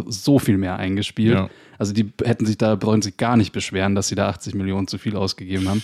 [0.08, 1.36] so viel mehr eingespielt.
[1.36, 1.50] Ja.
[1.78, 4.88] Also die hätten sich da, brauchen sich gar nicht beschweren, dass sie da 80 Millionen
[4.88, 5.84] zu viel ausgegeben haben.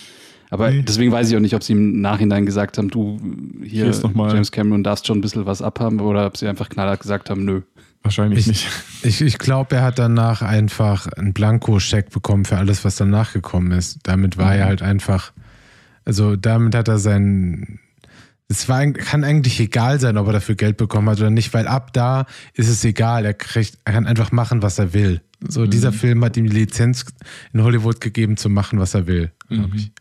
[0.49, 0.82] Aber nee.
[0.82, 3.19] deswegen weiß ich auch nicht, ob sie im Nachhinein gesagt haben, du
[3.64, 7.02] hier, hier James Cameron darfst schon ein bisschen was abhaben oder ob sie einfach knallhart
[7.02, 7.61] gesagt haben, nö.
[8.03, 8.68] Wahrscheinlich ich, nicht.
[9.03, 13.72] Ich, ich glaube, er hat danach einfach einen Blankoscheck bekommen für alles, was danach gekommen
[13.72, 13.99] ist.
[14.03, 14.60] Damit war mhm.
[14.60, 15.34] er halt einfach,
[16.06, 17.80] also damit hat er sein,
[18.48, 21.68] es war, kann eigentlich egal sein, ob er dafür Geld bekommen hat oder nicht, weil
[21.68, 23.26] ab da ist es egal.
[23.26, 25.22] Er, kriegt, er kann einfach machen, was er will.
[25.45, 25.69] So, mhm.
[25.69, 27.06] dieser Film hat ihm die Lizenz
[27.52, 29.76] in Hollywood gegeben, zu machen, was er will, glaube mhm.
[29.76, 29.91] ich.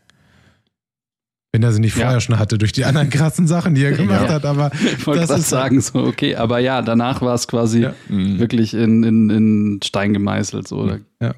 [1.53, 2.19] Wenn er sie nicht vorher ja.
[2.19, 4.33] schon hatte, durch die anderen krassen Sachen, die er gemacht ja.
[4.33, 4.71] hat, aber.
[4.73, 7.95] Ich wollte gerade sagen, so, okay, aber ja, danach war es quasi ja.
[8.09, 8.39] Mhm.
[8.39, 10.99] wirklich in, in, in Stein gemeißelt, so, oder?
[11.21, 11.33] Ja.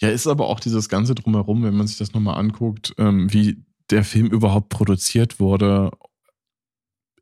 [0.00, 3.64] Ja, ist aber auch dieses Ganze drumherum, wenn man sich das nochmal anguckt, ähm, wie
[3.90, 5.90] der Film überhaupt produziert wurde,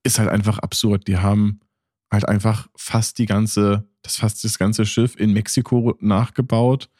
[0.03, 1.09] ist halt einfach absurd.
[1.09, 1.61] Die haben
[2.11, 6.91] halt einfach fast die ganze, das fast das ganze Schiff in Mexiko nachgebaut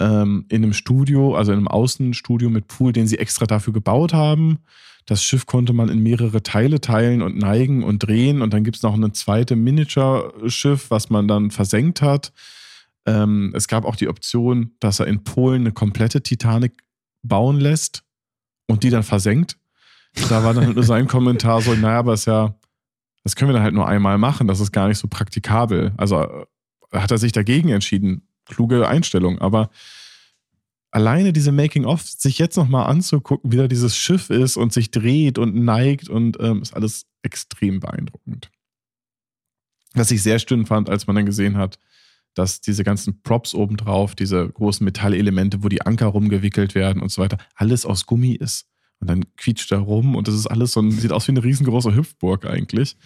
[0.00, 4.12] ähm, in einem Studio, also in einem Außenstudio mit Pool, den sie extra dafür gebaut
[4.12, 4.58] haben.
[5.06, 8.42] Das Schiff konnte man in mehrere Teile teilen und neigen und drehen.
[8.42, 12.32] Und dann gibt es noch ein zweites Miniature-Schiff, was man dann versenkt hat.
[13.06, 16.72] Ähm, es gab auch die Option, dass er in Polen eine komplette Titanic
[17.22, 18.02] bauen lässt
[18.66, 19.56] und die dann versenkt.
[20.28, 22.56] Da war dann nur sein Kommentar so, naja, aber ist ja,
[23.22, 25.92] das können wir dann halt nur einmal machen, das ist gar nicht so praktikabel.
[25.96, 26.46] Also äh,
[26.92, 29.38] hat er sich dagegen entschieden kluge Einstellung.
[29.38, 29.70] Aber
[30.90, 35.38] alleine diese Making-of, sich jetzt nochmal anzugucken, wie da dieses Schiff ist und sich dreht
[35.38, 38.50] und neigt und ähm, ist alles extrem beeindruckend.
[39.94, 41.78] Was ich sehr schön fand, als man dann gesehen hat,
[42.34, 47.22] dass diese ganzen Props obendrauf, diese großen Metallelemente, wo die Anker rumgewickelt werden und so
[47.22, 48.66] weiter, alles aus Gummi ist.
[49.00, 51.44] Und dann quietscht er rum und das ist alles so ein, sieht aus wie eine
[51.44, 52.96] riesengroße Hüpfburg eigentlich.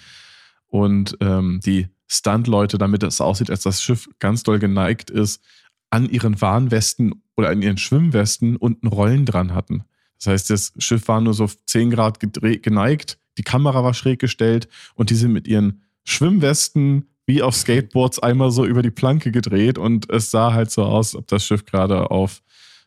[0.67, 5.43] Und ähm, die Stunt-Leute, damit es aussieht, als das Schiff ganz doll geneigt ist,
[5.91, 9.85] an ihren Warnwesten oder an ihren Schwimmwesten unten Rollen dran hatten.
[10.19, 14.69] Das heißt, das Schiff war nur so 10 Grad geneigt, die Kamera war schräg gestellt
[14.95, 19.79] und die sind mit ihren Schwimmwesten wie auf Skateboards einmal so über die Planke gedreht
[19.79, 22.43] und es sah halt so aus, ob das Schiff gerade auf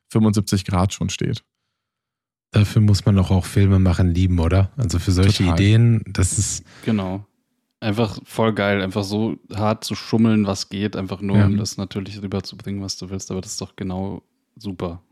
[0.10, 1.44] 75 Grad schon steht.
[2.52, 4.72] Dafür muss man doch auch Filme machen lieben, oder?
[4.78, 5.60] Also für solche Total.
[5.60, 6.64] Ideen, das ist.
[6.86, 7.26] Genau.
[7.84, 11.46] Einfach voll geil, einfach so hart zu schummeln, was geht, einfach nur, ja.
[11.46, 13.30] um das natürlich rüberzubringen, was du willst.
[13.30, 14.24] Aber das ist doch genau
[14.56, 15.04] super.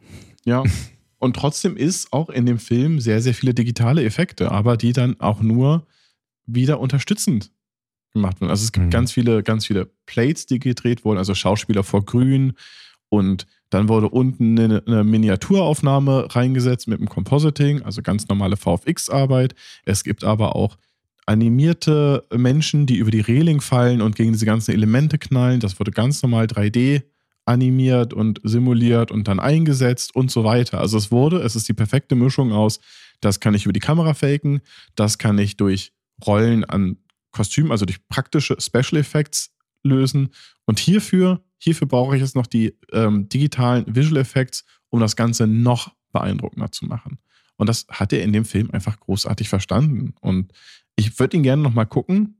[0.45, 0.63] Ja.
[1.19, 5.19] Und trotzdem ist auch in dem Film sehr, sehr viele digitale Effekte, aber die dann
[5.19, 5.85] auch nur
[6.45, 7.51] wieder unterstützend
[8.13, 8.49] gemacht werden.
[8.49, 8.91] Also es gibt mhm.
[8.91, 12.53] ganz viele, ganz viele Plates, die gedreht wurden, also Schauspieler vor Grün
[13.09, 19.55] Und dann wurde unten eine, eine Miniaturaufnahme reingesetzt mit dem Compositing, also ganz normale VFX-Arbeit.
[19.83, 20.77] Es gibt aber auch
[21.25, 25.59] animierte Menschen, die über die Reling fallen und gegen diese ganzen Elemente knallen.
[25.59, 27.03] Das wurde ganz normal 3D
[27.45, 30.79] animiert und simuliert und dann eingesetzt und so weiter.
[30.79, 32.79] Also es wurde, es ist die perfekte Mischung aus,
[33.19, 34.61] das kann ich über die Kamera faken,
[34.95, 35.93] das kann ich durch
[36.25, 36.97] Rollen an
[37.31, 39.51] Kostümen, also durch praktische Special Effects
[39.83, 40.29] lösen.
[40.65, 45.47] Und hierfür, hierfür brauche ich jetzt noch die ähm, digitalen Visual Effects, um das Ganze
[45.47, 47.19] noch beeindruckender zu machen.
[47.57, 50.13] Und das hat er in dem Film einfach großartig verstanden.
[50.19, 50.51] Und
[51.01, 52.37] ich würde ihn gerne nochmal gucken.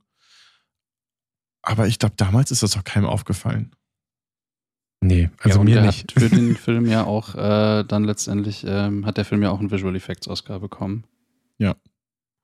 [1.62, 3.74] Aber ich glaube, damals ist das auch keinem aufgefallen.
[5.00, 6.14] Nee, also ja, mir nicht.
[6.14, 9.58] Hat für den Film ja auch äh, dann letztendlich ähm, hat der Film ja auch
[9.58, 11.04] einen Visual Effects Oscar bekommen.
[11.58, 11.74] Ja.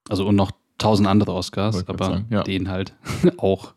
[0.09, 2.43] Also und noch tausend andere Oscars, aber ja.
[2.43, 2.95] den halt
[3.37, 3.75] auch.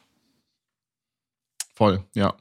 [1.75, 2.35] Voll, ja.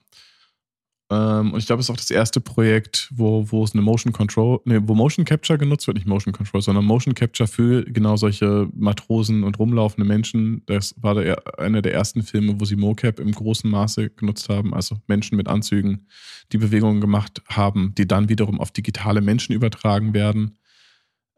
[1.11, 4.13] Ähm, und ich glaube, es ist auch das erste Projekt, wo, wo es eine Motion
[4.13, 8.17] Control, nee, wo Motion Capture genutzt wird, nicht Motion Control, sondern Motion Capture für genau
[8.17, 10.63] solche Matrosen und rumlaufende Menschen.
[10.67, 14.73] Das war der, einer der ersten Filme, wo sie MoCap im großen Maße genutzt haben,
[14.73, 16.07] also Menschen mit Anzügen,
[16.53, 20.59] die Bewegungen gemacht haben, die dann wiederum auf digitale Menschen übertragen werden.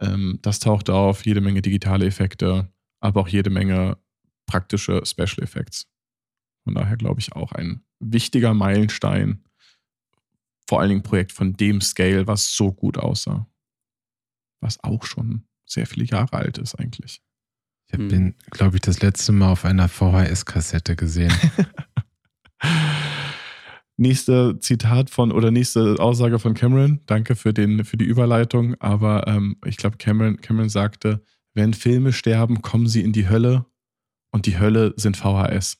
[0.00, 2.68] Ähm, das taucht auf, jede Menge digitale Effekte,
[3.00, 3.96] aber auch jede Menge
[4.46, 5.86] praktische Special Effects.
[6.64, 9.42] Von daher glaube ich auch ein wichtiger Meilenstein
[10.72, 13.46] vor allen Dingen ein Projekt von dem Scale, was so gut aussah.
[14.62, 17.20] Was auch schon sehr viele Jahre alt ist eigentlich.
[17.84, 18.08] Ich habe Hm.
[18.08, 21.30] den, glaube ich, das letzte Mal auf einer VHS-Kassette gesehen.
[23.98, 27.00] Nächste Zitat von oder nächste Aussage von Cameron.
[27.04, 28.74] Danke für, den, für die Überleitung.
[28.80, 31.22] Aber ähm, ich glaube, Cameron, Cameron sagte,
[31.52, 33.66] wenn Filme sterben, kommen sie in die Hölle
[34.30, 35.76] und die Hölle sind VHS.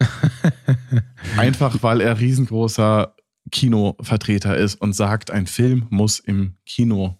[1.36, 3.14] Einfach weil er riesengroßer
[3.52, 7.18] Kinovertreter ist und sagt, ein Film muss im Kino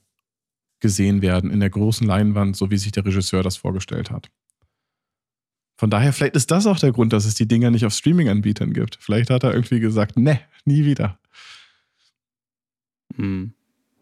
[0.80, 4.30] gesehen werden, in der großen Leinwand, so wie sich der Regisseur das vorgestellt hat.
[5.76, 8.72] Von daher, vielleicht ist das auch der Grund, dass es die Dinger nicht auf Streaming-Anbietern
[8.72, 8.98] gibt.
[9.00, 11.18] Vielleicht hat er irgendwie gesagt, ne, nie wieder.
[13.16, 13.52] Hm.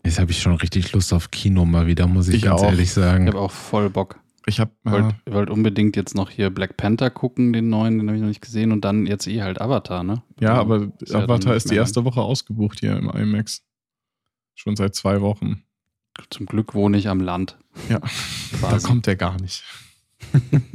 [0.05, 2.66] Jetzt habe ich schon richtig Lust auf Kino mal wieder, muss ich, Ich ganz auch.
[2.66, 3.27] ehrlich Ich sagen.
[3.27, 4.19] habe auch voll Bock.
[4.51, 8.09] Ich habe Ich wollte wollt unbedingt jetzt noch hier Black Panther gucken, den neuen, den
[8.09, 10.22] habe ich noch nicht gesehen und dann jetzt eh halt Avatar, ne?
[10.40, 13.62] ja, Also, aber ist ja Avatar nicht ist die erste Woche ausgebucht hier im IMAX.
[14.56, 15.62] Schon seit zwei Wochen.
[16.31, 17.59] Zum Glück wohne ich am Land.
[17.89, 18.01] Ja,
[18.60, 19.64] da kommt der gar nicht.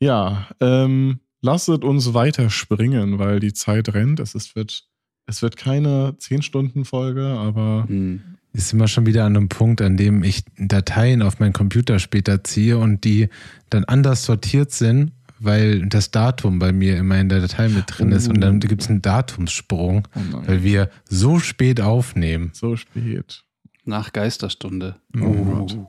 [0.00, 4.20] ja, ähm, lasset uns weiterspringen, weil die Zeit rennt.
[4.20, 4.88] Es ist, wird,
[5.26, 8.35] es wird keine 10-Stunden-Folge, aber Hm.
[8.56, 12.42] Ist immer schon wieder an einem Punkt, an dem ich Dateien auf meinen Computer später
[12.42, 13.28] ziehe und die
[13.68, 18.12] dann anders sortiert sind, weil das Datum bei mir immer in der Datei mit drin
[18.12, 22.50] ist und dann gibt es einen Datumssprung, oh weil wir so spät aufnehmen.
[22.54, 23.42] so spät.
[23.84, 24.96] Nach Geisterstunde.
[25.20, 25.78] Oh Gott.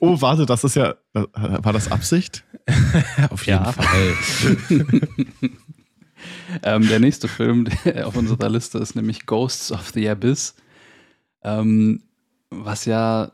[0.00, 2.44] Oh, warte, das ist ja, war das Absicht?
[3.30, 3.64] Auf jeden.
[3.64, 4.14] Fall.
[6.62, 10.54] Ähm, der nächste Film der auf unserer Liste ist nämlich Ghosts of the Abyss,
[11.60, 12.02] ähm,
[12.50, 13.30] was ja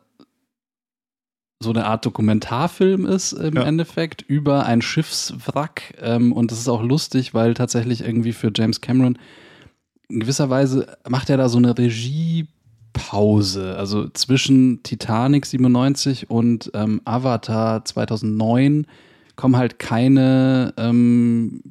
[1.62, 3.62] so eine Art Dokumentarfilm ist im Ja.
[3.62, 5.94] Endeffekt über ein Schiffswrack.
[6.00, 9.18] Ähm, und das ist auch lustig, weil tatsächlich irgendwie für James Cameron
[10.08, 13.76] in gewisser Weise macht er da so eine Regiepause.
[13.76, 18.86] Also zwischen Titanic 97 und ähm, Avatar 2009
[19.36, 21.62] kommen halt keine ähm,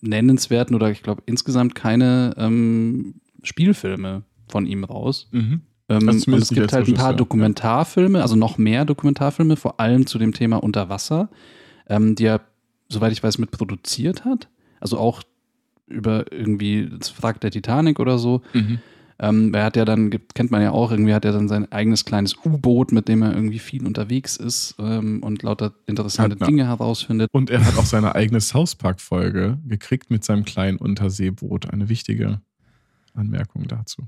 [0.00, 5.28] nennenswerten oder ich glaube insgesamt keine ähm, Spielfilme von ihm raus.
[5.30, 5.60] Mhm.
[5.88, 7.14] Ähm, Also und es gibt halt ein paar.
[7.14, 11.28] Dokumentarfilme, also noch mehr Dokumentarfilme, vor allem zu dem Thema Unterwasser,
[11.88, 12.40] ähm, die er,
[12.88, 14.48] soweit ich weiß, mitproduziert hat.
[14.80, 15.22] Also auch
[15.86, 18.42] über irgendwie das Wrack der Titanic oder so.
[18.52, 18.78] Mhm.
[19.20, 22.04] Ähm, er hat ja dann, kennt man ja auch, irgendwie hat er dann sein eigenes
[22.04, 26.46] kleines U-Boot, mit dem er irgendwie viel unterwegs ist ähm, und lauter interessante ja.
[26.46, 27.28] Dinge herausfindet.
[27.32, 31.72] Und er hat auch seine eigene South Park-Folge gekriegt mit seinem kleinen Unterseeboot.
[31.72, 32.40] Eine wichtige
[33.12, 34.06] Anmerkung dazu.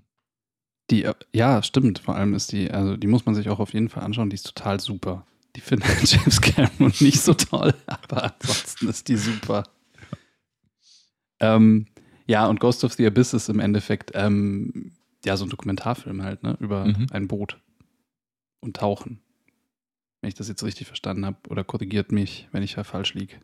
[0.90, 2.00] Die, äh, ja, stimmt.
[2.00, 4.30] Vor allem ist die, also die muss man sich auch auf jeden Fall anschauen.
[4.30, 5.24] Die ist total super.
[5.56, 9.64] Die findet James Cameron nicht so toll, aber ansonsten ist die super.
[11.40, 11.86] Ähm,
[12.26, 14.92] ja, und Ghost of the Abyss ist im Endeffekt ähm,
[15.24, 17.06] ja so ein Dokumentarfilm halt, ne, über Mhm.
[17.12, 17.58] ein Boot
[18.60, 19.20] und Tauchen.
[20.20, 23.36] Wenn ich das jetzt richtig verstanden habe, oder korrigiert mich, wenn ich da falsch liege.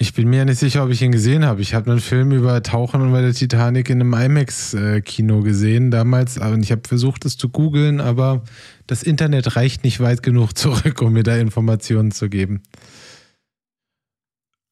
[0.00, 1.60] Ich bin mir ja nicht sicher, ob ich ihn gesehen habe.
[1.60, 6.38] Ich habe einen Film über Tauchen und bei der Titanic in einem IMAX-Kino gesehen damals.
[6.38, 8.44] Und ich habe versucht, es zu googeln, aber
[8.86, 12.62] das Internet reicht nicht weit genug zurück, um mir da Informationen zu geben.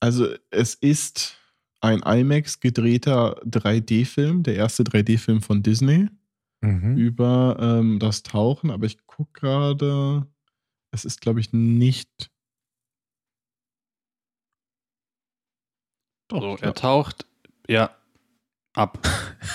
[0.01, 1.39] Also es ist
[1.81, 6.09] ein IMAX gedrehter 3D-Film, der erste 3D-Film von Disney
[6.62, 6.97] Mhm.
[6.97, 10.27] über ähm, das Tauchen, aber ich gucke gerade,
[10.90, 12.31] es ist, glaube ich, nicht.
[16.28, 17.24] Doch, So, er taucht,
[17.69, 17.90] ja,
[18.74, 18.98] ab.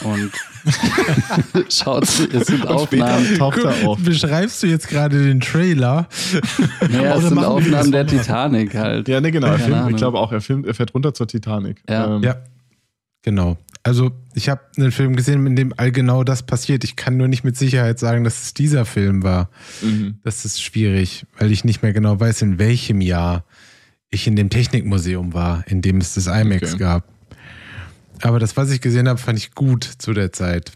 [0.04, 0.32] Und
[1.74, 3.38] schaut, es sind Und später Aufnahmen.
[3.38, 4.00] taucht er auf.
[4.04, 6.08] Beschreibst du jetzt gerade den Trailer?
[6.90, 8.08] Naja, es sind Aufnahmen der?
[8.08, 9.08] Titanic halt.
[9.08, 9.48] Ja, ne, genau.
[9.48, 11.84] Er filmt, ich glaube auch, er, filmt, er fährt runter zur Titanic.
[11.90, 12.16] Ja.
[12.16, 12.38] Ähm, Ja,
[13.22, 13.58] genau.
[13.84, 16.84] Also ich habe einen Film gesehen, in dem all genau das passiert.
[16.84, 19.50] Ich kann nur nicht mit Sicherheit sagen, dass es dieser Film war.
[19.82, 20.20] Mhm.
[20.24, 23.44] Das ist schwierig, weil ich nicht mehr genau weiß, in welchem Jahr
[24.12, 26.78] ich in dem Technikmuseum war, in dem es das IMAX Okay.
[26.78, 27.08] gab.
[28.22, 30.74] Aber das, was ich gesehen habe, fand ich gut zu der Zeit.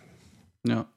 [0.66, 0.88] Ja.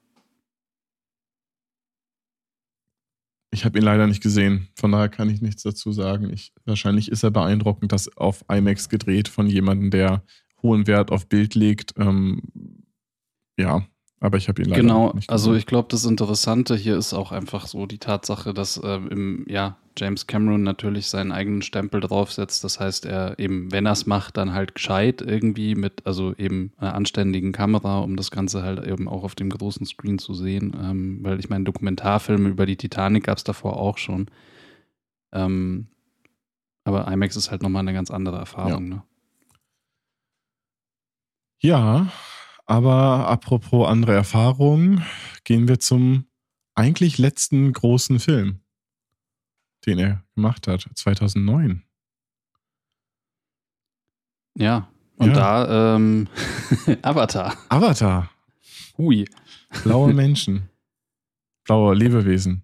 [3.50, 6.30] Ich habe ihn leider nicht gesehen, von daher kann ich nichts dazu sagen.
[6.32, 10.22] Ich, wahrscheinlich ist er beeindruckend, das auf IMAX gedreht von jemandem, der
[10.62, 11.94] hohen Wert auf Bild legt.
[11.98, 12.42] Ähm,
[13.58, 13.86] ja,
[14.20, 15.30] aber ich habe ihn leider Genau, nicht gesehen.
[15.32, 19.44] also ich glaube, das Interessante hier ist auch einfach so die Tatsache, dass ähm, im,
[19.48, 22.64] ja, James Cameron natürlich seinen eigenen Stempel draufsetzt.
[22.64, 26.72] Das heißt, er eben, wenn er es macht, dann halt gescheit irgendwie mit, also eben
[26.76, 30.76] einer anständigen Kamera, um das Ganze halt eben auch auf dem großen Screen zu sehen.
[30.80, 34.26] Ähm, weil ich meine, Dokumentarfilme über die Titanic gab es davor auch schon.
[35.32, 35.88] Ähm,
[36.84, 38.88] aber IMAX ist halt nochmal eine ganz andere Erfahrung.
[38.88, 39.02] Ne?
[41.60, 42.10] Ja,
[42.66, 45.04] aber apropos andere Erfahrungen,
[45.44, 46.26] gehen wir zum
[46.74, 48.60] eigentlich letzten großen Film,
[49.88, 51.82] den er gemacht hat, 2009.
[54.56, 54.90] Ja.
[55.16, 55.34] Und Ja.
[55.66, 56.28] da ähm,
[57.02, 57.56] Avatar.
[57.68, 58.30] Avatar,
[58.96, 59.28] Hui.
[59.82, 60.68] blaue Menschen,
[61.64, 62.62] blaue Lebewesen.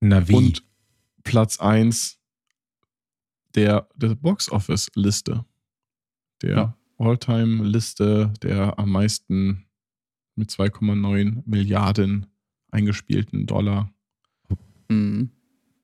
[0.00, 0.34] Navi.
[0.34, 0.64] Und
[1.22, 2.18] Platz 1
[3.54, 5.44] der, der Box-Office-Liste.
[6.42, 6.76] Der Ja.
[6.98, 9.66] All-Time-Liste der am meisten
[10.36, 12.26] mit 2,9 Milliarden
[12.70, 13.92] eingespielten Dollar.
[14.90, 15.30] Mhm.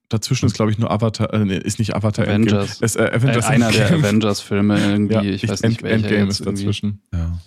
[0.08, 2.58] Dazwischen ist, glaube ich, nur Avatar, äh, nee, ist nicht Avatar Endgame.
[2.60, 2.78] Avengers.
[2.80, 4.06] Es, äh, Äh, Avengers einer der Endgame.
[4.06, 6.62] Avengers-Filme irgendwie, Ja, ich weiß nicht, End, welcher Endgame jetzt ist irgendwie.
[6.64, 7.00] dazwischen.
[7.12, 7.38] ja.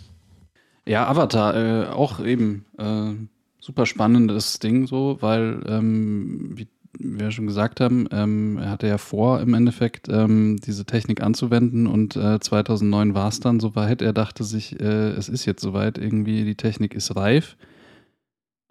[0.86, 3.12] Ja, Avatar, äh, auch eben äh,
[3.60, 6.68] super spannendes Ding so, weil, ähm, wie
[6.98, 11.22] wir ja schon gesagt haben, ähm, er hatte ja vor, im Endeffekt ähm, diese Technik
[11.22, 14.02] anzuwenden und äh, 2009 war es dann soweit.
[14.02, 17.56] Er dachte sich, äh, es ist jetzt soweit, irgendwie die Technik ist reif.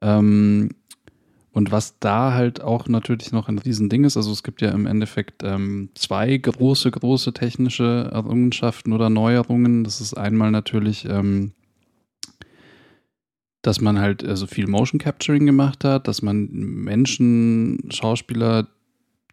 [0.03, 0.71] Ähm,
[1.59, 4.87] und was da halt auch natürlich noch ein Riesending ist, also es gibt ja im
[4.87, 9.83] Endeffekt ähm, zwei große, große technische Errungenschaften oder Neuerungen.
[9.83, 11.51] Das ist einmal natürlich, ähm,
[13.63, 18.69] dass man halt also viel Motion Capturing gemacht hat, dass man Menschen, Schauspieler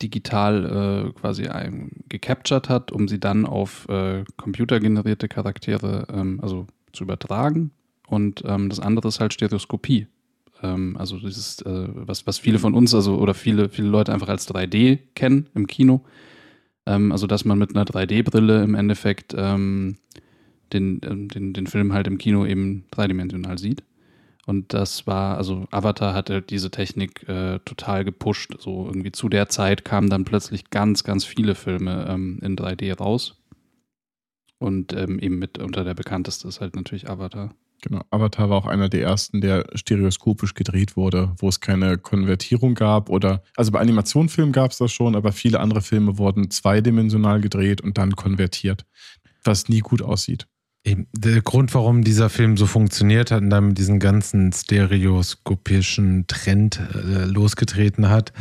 [0.01, 6.65] digital äh, quasi ein, gecaptured hat, um sie dann auf äh, computergenerierte Charaktere ähm, also
[6.91, 7.69] zu übertragen.
[8.07, 10.07] Und ähm, das andere ist halt Stereoskopie.
[10.61, 14.29] Ähm, also dieses, äh, was, was viele von uns, also oder viele, viele Leute einfach
[14.29, 16.01] als 3D kennen im Kino.
[16.85, 19.97] Ähm, also dass man mit einer 3D-Brille im Endeffekt ähm,
[20.73, 23.83] den, ähm, den, den Film halt im Kino eben dreidimensional sieht.
[24.45, 28.55] Und das war, also Avatar hat halt diese Technik äh, total gepusht.
[28.59, 32.95] So irgendwie zu der Zeit kamen dann plötzlich ganz, ganz viele Filme ähm, in 3D
[32.95, 33.41] raus.
[34.59, 37.55] Und ähm, eben mit unter der bekannteste ist halt natürlich Avatar.
[37.81, 38.01] Genau.
[38.09, 43.09] Avatar war auch einer der ersten, der stereoskopisch gedreht wurde, wo es keine Konvertierung gab
[43.09, 47.81] oder, also bei Animationsfilmen gab es das schon, aber viele andere Filme wurden zweidimensional gedreht
[47.81, 48.85] und dann konvertiert,
[49.43, 50.47] was nie gut aussieht.
[50.83, 56.27] Eben, der Grund, warum dieser Film so funktioniert hat und dann mit diesem ganzen stereoskopischen
[56.27, 58.33] Trend äh, losgetreten hat,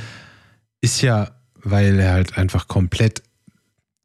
[0.82, 1.31] ist ja,
[1.62, 3.23] weil er halt einfach komplett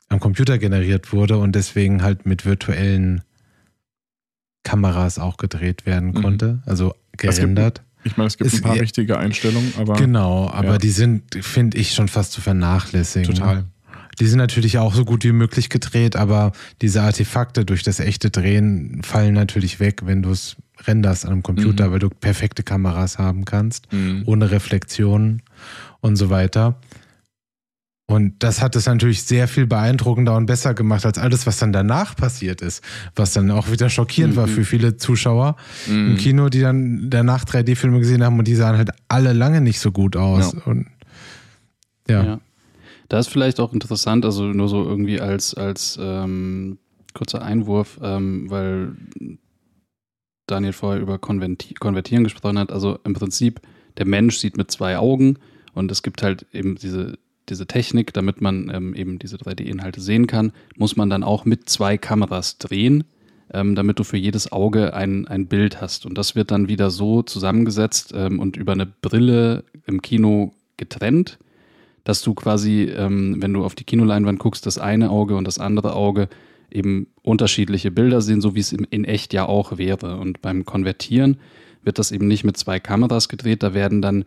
[0.07, 3.22] am Computer generiert wurde und deswegen halt mit virtuellen
[4.70, 6.22] Kameras auch gedreht werden Mhm.
[6.22, 7.82] konnte, also gibt- gerendert.
[8.04, 8.82] Ich meine, es gibt Es- ein paar ja.
[8.82, 10.78] richtige Einstellungen, aber Genau, aber Ja.
[10.78, 13.34] die sind, finde ich, schon fast zu vernachlässigen.
[13.36, 13.66] total.
[14.20, 16.52] Die sind natürlich auch so gut wie möglich gedreht, aber
[16.82, 20.56] diese Artefakte durch das echte Drehen fallen natürlich weg, wenn du es
[20.86, 21.91] renderst an einem Computer, Mhm.
[21.91, 24.24] weil du perfekte Kameras haben kannst, Mhm.
[24.26, 25.41] ohne Reflexionen
[26.02, 26.76] und so weiter.
[28.10, 31.72] Und das hat es natürlich sehr viel beeindruckender und besser gemacht als alles, was dann
[31.72, 32.84] danach passiert ist,
[33.15, 34.52] was dann auch wieder schockierend war Mhm.
[34.52, 36.18] für viele Zuschauer im Mhm.
[36.18, 39.91] Kino, die dann danach 3D-Filme gesehen haben und die sahen halt alle lange nicht so
[39.91, 40.53] gut aus.
[40.53, 40.61] Ja.
[40.65, 40.88] Und
[42.10, 42.23] ja.
[42.23, 42.40] Ja.
[43.10, 46.80] Da ist vielleicht auch interessant, also nur so irgendwie als, als ähm,
[47.14, 48.94] kurzer Einwurf, ähm, weil
[50.48, 52.72] Daniel vorher über Konverti Konvertieren gesprochen hat.
[52.72, 53.61] Also im Prinzip,
[53.98, 55.38] der Mensch sieht mit zwei Augen
[55.73, 57.19] und es gibt halt eben diese
[57.50, 61.70] diese Technik, damit man ähm, eben diese 3D-Inhalte sehen kann, muss man dann auch mit
[61.70, 63.04] zwei Kameras drehen,
[63.54, 66.06] ähm, damit du für jedes Auge ein, ein Bild hast.
[66.06, 71.40] Und das wird dann wieder so zusammengesetzt ähm, und über eine Brille im Kino getrennt,
[72.04, 75.60] dass du quasi, ähm, wenn du auf die Kinoleinwand guckst, das eine Auge und das
[75.60, 76.30] andere Auge
[76.72, 80.18] eben unterschiedliche Bilder sehen, so wie es in echt ja auch wäre.
[80.18, 81.38] Und beim Konvertieren
[81.84, 84.26] wird das eben nicht mit zwei Kameras gedreht, da werden dann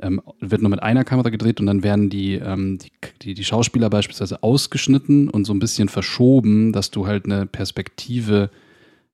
[0.00, 2.90] ähm, wird nur mit einer Kamera gedreht und dann werden die, ähm, die,
[3.22, 8.50] die, die, Schauspieler beispielsweise ausgeschnitten und so ein bisschen verschoben, dass du halt eine Perspektive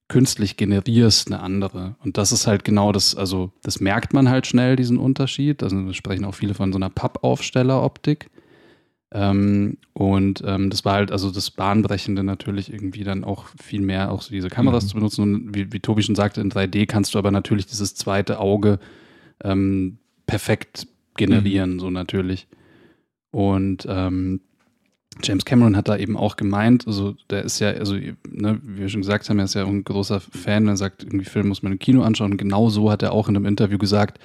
[0.09, 1.95] künstlich generierst, eine andere.
[2.03, 5.63] Und das ist halt genau das, also das merkt man halt schnell, diesen Unterschied.
[5.63, 8.29] Also sprechen auch viele von so einer Pappaufsteller-Optik.
[9.13, 14.11] Ähm, und ähm, das war halt also das Bahnbrechende natürlich irgendwie dann auch viel mehr,
[14.11, 14.87] auch so diese Kameras mhm.
[14.89, 15.21] zu benutzen.
[15.21, 18.79] Und wie, wie Tobi schon sagte, in 3D kannst du aber natürlich dieses zweite Auge
[19.43, 21.79] ähm, perfekt generieren, mhm.
[21.79, 22.47] so natürlich.
[23.31, 24.41] Und ähm,
[25.21, 28.89] James Cameron hat da eben auch gemeint, also der ist ja, also, ne, wie wir
[28.89, 31.71] schon gesagt haben, er ist ja ein großer Fan, er sagt, irgendwie Film muss man
[31.71, 32.31] im Kino anschauen.
[32.31, 34.19] Und genau so hat er auch in einem Interview gesagt,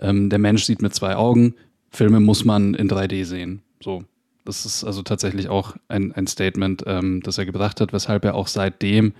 [0.00, 1.54] ähm, der Mensch sieht mit zwei Augen,
[1.90, 3.62] Filme muss man in 3D sehen.
[3.80, 4.04] So.
[4.44, 8.34] Das ist also tatsächlich auch ein, ein Statement, ähm, das er gebracht hat, weshalb er
[8.34, 9.12] auch seitdem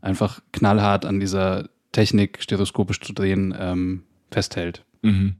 [0.00, 4.84] einfach knallhart an dieser Technik, stereoskopisch zu drehen, ähm, festhält.
[5.02, 5.36] Mhm.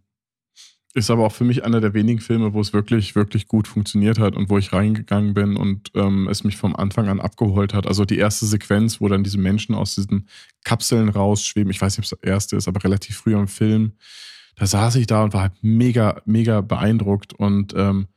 [0.98, 4.18] Ist aber auch für mich einer der wenigen Filme, wo es wirklich, wirklich gut funktioniert
[4.18, 7.86] hat und wo ich reingegangen bin und ähm, es mich vom Anfang an abgeholt hat.
[7.86, 10.28] Also die erste Sequenz, wo dann diese Menschen aus diesen
[10.64, 13.92] Kapseln rausschweben, ich weiß nicht, ob es das erste ist, aber relativ früh im Film,
[14.56, 18.08] da saß ich da und war halt mega, mega beeindruckt und ähm,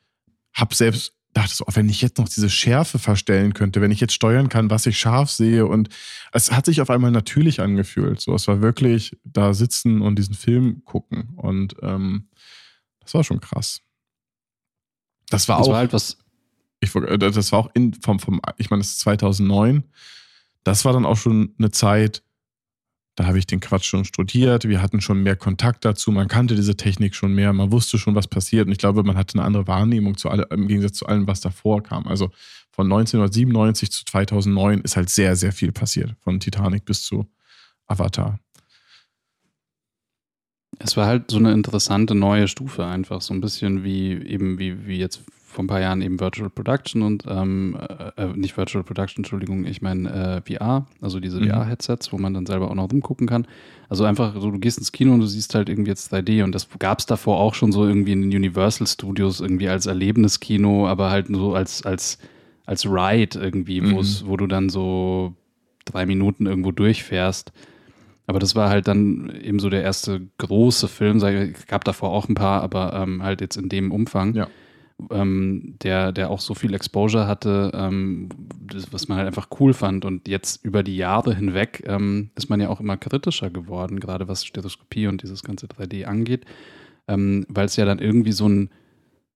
[0.54, 4.14] hab selbst dachte so, wenn ich jetzt noch diese Schärfe verstellen könnte, wenn ich jetzt
[4.14, 5.90] steuern kann, was ich scharf sehe und
[6.34, 8.20] es hat sich auf einmal natürlich angefühlt.
[8.20, 12.28] So, es war wirklich da sitzen und diesen Film gucken und ähm,
[13.12, 13.82] das war schon krass.
[15.30, 15.72] Das war das auch.
[15.72, 16.18] War halt was
[16.82, 19.84] ich, äh, das war auch in, vom, vom, ich meine, das ist 2009.
[20.64, 22.24] Das war dann auch schon eine Zeit,
[23.16, 24.68] da habe ich den Quatsch schon studiert.
[24.68, 26.12] Wir hatten schon mehr Kontakt dazu.
[26.12, 27.52] Man kannte diese Technik schon mehr.
[27.54, 28.68] Man wusste schon, was passiert.
[28.68, 31.42] Und ich glaube, man hatte eine andere Wahrnehmung zu alle, im Gegensatz zu allem, was
[31.42, 32.08] davor kam.
[32.08, 32.32] Also
[32.72, 36.16] von 1997 zu 2009 ist halt sehr, sehr viel passiert.
[36.22, 37.28] Von Titanic bis zu
[37.86, 38.40] Avatar.
[40.80, 44.88] Es war halt so eine interessante neue Stufe einfach, so ein bisschen wie eben wie,
[44.88, 45.22] wie jetzt
[45.52, 49.66] vor ein paar Jahren eben Virtual Production und ähm, äh, äh nicht Virtual Production, Entschuldigung,
[49.66, 51.50] ich meine äh, VR, also diese mhm.
[51.50, 53.46] VR-Headsets, wo man dann selber auch noch rumgucken kann.
[53.90, 56.56] Also einfach so, du gehst ins Kino und du siehst halt irgendwie jetzt 3D und
[56.56, 60.88] das gab es davor auch schon so irgendwie in den Universal Studios irgendwie als Erlebniskino,
[60.88, 62.18] aber halt so als, als,
[62.66, 64.02] als Ride irgendwie, mhm.
[64.26, 65.36] wo du dann so
[65.86, 67.52] drei Minuten irgendwo durchfährst.
[68.32, 71.18] Aber das war halt dann eben so der erste große Film.
[71.18, 74.34] Es gab davor auch ein paar, aber ähm, halt jetzt in dem Umfang.
[74.34, 74.48] Ja.
[75.10, 78.30] Ähm, der, der auch so viel Exposure hatte, ähm,
[78.72, 80.06] das, was man halt einfach cool fand.
[80.06, 84.30] Und jetzt über die Jahre hinweg ähm, ist man ja auch immer kritischer geworden, gerade
[84.30, 86.46] was Stereoskopie und dieses ganze 3D angeht,
[87.10, 88.70] ähm, weil es ja dann irgendwie so ein,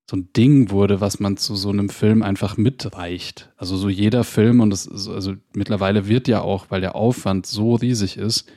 [0.10, 3.52] so ein Ding wurde, was man zu so einem Film einfach mitreicht.
[3.58, 7.76] Also so jeder Film und das, also mittlerweile wird ja auch, weil der Aufwand so
[7.76, 8.50] riesig ist,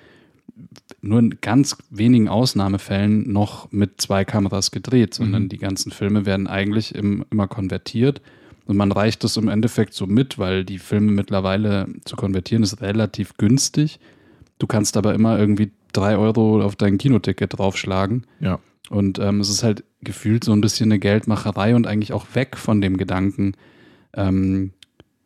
[1.01, 5.49] nur in ganz wenigen Ausnahmefällen noch mit zwei Kameras gedreht, sondern mhm.
[5.49, 8.21] die ganzen Filme werden eigentlich im, immer konvertiert.
[8.67, 12.83] Und man reicht das im Endeffekt so mit, weil die Filme mittlerweile zu konvertieren ist
[12.83, 13.99] relativ günstig.
[14.59, 18.27] Du kannst aber immer irgendwie drei Euro auf dein Kinoticket draufschlagen.
[18.41, 18.59] Ja.
[18.91, 22.57] Und ähm, es ist halt gefühlt so ein bisschen eine Geldmacherei und eigentlich auch weg
[22.57, 23.55] von dem Gedanken,
[24.15, 24.73] ähm,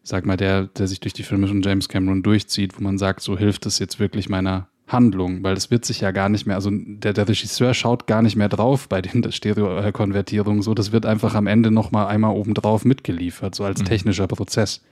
[0.03, 3.21] sag mal, der, der sich durch die Filme von James Cameron durchzieht, wo man sagt,
[3.21, 6.57] so hilft es jetzt wirklich meiner Handlung, weil das wird sich ja gar nicht mehr,
[6.57, 11.07] also der, der Regisseur schaut gar nicht mehr drauf bei den Stereo-Konvertierungen, so das wird
[11.07, 13.87] einfach am Ende nochmal einmal obendrauf mitgeliefert, so als mhm.
[13.87, 14.83] technischer Prozess.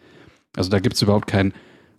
[0.56, 1.52] Also da gibt es überhaupt kein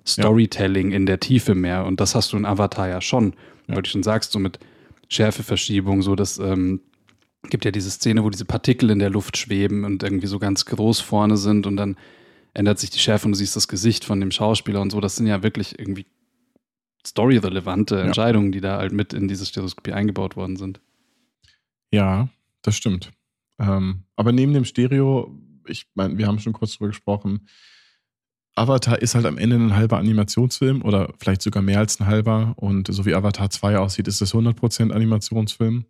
[0.05, 0.97] Storytelling ja.
[0.97, 3.33] in der Tiefe mehr und das hast du in Avatar ja schon,
[3.67, 3.75] ja.
[3.75, 4.59] weil du schon sagst, so mit
[5.09, 6.81] Schärfeverschiebung, so das ähm,
[7.49, 10.65] gibt ja diese Szene, wo diese Partikel in der Luft schweben und irgendwie so ganz
[10.65, 11.97] groß vorne sind und dann
[12.53, 14.99] ändert sich die Schärfe und du siehst das Gesicht von dem Schauspieler und so.
[14.99, 16.05] Das sind ja wirklich irgendwie
[17.05, 18.01] storyrelevante ja.
[18.01, 20.81] Entscheidungen, die da halt mit in diese Stereoskopie eingebaut worden sind.
[21.91, 22.29] Ja,
[22.61, 23.11] das stimmt.
[23.59, 25.37] Ähm, aber neben dem Stereo,
[25.67, 27.47] ich meine, wir haben schon kurz drüber gesprochen,
[28.55, 32.53] Avatar ist halt am Ende ein halber Animationsfilm oder vielleicht sogar mehr als ein halber.
[32.57, 35.85] Und so wie Avatar 2 aussieht, ist das 100% Animationsfilm.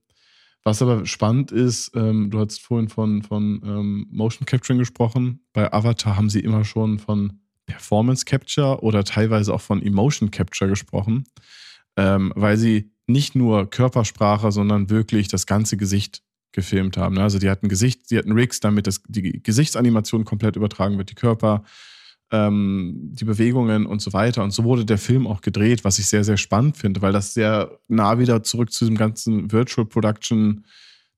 [0.64, 5.44] Was aber spannend ist, ähm, du hast vorhin von, von ähm, Motion Capturing gesprochen.
[5.54, 7.40] Bei Avatar haben sie immer schon von
[7.72, 11.26] Performance Capture oder teilweise auch von Emotion Capture gesprochen,
[11.98, 17.16] ähm, weil sie nicht nur Körpersprache, sondern wirklich das ganze Gesicht gefilmt haben.
[17.16, 17.24] Ne?
[17.24, 21.16] Also die hatten Gesicht, die hatten Rigs, damit das, die Gesichtsanimation komplett übertragen wird, die
[21.16, 21.64] Körper,
[22.32, 24.44] ähm, die Bewegungen und so weiter.
[24.44, 27.34] Und so wurde der Film auch gedreht, was ich sehr, sehr spannend finde, weil das
[27.34, 30.66] sehr nah wieder zurück zu diesem ganzen Virtual Production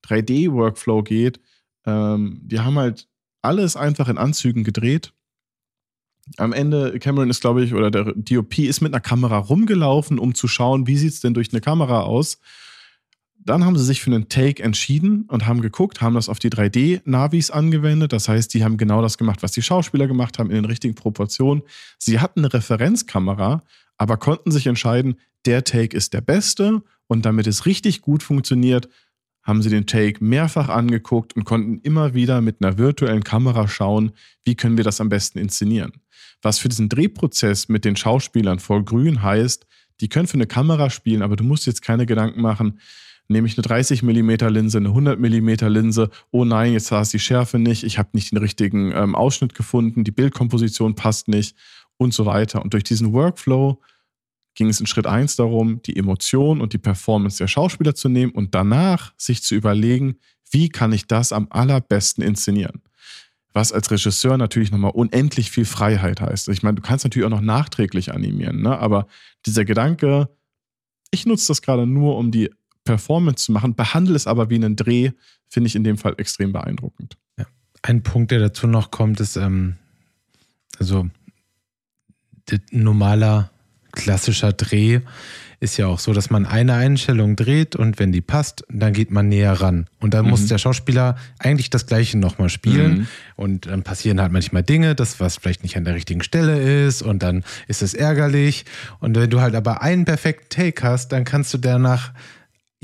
[0.06, 1.40] 3D-Workflow geht.
[1.86, 3.08] Ähm, die haben halt
[3.42, 5.12] alles einfach in Anzügen gedreht.
[6.36, 10.34] Am Ende, Cameron ist, glaube ich, oder der DOP ist mit einer Kamera rumgelaufen, um
[10.34, 12.38] zu schauen, wie sieht es denn durch eine Kamera aus.
[13.36, 16.48] Dann haben sie sich für einen Take entschieden und haben geguckt, haben das auf die
[16.48, 18.14] 3D-Navis angewendet.
[18.14, 20.94] Das heißt, die haben genau das gemacht, was die Schauspieler gemacht haben, in den richtigen
[20.94, 21.62] Proportionen.
[21.98, 23.62] Sie hatten eine Referenzkamera,
[23.98, 26.82] aber konnten sich entscheiden, der Take ist der beste.
[27.06, 28.88] Und damit es richtig gut funktioniert,
[29.42, 34.12] haben sie den Take mehrfach angeguckt und konnten immer wieder mit einer virtuellen Kamera schauen,
[34.44, 35.92] wie können wir das am besten inszenieren.
[36.44, 39.66] Was für diesen Drehprozess mit den Schauspielern voll grün heißt,
[40.00, 42.80] die können für eine Kamera spielen, aber du musst jetzt keine Gedanken machen,
[43.28, 47.18] nehme ich eine 30 mm Linse, eine 100 mm Linse, oh nein, jetzt saß die
[47.18, 51.56] Schärfe nicht, ich habe nicht den richtigen ähm, Ausschnitt gefunden, die Bildkomposition passt nicht
[51.96, 52.60] und so weiter.
[52.60, 53.80] Und durch diesen Workflow
[54.54, 58.32] ging es in Schritt 1 darum, die Emotion und die Performance der Schauspieler zu nehmen
[58.32, 60.16] und danach sich zu überlegen,
[60.50, 62.82] wie kann ich das am allerbesten inszenieren.
[63.54, 66.48] Was als Regisseur natürlich nochmal unendlich viel Freiheit heißt.
[66.48, 68.76] Ich meine, du kannst natürlich auch noch nachträglich animieren, ne?
[68.78, 69.06] aber
[69.46, 70.28] dieser Gedanke,
[71.10, 72.50] ich nutze das gerade nur, um die
[72.84, 75.12] Performance zu machen, behandle es aber wie einen Dreh,
[75.48, 77.16] finde ich in dem Fall extrem beeindruckend.
[77.38, 77.46] Ja.
[77.82, 79.76] Ein Punkt, der dazu noch kommt, ist, ähm,
[80.78, 81.08] also
[82.72, 83.50] normaler
[83.92, 85.00] klassischer Dreh
[85.64, 89.10] ist ja auch so, dass man eine Einstellung dreht und wenn die passt, dann geht
[89.10, 89.86] man näher ran.
[89.98, 90.30] Und dann mhm.
[90.30, 92.92] muss der Schauspieler eigentlich das Gleiche nochmal spielen.
[92.92, 93.06] Mhm.
[93.36, 97.02] Und dann passieren halt manchmal Dinge, das was vielleicht nicht an der richtigen Stelle ist
[97.02, 98.66] und dann ist es ärgerlich.
[99.00, 102.12] Und wenn du halt aber einen perfekten Take hast, dann kannst du danach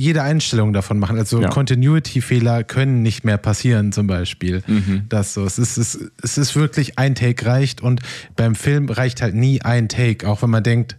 [0.00, 1.18] jede Einstellung davon machen.
[1.18, 1.50] Also ja.
[1.50, 4.62] Continuity-Fehler können nicht mehr passieren, zum Beispiel.
[4.66, 5.02] Mhm.
[5.10, 5.44] Das so.
[5.44, 8.00] Es ist, es, es ist wirklich ein Take reicht und
[8.34, 10.96] beim Film reicht halt nie ein Take, auch wenn man denkt,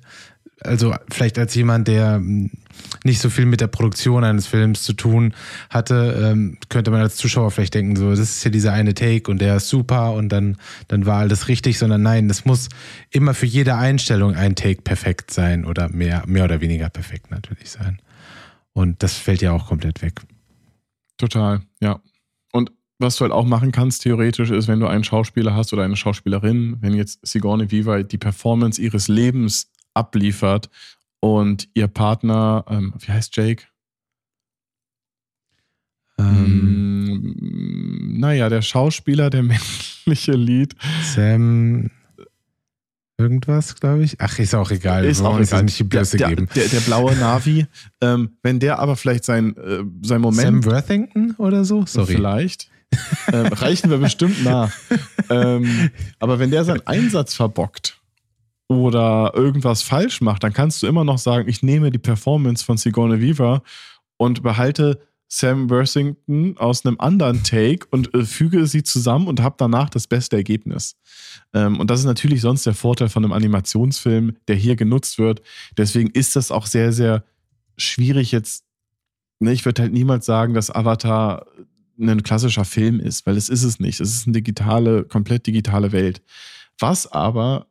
[0.63, 2.51] also vielleicht als jemand, der hm,
[3.03, 5.33] nicht so viel mit der Produktion eines Films zu tun
[5.69, 9.29] hatte, ähm, könnte man als Zuschauer vielleicht denken, so, das ist ja dieser eine Take
[9.29, 10.57] und der ist super und dann,
[10.87, 12.69] dann war alles richtig, sondern nein, das muss
[13.09, 17.71] immer für jede Einstellung ein Take perfekt sein oder mehr, mehr oder weniger perfekt natürlich
[17.71, 18.01] sein.
[18.73, 20.21] Und das fällt ja auch komplett weg.
[21.17, 21.99] Total, ja.
[22.51, 25.83] Und was du halt auch machen kannst, theoretisch, ist, wenn du einen Schauspieler hast oder
[25.83, 30.69] eine Schauspielerin, wenn jetzt Sigourney Weaver die Performance ihres Lebens abliefert
[31.19, 33.63] und ihr Partner, ähm, wie heißt Jake?
[36.17, 39.43] Ähm, hm, naja, der Schauspieler, der
[40.05, 40.75] männliche Lied.
[41.03, 41.89] Sam
[43.17, 44.19] irgendwas, glaube ich.
[44.19, 45.05] Ach, ist auch egal.
[45.05, 45.63] Ist auch egal.
[45.63, 46.49] Nicht die Blöße der, geben.
[46.55, 47.67] Der, der, blaue Navi,
[48.01, 50.63] ähm, wenn der aber vielleicht sein, äh, sein Moment.
[50.63, 51.85] Sam Worthington oder so?
[51.85, 52.13] Sorry.
[52.13, 52.69] Vielleicht.
[53.31, 54.71] ähm, reichen wir bestimmt nach.
[55.29, 58.00] ähm, aber wenn der seinen Einsatz verbockt
[58.71, 62.77] oder irgendwas falsch macht, dann kannst du immer noch sagen, ich nehme die Performance von
[62.77, 63.61] Sigourney Weaver
[64.17, 69.55] und behalte Sam Worthington aus einem anderen Take und äh, füge sie zusammen und habe
[69.57, 70.97] danach das beste Ergebnis.
[71.53, 75.41] Ähm, und das ist natürlich sonst der Vorteil von einem Animationsfilm, der hier genutzt wird.
[75.77, 77.23] Deswegen ist das auch sehr, sehr
[77.77, 78.65] schwierig jetzt.
[79.39, 81.45] Ne, ich würde halt niemals sagen, dass Avatar
[81.97, 84.01] ein klassischer Film ist, weil es ist es nicht.
[84.01, 86.21] Es ist eine digitale, komplett digitale Welt.
[86.77, 87.70] Was aber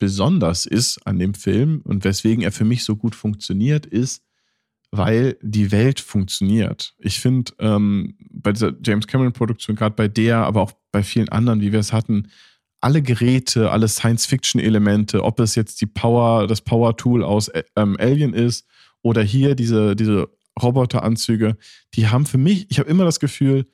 [0.00, 4.24] besonders ist an dem Film und weswegen er für mich so gut funktioniert, ist,
[4.90, 6.94] weil die Welt funktioniert.
[6.98, 11.60] Ich finde, ähm, bei dieser James Cameron-Produktion, gerade bei der, aber auch bei vielen anderen,
[11.60, 12.28] wie wir es hatten,
[12.80, 18.34] alle Geräte, alle Science-Fiction-Elemente, ob es jetzt die Power, das Power-Tool aus äh, ähm, Alien
[18.34, 18.66] ist
[19.02, 20.28] oder hier diese, diese
[20.60, 21.56] Roboteranzüge,
[21.94, 23.66] die haben für mich, ich habe immer das Gefühl,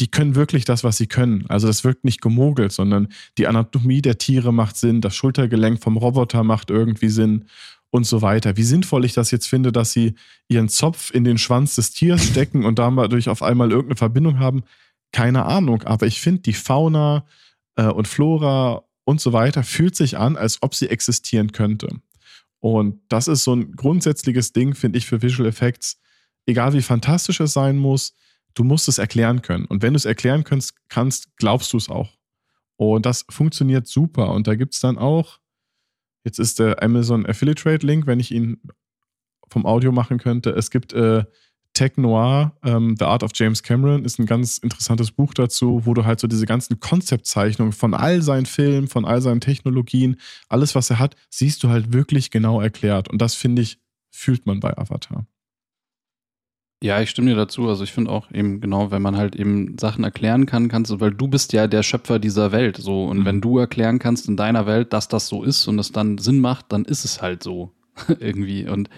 [0.00, 1.44] die können wirklich das, was sie können.
[1.48, 5.96] Also das wirkt nicht gemogelt, sondern die Anatomie der Tiere macht Sinn, das Schultergelenk vom
[5.96, 7.46] Roboter macht irgendwie Sinn
[7.90, 8.56] und so weiter.
[8.56, 10.14] Wie sinnvoll ich das jetzt finde, dass sie
[10.48, 14.62] ihren Zopf in den Schwanz des Tiers stecken und dadurch auf einmal irgendeine Verbindung haben,
[15.12, 15.82] keine Ahnung.
[15.82, 17.24] Aber ich finde, die Fauna
[17.76, 21.88] äh, und Flora und so weiter fühlt sich an, als ob sie existieren könnte.
[22.60, 25.98] Und das ist so ein grundsätzliches Ding, finde ich, für Visual Effects.
[26.46, 28.14] Egal wie fantastisch es sein muss,
[28.54, 29.64] du musst es erklären können.
[29.66, 32.16] Und wenn du es erklären kannst, kannst glaubst du es auch.
[32.76, 34.32] Und das funktioniert super.
[34.32, 35.40] Und da gibt es dann auch
[36.28, 38.60] Jetzt ist der Amazon Affiliate Trade Link, wenn ich ihn
[39.48, 40.50] vom Audio machen könnte.
[40.50, 41.24] Es gibt äh,
[41.72, 45.94] Tech Noir, ähm, The Art of James Cameron, ist ein ganz interessantes Buch dazu, wo
[45.94, 50.16] du halt so diese ganzen Konzeptzeichnungen von all seinen Filmen, von all seinen Technologien,
[50.50, 53.08] alles, was er hat, siehst du halt wirklich genau erklärt.
[53.08, 53.78] Und das finde ich,
[54.10, 55.26] fühlt man bei Avatar.
[56.80, 57.68] Ja, ich stimme dir dazu.
[57.68, 61.00] Also ich finde auch eben genau, wenn man halt eben Sachen erklären kann, kannst du,
[61.00, 63.24] weil du bist ja der Schöpfer dieser Welt, so und mhm.
[63.24, 66.40] wenn du erklären kannst in deiner Welt, dass das so ist und es dann Sinn
[66.40, 67.72] macht, dann ist es halt so
[68.20, 68.68] irgendwie.
[68.68, 68.90] Und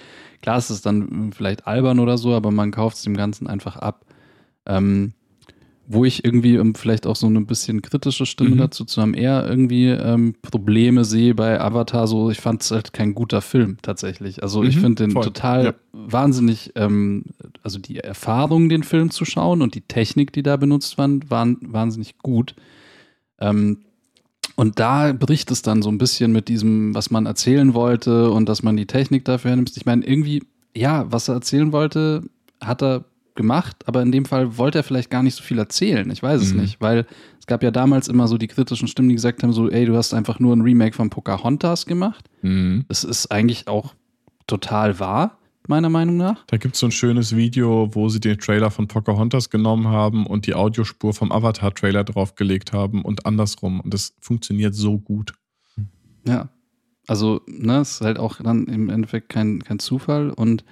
[0.42, 3.76] klar ist es dann vielleicht albern oder so, aber man kauft es dem Ganzen einfach
[3.76, 4.04] ab.
[4.66, 5.14] Ähm,
[5.92, 8.58] wo ich irgendwie um, vielleicht auch so eine bisschen kritische Stimme mhm.
[8.58, 12.06] dazu zu haben, eher irgendwie ähm, Probleme sehe bei Avatar.
[12.06, 14.44] So, ich fand es halt kein guter Film tatsächlich.
[14.44, 15.24] Also mhm, ich finde den voll.
[15.24, 15.74] total ja.
[15.92, 17.24] wahnsinnig, ähm,
[17.64, 21.58] also die Erfahrung, den Film zu schauen und die Technik, die da benutzt waren, waren
[21.60, 22.54] wahnsinnig gut.
[23.40, 23.78] Ähm,
[24.54, 28.48] und da bricht es dann so ein bisschen mit diesem, was man erzählen wollte und
[28.48, 29.76] dass man die Technik dafür nimmt.
[29.76, 30.44] Ich meine, irgendwie,
[30.76, 32.22] ja, was er erzählen wollte,
[32.60, 33.04] hat er
[33.34, 36.10] gemacht, aber in dem Fall wollte er vielleicht gar nicht so viel erzählen.
[36.10, 36.60] Ich weiß es mhm.
[36.60, 37.06] nicht, weil
[37.38, 39.96] es gab ja damals immer so die kritischen Stimmen, die gesagt haben, so, ey, du
[39.96, 42.28] hast einfach nur ein Remake von Pocahontas gemacht.
[42.42, 42.84] Mhm.
[42.88, 43.94] Das ist eigentlich auch
[44.46, 45.38] total wahr,
[45.68, 46.44] meiner Meinung nach.
[46.46, 50.26] Da gibt es so ein schönes Video, wo sie den Trailer von Pocahontas genommen haben
[50.26, 53.80] und die Audiospur vom Avatar-Trailer draufgelegt haben und andersrum.
[53.80, 55.34] Und das funktioniert so gut.
[56.26, 56.50] Ja.
[57.06, 60.64] Also, ne, ist halt auch dann im Endeffekt kein, kein Zufall und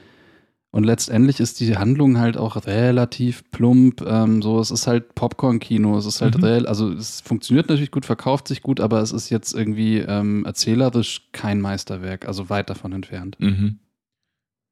[0.71, 4.03] und letztendlich ist die Handlung halt auch relativ plump.
[4.03, 5.97] Ähm, so, es ist halt Popcorn-Kino.
[5.97, 6.45] Es ist halt mhm.
[6.45, 10.45] real, also es funktioniert natürlich gut, verkauft sich gut, aber es ist jetzt irgendwie ähm,
[10.45, 13.37] erzählerisch kein Meisterwerk, also weit davon entfernt.
[13.41, 13.79] Mhm.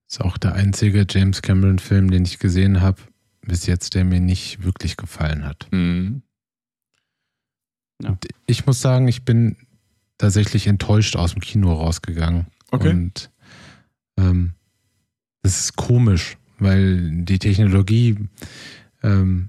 [0.09, 3.01] Ist auch der einzige James Cameron-Film, den ich gesehen habe,
[3.41, 5.67] bis jetzt, der mir nicht wirklich gefallen hat.
[5.73, 6.23] Mhm.
[8.03, 8.19] Ja.
[8.47, 9.57] Ich muss sagen, ich bin
[10.19, 12.49] tatsächlich enttäuscht aus dem Kino rausgegangen.
[12.71, 12.91] Okay.
[12.91, 13.31] Und
[14.19, 14.53] ähm,
[15.47, 18.17] das ist komisch, weil die Technologie
[19.05, 19.49] ähm,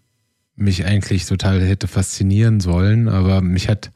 [0.56, 3.92] mich eigentlich total hätte faszinieren sollen, aber mich hat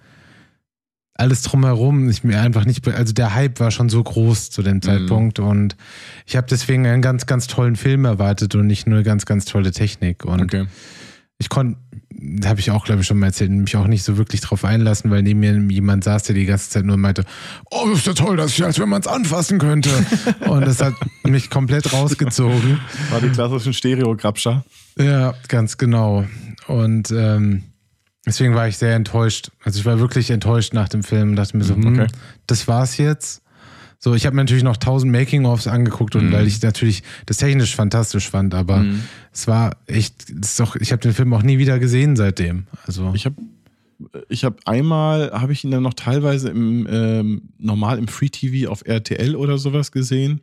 [1.13, 4.77] alles drumherum, ich mir einfach nicht, also der Hype war schon so groß zu dem
[4.77, 4.81] mhm.
[4.81, 5.75] Zeitpunkt und
[6.25, 9.69] ich habe deswegen einen ganz, ganz tollen Film erwartet und nicht nur ganz, ganz tolle
[9.69, 10.25] Technik.
[10.25, 10.65] Und okay.
[11.41, 11.77] Ich konnte
[12.45, 15.09] habe ich auch, glaube ich, schon mal erzählt, mich auch nicht so wirklich drauf einlassen,
[15.09, 17.25] weil neben mir jemand saß, der die ganze Zeit nur meinte,
[17.71, 19.89] oh, das ist ja toll, das ist ja, als wenn man es anfassen könnte.
[20.41, 20.93] und das hat
[21.23, 22.79] mich komplett rausgezogen.
[23.09, 24.63] War die klassischen Stereo-Grabscher.
[24.99, 26.25] Ja, ganz genau.
[26.67, 27.63] Und ähm,
[28.27, 29.49] deswegen war ich sehr enttäuscht.
[29.63, 32.07] Also ich war wirklich enttäuscht nach dem Film und dachte mir so, mhm, okay.
[32.07, 33.40] hm, das war's jetzt.
[34.03, 36.31] So, ich habe mir natürlich noch tausend Making-ofs angeguckt und mhm.
[36.31, 39.03] weil ich natürlich das technisch fantastisch fand, aber mhm.
[39.31, 42.65] es war echt, ist doch, ich habe den Film auch nie wieder gesehen seitdem.
[42.87, 43.35] Also ich habe
[44.29, 48.71] ich habe einmal, habe ich ihn dann noch teilweise im ähm, normal im Free TV
[48.71, 50.41] auf RTL oder sowas gesehen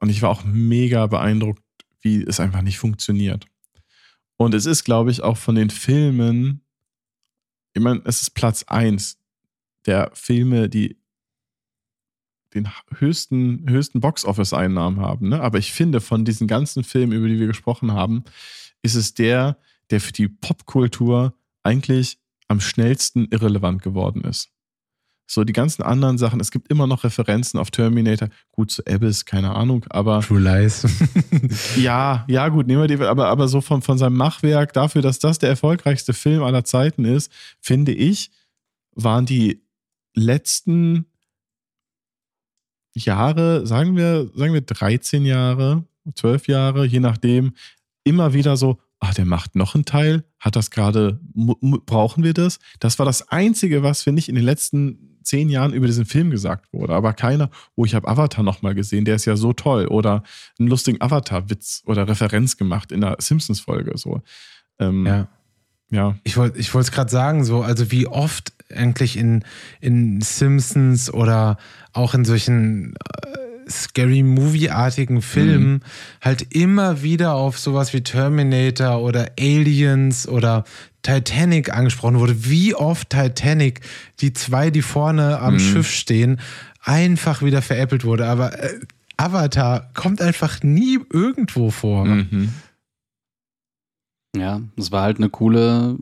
[0.00, 1.62] und ich war auch mega beeindruckt,
[2.00, 3.46] wie es einfach nicht funktioniert.
[4.36, 6.62] Und es ist, glaube ich, auch von den Filmen,
[7.74, 9.18] ich meine, es ist Platz eins
[9.86, 10.98] der Filme, die
[12.54, 15.28] den höchsten, höchsten Box-Office-Einnahmen haben.
[15.28, 15.40] Ne?
[15.40, 18.24] Aber ich finde, von diesen ganzen Filmen, über die wir gesprochen haben,
[18.82, 19.58] ist es der,
[19.90, 22.18] der für die Popkultur eigentlich
[22.48, 24.50] am schnellsten irrelevant geworden ist.
[25.30, 29.26] So, die ganzen anderen Sachen, es gibt immer noch Referenzen auf Terminator, gut zu Abyss,
[29.26, 30.20] keine Ahnung, aber.
[30.22, 30.86] True Lies.
[31.76, 35.18] ja, ja, gut, nehmen wir die, aber, aber so von, von seinem Machwerk dafür, dass
[35.18, 37.30] das der erfolgreichste Film aller Zeiten ist,
[37.60, 38.30] finde ich,
[38.94, 39.62] waren die
[40.14, 41.04] letzten
[43.06, 45.84] Jahre, sagen wir, sagen wir 13 Jahre,
[46.14, 47.52] 12 Jahre, je nachdem,
[48.04, 52.58] immer wieder so, ah, der macht noch einen Teil, hat das gerade, brauchen wir das?
[52.80, 56.30] Das war das Einzige, was, finde ich, in den letzten zehn Jahren über diesen Film
[56.30, 56.94] gesagt wurde.
[56.94, 59.86] Aber keiner, oh, ich habe Avatar nochmal gesehen, der ist ja so toll.
[59.86, 60.22] Oder
[60.58, 63.92] einen lustigen Avatar-Witz oder Referenz gemacht in der Simpsons-Folge.
[63.98, 64.22] So.
[64.78, 65.28] Ähm, ja.
[65.90, 66.16] Ja.
[66.24, 69.44] Ich wollte ich es gerade sagen, so, also wie oft eigentlich in,
[69.80, 71.56] in Simpsons oder
[71.92, 75.80] auch in solchen äh, Scary Movie-artigen Filmen mhm.
[76.22, 80.64] halt immer wieder auf sowas wie Terminator oder Aliens oder
[81.02, 82.44] Titanic angesprochen wurde.
[82.44, 83.80] Wie oft Titanic,
[84.20, 85.60] die zwei, die vorne am mhm.
[85.60, 86.40] Schiff stehen,
[86.82, 88.26] einfach wieder veräppelt wurde.
[88.26, 88.80] Aber äh,
[89.16, 92.04] Avatar kommt einfach nie irgendwo vor.
[92.04, 92.52] Mhm.
[94.36, 95.98] Ja, es war halt eine coole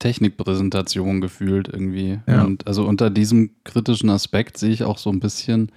[0.00, 2.18] Technikpräsentation gefühlt irgendwie.
[2.26, 2.42] Ja.
[2.42, 5.70] Und also unter diesem kritischen Aspekt sehe ich auch so ein bisschen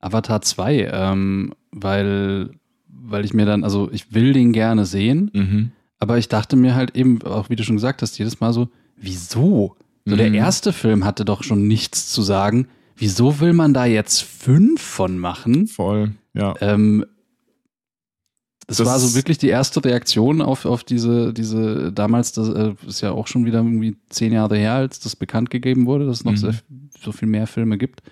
[0.00, 2.50] Avatar 2, ähm, weil,
[2.88, 5.72] weil ich mir dann, also ich will den gerne sehen, mhm.
[5.98, 8.68] aber ich dachte mir halt eben, auch wie du schon gesagt hast, jedes Mal so,
[8.96, 9.76] wieso?
[10.04, 10.18] So mhm.
[10.18, 12.68] der erste Film hatte doch schon nichts zu sagen.
[12.96, 15.66] Wieso will man da jetzt fünf von machen?
[15.66, 16.54] Voll, ja.
[16.60, 17.06] Ähm,
[18.66, 22.74] das, das war so wirklich die erste Reaktion auf, auf diese, diese, damals, das äh,
[22.86, 26.18] ist ja auch schon wieder irgendwie zehn Jahre her, als das bekannt gegeben wurde, dass
[26.18, 26.36] es noch mhm.
[26.36, 26.54] sehr,
[27.02, 28.02] so viel mehr Filme gibt.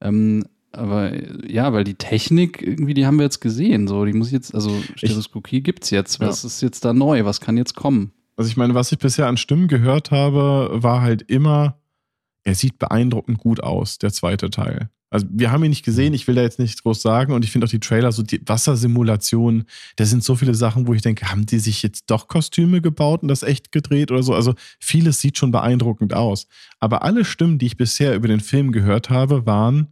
[0.00, 1.12] Ähm, aber
[1.48, 3.86] ja, weil die Technik irgendwie, die haben wir jetzt gesehen.
[3.86, 6.18] So, die muss jetzt, also Stereoskopie gibt es jetzt.
[6.18, 6.48] Was ja.
[6.48, 7.24] ist jetzt da neu?
[7.24, 8.12] Was kann jetzt kommen?
[8.36, 11.78] Also ich meine, was ich bisher an Stimmen gehört habe, war halt immer,
[12.42, 14.90] er sieht beeindruckend gut aus, der zweite Teil.
[15.14, 17.52] Also wir haben ihn nicht gesehen, ich will da jetzt nicht groß sagen und ich
[17.52, 19.62] finde auch die Trailer, so die Wassersimulationen,
[19.94, 23.22] da sind so viele Sachen, wo ich denke, haben die sich jetzt doch Kostüme gebaut
[23.22, 24.34] und das echt gedreht oder so?
[24.34, 26.48] Also vieles sieht schon beeindruckend aus.
[26.80, 29.86] Aber alle Stimmen, die ich bisher über den Film gehört habe, waren,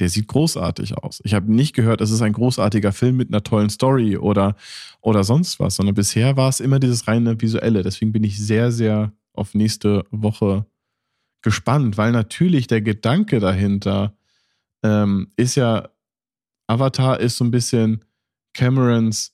[0.00, 1.20] der sieht großartig aus.
[1.22, 4.56] Ich habe nicht gehört, es ist ein großartiger Film mit einer tollen Story oder,
[5.00, 7.84] oder sonst was, sondern bisher war es immer dieses reine visuelle.
[7.84, 10.66] Deswegen bin ich sehr, sehr auf nächste Woche
[11.42, 14.17] gespannt, weil natürlich der Gedanke dahinter
[14.82, 15.88] ähm, ist ja,
[16.66, 18.04] Avatar ist so ein bisschen
[18.54, 19.32] Camerons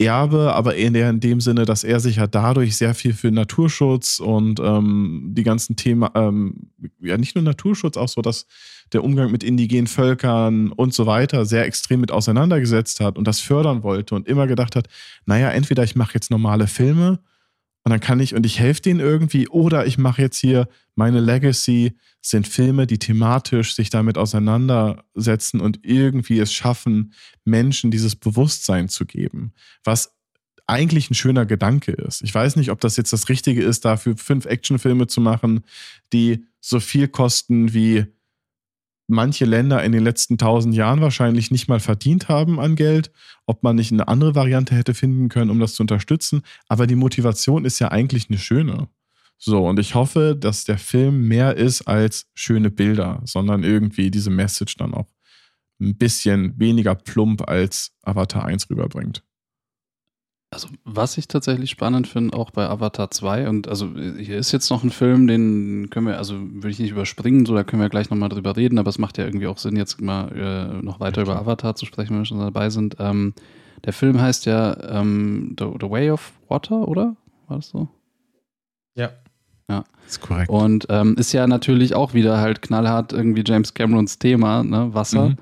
[0.00, 4.18] Erbe, aber eher in dem Sinne, dass er sich ja dadurch sehr viel für Naturschutz
[4.18, 6.70] und ähm, die ganzen Themen, ähm,
[7.00, 8.46] ja nicht nur Naturschutz, auch so, dass
[8.94, 13.40] der Umgang mit indigenen Völkern und so weiter sehr extrem mit auseinandergesetzt hat und das
[13.40, 14.88] fördern wollte und immer gedacht hat,
[15.26, 17.20] naja, entweder ich mache jetzt normale Filme
[17.90, 21.18] und dann kann ich und ich helfe denen irgendwie oder ich mache jetzt hier meine
[21.18, 27.12] Legacy sind Filme, die thematisch sich damit auseinandersetzen und irgendwie es schaffen,
[27.44, 30.14] Menschen dieses Bewusstsein zu geben, was
[30.68, 32.22] eigentlich ein schöner Gedanke ist.
[32.22, 35.64] Ich weiß nicht, ob das jetzt das Richtige ist, dafür fünf Actionfilme zu machen,
[36.12, 38.06] die so viel kosten wie
[39.10, 43.10] manche Länder in den letzten tausend Jahren wahrscheinlich nicht mal verdient haben an Geld,
[43.46, 46.42] ob man nicht eine andere Variante hätte finden können, um das zu unterstützen.
[46.68, 48.88] Aber die Motivation ist ja eigentlich eine schöne.
[49.38, 54.30] So, und ich hoffe, dass der Film mehr ist als schöne Bilder, sondern irgendwie diese
[54.30, 55.08] Message dann auch
[55.80, 59.22] ein bisschen weniger plump als Avatar 1 rüberbringt.
[60.52, 64.68] Also, was ich tatsächlich spannend finde, auch bei Avatar 2, und also hier ist jetzt
[64.68, 67.88] noch ein Film, den können wir, also würde ich nicht überspringen, so da können wir
[67.88, 70.98] gleich nochmal drüber reden, aber es macht ja irgendwie auch Sinn, jetzt mal äh, noch
[70.98, 72.96] weiter über Avatar zu sprechen, wenn wir schon dabei sind.
[72.98, 73.32] Ähm,
[73.84, 77.16] der Film heißt ja ähm, The, The Way of Water, oder?
[77.46, 77.88] War das so?
[78.96, 79.10] Ja.
[79.68, 79.84] Ja.
[80.04, 80.50] Ist korrekt.
[80.50, 84.92] Und ähm, ist ja natürlich auch wieder halt knallhart irgendwie James Camerons Thema, ne?
[84.92, 85.28] Wasser.
[85.30, 85.36] Mhm.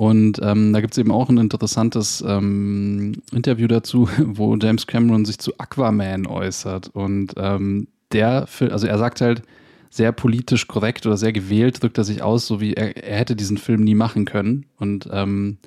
[0.00, 5.26] Und ähm, da gibt es eben auch ein interessantes ähm, Interview dazu, wo James Cameron
[5.26, 6.88] sich zu Aquaman äußert.
[6.94, 9.42] Und ähm, der, also er sagt halt
[9.90, 13.36] sehr politisch korrekt oder sehr gewählt, drückt er sich aus, so wie er, er hätte
[13.36, 14.64] diesen Film nie machen können.
[14.78, 15.58] Und ähm,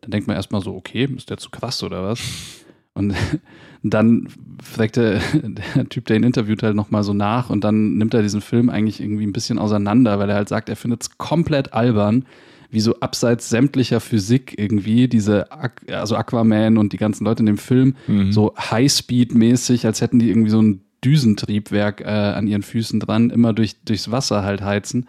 [0.00, 2.20] dann denkt man erstmal so, okay, ist der zu krass oder was?
[2.94, 3.16] Und
[3.82, 4.28] dann
[4.62, 8.22] fragt der, der Typ, der ihn interviewt, halt nochmal so nach und dann nimmt er
[8.22, 11.72] diesen Film eigentlich irgendwie ein bisschen auseinander, weil er halt sagt, er findet es komplett
[11.72, 12.26] albern,
[12.72, 15.46] wie so abseits sämtlicher Physik irgendwie diese,
[15.88, 18.32] also Aquaman und die ganzen Leute in dem Film mhm.
[18.32, 23.52] so Highspeed-mäßig, als hätten die irgendwie so ein Düsentriebwerk äh, an ihren Füßen dran, immer
[23.52, 25.06] durch, durchs Wasser halt heizen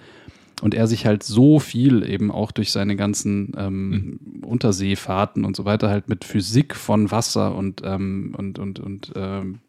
[0.61, 4.43] und er sich halt so viel eben auch durch seine ganzen ähm, mhm.
[4.43, 9.59] Unterseefahrten und so weiter halt mit Physik von Wasser und, ähm, und, und, und ähm,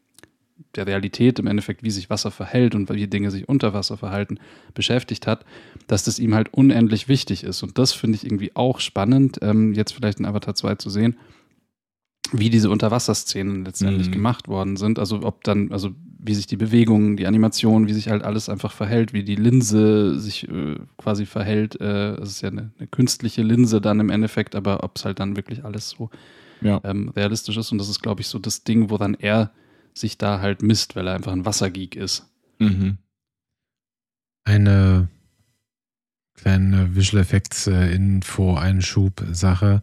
[0.76, 4.38] der Realität im Endeffekt, wie sich Wasser verhält und wie Dinge sich unter Wasser verhalten,
[4.72, 5.44] beschäftigt hat,
[5.86, 7.62] dass das ihm halt unendlich wichtig ist.
[7.62, 11.16] Und das finde ich irgendwie auch spannend, ähm, jetzt vielleicht in Avatar 2 zu sehen,
[12.32, 14.12] wie diese Unterwasserszenen letztendlich mhm.
[14.12, 14.98] gemacht worden sind.
[14.98, 18.72] Also ob dann, also wie sich die Bewegungen, die Animation, wie sich halt alles einfach
[18.72, 21.78] verhält, wie die Linse sich äh, quasi verhält.
[21.80, 25.36] Äh, ist ja eine, eine, künstliche Linse dann im Endeffekt, aber ob es halt dann
[25.36, 26.08] wirklich alles so
[26.62, 26.80] ja.
[26.82, 27.72] ähm, realistisch ist.
[27.72, 29.52] Und das ist, glaube ich, so das Ding, woran er
[29.92, 32.26] sich da halt misst, weil er einfach ein Wassergeek ist.
[32.58, 32.96] Mhm.
[34.44, 35.08] Eine
[36.34, 39.82] kleine Visual Effects äh, Info Einschub Sache.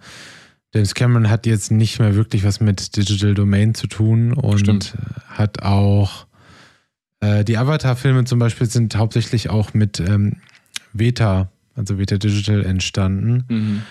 [0.74, 4.96] James Cameron hat jetzt nicht mehr wirklich was mit Digital Domain zu tun und Stimmt.
[5.28, 6.28] hat auch
[7.20, 10.38] äh, die Avatar-Filme zum Beispiel sind hauptsächlich auch mit ähm,
[10.94, 13.82] Veta, also Veta Digital, entstanden, mhm.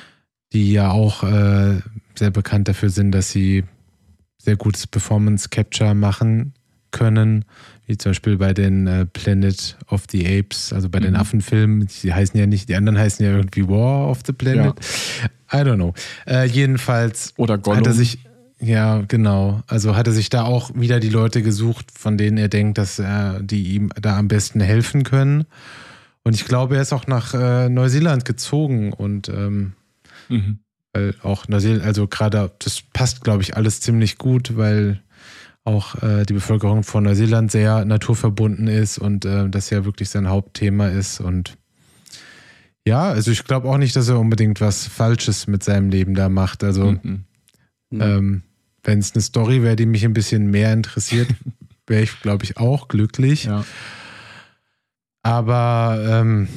[0.53, 1.81] die ja auch äh,
[2.15, 3.65] sehr bekannt dafür sind, dass sie
[4.39, 6.55] sehr gutes Performance Capture machen
[6.91, 7.45] können,
[7.91, 11.05] wie zum Beispiel bei den äh, Planet of the Apes, also bei mhm.
[11.05, 11.89] den Affenfilmen.
[12.05, 14.75] Die heißen ja nicht, die anderen heißen ja irgendwie War of the Planet.
[15.51, 15.61] Ja.
[15.61, 15.93] I don't know.
[16.25, 17.81] Äh, jedenfalls Oder Gollum.
[17.81, 18.21] hat er sich
[18.63, 19.63] ja, genau.
[19.67, 22.99] Also hat er sich da auch wieder die Leute gesucht, von denen er denkt, dass
[22.99, 25.47] er, die ihm da am besten helfen können.
[26.23, 29.73] Und ich glaube, er ist auch nach äh, Neuseeland gezogen und ähm,
[30.29, 30.59] mhm.
[30.93, 35.01] weil auch Neuseeland, also gerade, das passt, glaube ich, alles ziemlich gut, weil
[35.71, 40.29] auch äh, die Bevölkerung von Neuseeland sehr naturverbunden ist und äh, das ja wirklich sein
[40.29, 41.21] Hauptthema ist.
[41.21, 41.57] Und
[42.87, 46.29] ja, also ich glaube auch nicht, dass er unbedingt was Falsches mit seinem Leben da
[46.29, 46.65] macht.
[46.65, 47.25] Also mhm.
[47.93, 48.43] ähm,
[48.83, 51.29] wenn es eine Story wäre, die mich ein bisschen mehr interessiert,
[51.87, 53.45] wäre ich, glaube ich, auch glücklich.
[53.45, 53.65] Ja.
[55.23, 56.49] Aber ähm,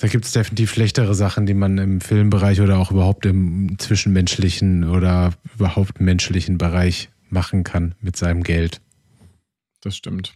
[0.00, 4.84] Da gibt es definitiv schlechtere Sachen, die man im Filmbereich oder auch überhaupt im zwischenmenschlichen
[4.84, 8.80] oder überhaupt menschlichen Bereich machen kann mit seinem Geld.
[9.80, 10.34] Das stimmt.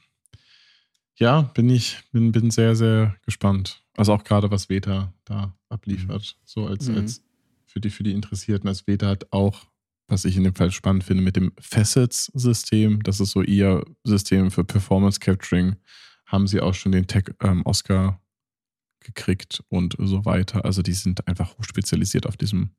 [1.16, 3.82] Ja, bin ich, bin, bin sehr, sehr gespannt.
[3.96, 6.36] Also auch gerade, was Veta da abliefert.
[6.38, 6.42] Mhm.
[6.44, 6.96] So als, mhm.
[6.96, 7.22] als
[7.66, 8.68] für die, für die Interessierten.
[8.68, 9.66] Als Veta hat auch,
[10.08, 14.50] was ich in dem Fall spannend finde, mit dem Facets-System, das ist so ihr System
[14.50, 15.76] für Performance Capturing,
[16.26, 18.16] haben sie auch schon den Tech-Oscar ähm,
[19.00, 20.64] gekriegt und so weiter.
[20.64, 22.70] Also die sind einfach hochspezialisiert auf diesem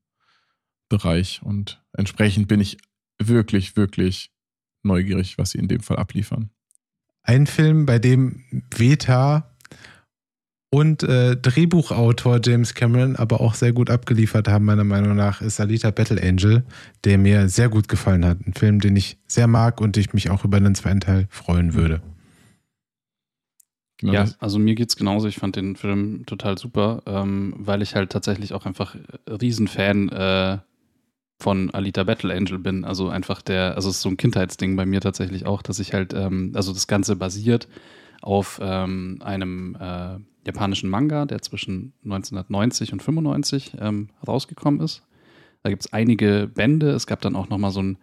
[0.90, 2.78] Bereich und entsprechend bin ich
[3.20, 4.32] wirklich, wirklich
[4.84, 6.50] neugierig, was sie in dem Fall abliefern.
[7.24, 8.44] Ein Film, bei dem
[8.76, 9.54] Veta
[10.74, 15.60] und äh, Drehbuchautor James Cameron aber auch sehr gut abgeliefert haben, meiner Meinung nach, ist
[15.60, 16.64] Alita Battle Angel,
[17.04, 18.40] der mir sehr gut gefallen hat.
[18.46, 21.76] Ein Film, den ich sehr mag und ich mich auch über einen zweiten Teil freuen
[21.76, 22.02] würde.
[24.00, 25.28] Genau ja, also mir geht's genauso.
[25.28, 28.96] Ich fand den Film total super, ähm, weil ich halt tatsächlich auch einfach
[29.30, 30.58] Riesenfan äh,
[31.40, 32.86] von Alita Battle Angel bin.
[32.86, 35.94] Also einfach der, also es ist so ein Kindheitsding bei mir tatsächlich auch, dass ich
[35.94, 37.68] halt, ähm, also das Ganze basiert
[38.22, 45.04] auf ähm, einem äh, japanischen Manga, der zwischen 1990 und 95 ähm, rausgekommen ist.
[45.64, 46.92] Da gibt es einige Bände.
[46.92, 47.98] Es gab dann auch noch mal so ein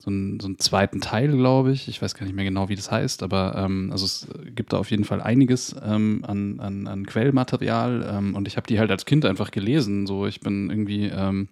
[0.00, 1.88] so einen, so einen zweiten Teil, glaube ich.
[1.88, 4.78] Ich weiß gar nicht mehr genau, wie das heißt, aber ähm, also es gibt da
[4.78, 8.92] auf jeden Fall einiges ähm, an, an, an Quellmaterial ähm, und ich habe die halt
[8.92, 10.06] als Kind einfach gelesen.
[10.06, 11.48] So, ich bin irgendwie ähm,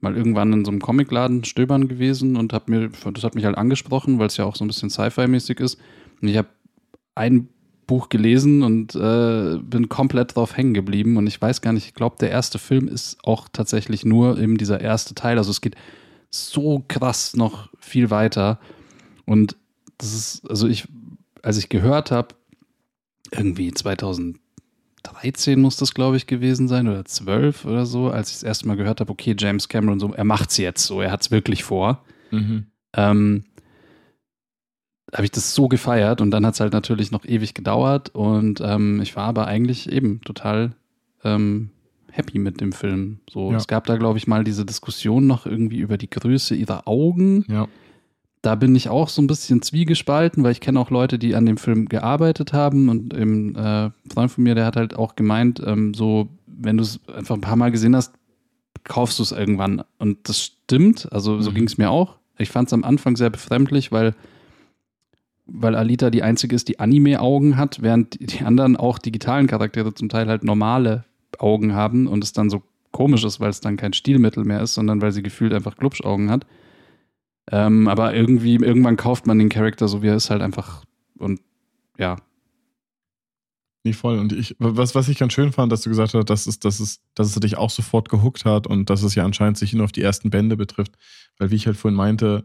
[0.00, 3.58] mal irgendwann in so einem Comicladen stöbern gewesen und habe mir, das hat mich halt
[3.58, 5.78] angesprochen, weil es ja auch so ein bisschen Sci-Fi-mäßig ist.
[6.20, 6.48] Und ich habe
[7.14, 7.48] ein
[7.86, 11.16] Buch gelesen und äh, bin komplett drauf hängen geblieben.
[11.16, 14.56] Und ich weiß gar nicht, ich glaube, der erste Film ist auch tatsächlich nur eben
[14.56, 15.38] dieser erste Teil.
[15.38, 15.74] Also es geht
[16.30, 18.60] so krass noch viel weiter.
[19.26, 19.56] Und
[19.98, 20.86] das ist, also ich,
[21.42, 22.36] als ich gehört habe,
[23.32, 23.72] irgendwie
[25.02, 28.68] 2013 muss das, glaube ich, gewesen sein oder 12 oder so, als ich das erste
[28.68, 32.04] Mal gehört habe, okay, James Cameron, so, er macht's jetzt so, er hat's wirklich vor.
[32.30, 32.66] Mhm.
[32.94, 33.44] Ähm,
[35.12, 38.60] habe ich das so gefeiert und dann hat es halt natürlich noch ewig gedauert und
[38.60, 40.76] ähm, ich war aber eigentlich eben total
[41.24, 41.70] ähm,
[42.10, 43.20] happy mit dem Film.
[43.28, 43.56] So, ja.
[43.56, 47.44] es gab da, glaube ich, mal diese Diskussion noch irgendwie über die Größe ihrer Augen.
[47.48, 47.68] Ja.
[48.42, 51.44] Da bin ich auch so ein bisschen zwiegespalten, weil ich kenne auch Leute, die an
[51.44, 55.62] dem Film gearbeitet haben und ein äh, Freund von mir, der hat halt auch gemeint,
[55.64, 58.14] ähm, so, wenn du es einfach ein paar Mal gesehen hast,
[58.84, 59.82] kaufst du es irgendwann.
[59.98, 61.54] Und das stimmt, also so mhm.
[61.54, 62.16] ging es mir auch.
[62.38, 64.14] Ich fand es am Anfang sehr befremdlich, weil
[65.52, 70.08] weil Alita die einzige ist, die Anime-Augen hat, während die anderen auch digitalen Charaktere zum
[70.08, 71.04] Teil halt normale
[71.38, 72.62] Augen haben und es dann so
[72.92, 76.30] komisch ist, weil es dann kein Stilmittel mehr ist, sondern weil sie gefühlt einfach Glubschaugen
[76.30, 76.46] hat.
[77.50, 80.84] Ähm, aber irgendwie, irgendwann kauft man den Charakter so, wie er ist, halt einfach
[81.18, 81.40] und
[81.98, 82.16] ja.
[83.82, 84.18] Nicht voll.
[84.18, 86.80] Und ich, was, was ich ganz schön fand, dass du gesagt hast, dass es, dass
[86.80, 89.84] es, dass es dich auch sofort gehuckt hat und dass es ja anscheinend sich nur
[89.84, 90.92] auf die ersten Bände betrifft.
[91.38, 92.44] Weil, wie ich halt vorhin meinte,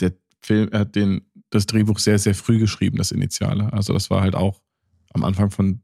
[0.00, 3.72] der Film, er hat den, das Drehbuch sehr, sehr früh geschrieben, das Initiale.
[3.72, 4.60] Also, das war halt auch
[5.12, 5.82] am Anfang von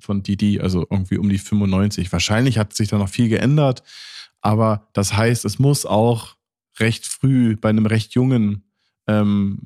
[0.00, 2.10] von Didi, also irgendwie um die 95.
[2.12, 3.82] Wahrscheinlich hat sich da noch viel geändert,
[4.40, 6.36] aber das heißt, es muss auch
[6.80, 8.64] recht früh bei einem recht jungen
[9.06, 9.58] ähm,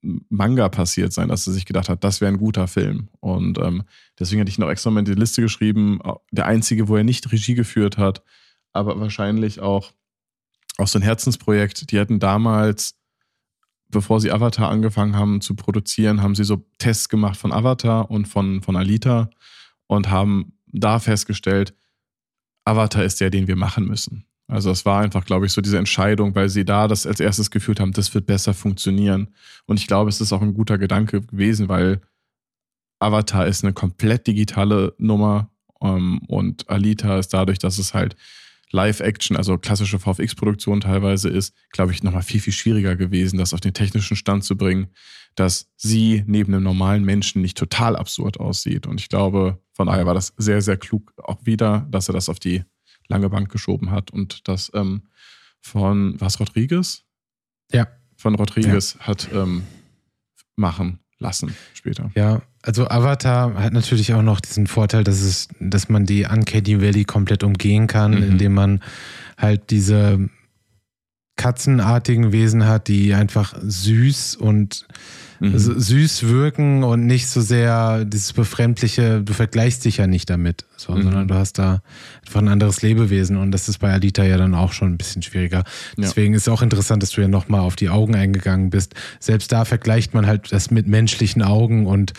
[0.00, 3.08] Manga passiert sein, dass er sich gedacht hat, das wäre ein guter Film.
[3.20, 3.82] Und ähm,
[4.18, 5.98] deswegen hatte ich noch extra mal die Liste geschrieben,
[6.30, 8.22] der einzige, wo er nicht Regie geführt hat,
[8.72, 9.92] aber wahrscheinlich auch,
[10.76, 11.90] auch so ein Herzensprojekt.
[11.90, 12.96] Die hatten damals,
[13.88, 18.26] bevor sie Avatar angefangen haben zu produzieren, haben sie so Tests gemacht von Avatar und
[18.26, 19.30] von, von Alita
[19.88, 21.74] und haben da festgestellt,
[22.64, 24.27] Avatar ist der, den wir machen müssen.
[24.48, 27.50] Also es war einfach, glaube ich, so diese Entscheidung, weil sie da das als erstes
[27.50, 29.34] gefühlt haben, das wird besser funktionieren.
[29.66, 32.00] Und ich glaube, es ist auch ein guter Gedanke gewesen, weil
[32.98, 35.50] Avatar ist eine komplett digitale Nummer
[35.82, 38.16] ähm, und Alita ist dadurch, dass es halt
[38.70, 43.60] Live-Action, also klassische VFX-Produktion teilweise ist, glaube ich, nochmal viel, viel schwieriger gewesen, das auf
[43.60, 44.88] den technischen Stand zu bringen,
[45.34, 48.86] dass sie neben einem normalen Menschen nicht total absurd aussieht.
[48.86, 52.28] Und ich glaube, von daher war das sehr, sehr klug auch wieder, dass er das
[52.28, 52.64] auf die
[53.08, 55.02] lange Bank geschoben hat und das ähm,
[55.60, 57.04] von, was, Rodriguez?
[57.72, 57.88] Ja.
[58.16, 59.06] Von Rodriguez ja.
[59.06, 59.64] hat ähm,
[60.56, 62.10] machen lassen später.
[62.14, 66.80] Ja, also Avatar hat natürlich auch noch diesen Vorteil, dass es, dass man die Uncanny
[66.80, 68.22] Valley komplett umgehen kann, mhm.
[68.22, 68.82] indem man
[69.36, 70.28] halt diese
[71.36, 74.86] katzenartigen Wesen hat, die einfach süß und
[75.40, 75.58] mhm.
[75.58, 80.92] süß wirken und nicht so sehr dieses befremdliche, du vergleichst dich ja nicht damit, so,
[80.92, 81.02] mhm.
[81.02, 81.82] sondern du hast da
[82.26, 85.22] einfach ein anderes Lebewesen und das ist bei Alita ja dann auch schon ein bisschen
[85.22, 85.58] schwieriger.
[85.58, 85.64] Ja.
[85.98, 88.94] Deswegen ist es auch interessant, dass du ja nochmal auf die Augen eingegangen bist.
[89.20, 92.12] Selbst da vergleicht man halt das mit menschlichen Augen und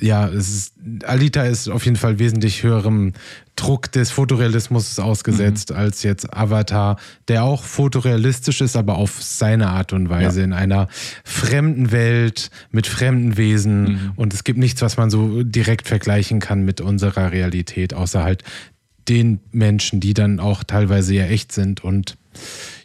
[0.00, 0.74] ja, es ist,
[1.04, 3.14] Alita ist auf jeden Fall wesentlich höherem
[3.58, 5.76] Druck des Fotorealismus ausgesetzt mhm.
[5.76, 6.96] als jetzt Avatar,
[7.26, 10.44] der auch fotorealistisch ist, aber auf seine Art und Weise ja.
[10.44, 10.88] in einer
[11.24, 14.12] fremden Welt mit fremden Wesen mhm.
[14.16, 18.44] und es gibt nichts, was man so direkt vergleichen kann mit unserer Realität, außer halt
[19.08, 22.16] den Menschen, die dann auch teilweise ja echt sind und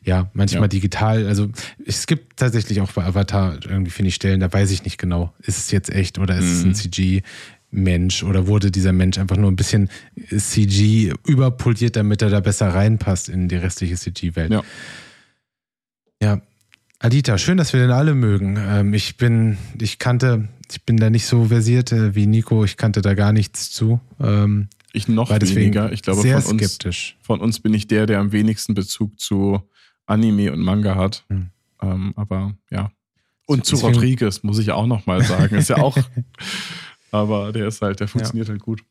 [0.04, 0.68] ja, manchmal ja.
[0.70, 1.28] digital.
[1.28, 1.50] Also
[1.86, 5.34] es gibt tatsächlich auch bei Avatar irgendwie, finde ich, Stellen, da weiß ich nicht genau,
[5.40, 6.52] ist es jetzt echt oder ist mhm.
[6.52, 6.76] es ein mhm.
[6.76, 7.22] CG?
[7.74, 9.90] Mensch oder wurde dieser Mensch einfach nur ein bisschen
[10.30, 14.52] CG überpoliert, damit er da besser reinpasst in die restliche CG-Welt.
[14.52, 14.64] Ja.
[16.22, 16.42] ja.
[17.04, 18.56] Adita, schön, dass wir den alle mögen.
[18.58, 22.78] Ähm, ich bin, ich kannte, ich bin da nicht so versiert äh, wie Nico, ich
[22.78, 24.00] kannte da gar nichts zu.
[24.22, 25.92] Ähm, ich noch weniger.
[25.92, 27.18] Ich glaube, sehr von, skeptisch.
[27.18, 29.62] Uns, von uns bin ich der, der am wenigsten Bezug zu
[30.06, 31.26] Anime und Manga hat.
[31.28, 31.50] Hm.
[31.82, 32.90] Ähm, aber ja.
[33.48, 35.58] Und zu Rodriguez, muss ich auch nochmal sagen.
[35.58, 35.98] Ist ja auch
[37.12, 38.54] Aber der ist halt, der funktioniert ja.
[38.54, 38.82] halt gut.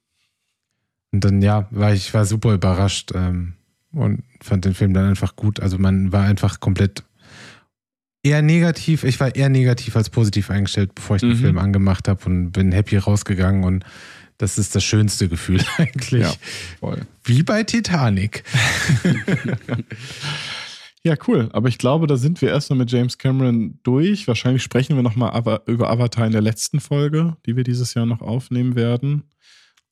[1.12, 3.55] Und dann, ja, war ich war super überrascht ähm,
[3.93, 5.60] und fand den Film dann einfach gut.
[5.60, 7.05] Also man war einfach komplett
[8.23, 9.05] eher negativ.
[9.05, 11.36] Ich war eher negativ als positiv eingestellt, bevor ich den mhm.
[11.36, 13.85] Film angemacht habe und bin happy rausgegangen und
[14.39, 16.23] das ist das schönste Gefühl eigentlich.
[16.23, 16.32] Ja,
[16.81, 17.03] voll.
[17.24, 18.44] Wie bei Titanic.
[21.05, 21.51] Ja, cool.
[21.53, 24.28] Aber ich glaube, da sind wir erstmal mit James Cameron durch.
[24.28, 25.36] Wahrscheinlich sprechen wir nochmal
[25.66, 29.24] über Avatar in der letzten Folge, die wir dieses Jahr noch aufnehmen werden.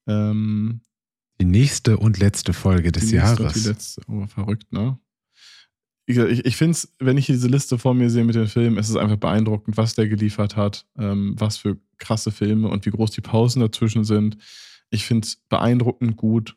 [0.06, 0.82] Ähm,
[1.40, 3.54] die nächste und letzte Folge des Jahres.
[3.54, 4.02] die letzte.
[4.06, 4.98] Oh, verrückt, ne?
[6.16, 8.88] Ich, ich finde es, wenn ich diese Liste vor mir sehe mit den Filmen, ist
[8.88, 13.10] es einfach beeindruckend, was der geliefert hat, ähm, was für krasse Filme und wie groß
[13.10, 14.38] die Pausen dazwischen sind.
[14.90, 16.56] Ich finde es beeindruckend gut.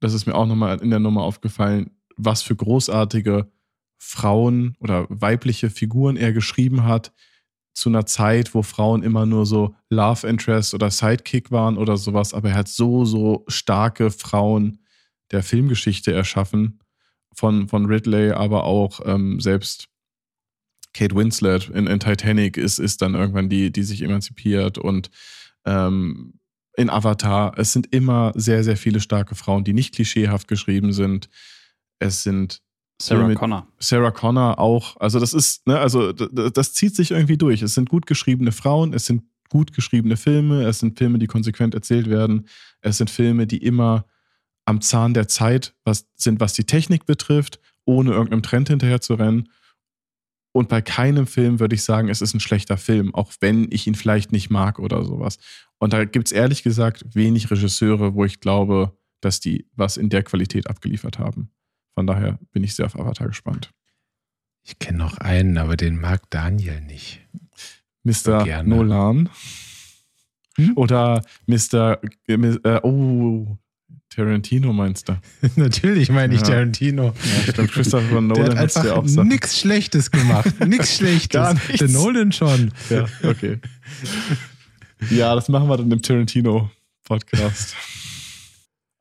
[0.00, 3.50] Das ist mir auch nochmal in der Nummer aufgefallen was für großartige
[3.98, 7.12] Frauen oder weibliche Figuren er geschrieben hat,
[7.74, 12.34] zu einer Zeit, wo Frauen immer nur so Love Interest oder Sidekick waren oder sowas,
[12.34, 14.78] aber er hat so, so starke Frauen
[15.30, 16.80] der Filmgeschichte erschaffen,
[17.34, 19.88] von, von Ridley, aber auch ähm, selbst
[20.94, 25.10] Kate Winslet in, in, Titanic ist, ist dann irgendwann die, die sich emanzipiert und
[25.64, 26.34] ähm,
[26.76, 31.28] in Avatar, es sind immer sehr, sehr viele starke Frauen, die nicht klischeehaft geschrieben sind,
[31.98, 32.62] es sind
[33.00, 33.66] Sarah Connor.
[33.78, 34.96] Sarah Connor auch.
[35.00, 37.60] Also das ist, ne, also das zieht sich irgendwie durch.
[37.60, 41.74] Es sind gut geschriebene Frauen, es sind gut geschriebene Filme, es sind Filme, die konsequent
[41.74, 42.46] erzählt werden,
[42.80, 44.06] es sind Filme, die immer
[44.64, 49.14] am Zahn der Zeit was, sind, was die Technik betrifft, ohne irgendeinem Trend hinterher zu
[49.14, 49.48] rennen.
[50.52, 53.86] Und bei keinem Film würde ich sagen, es ist ein schlechter Film, auch wenn ich
[53.86, 55.38] ihn vielleicht nicht mag oder sowas.
[55.78, 60.10] Und da gibt es ehrlich gesagt wenig Regisseure, wo ich glaube, dass die was in
[60.10, 61.50] der Qualität abgeliefert haben.
[61.94, 63.70] Von daher bin ich sehr auf Avatar gespannt.
[64.62, 67.20] Ich kenne noch einen, aber den mag Daniel nicht.
[68.04, 68.44] Mr.
[68.44, 69.28] So Nolan.
[70.56, 70.72] Hm?
[70.76, 71.98] Oder Mr.
[72.28, 73.58] Äh, äh, oh,
[74.14, 75.18] Tarantino meinst du?
[75.56, 76.48] Natürlich meine ich ja.
[76.48, 77.06] Tarantino.
[77.46, 77.72] Ja, stimmt.
[77.72, 80.66] Christopher Nolan hat einfach auch nichts Schlechtes gemacht.
[80.66, 81.30] nichts Schlechtes.
[81.30, 81.78] Gar nichts.
[81.78, 82.72] Der Nolan schon.
[82.90, 83.58] Ja, okay.
[85.10, 87.74] ja, das machen wir dann im Tarantino-Podcast.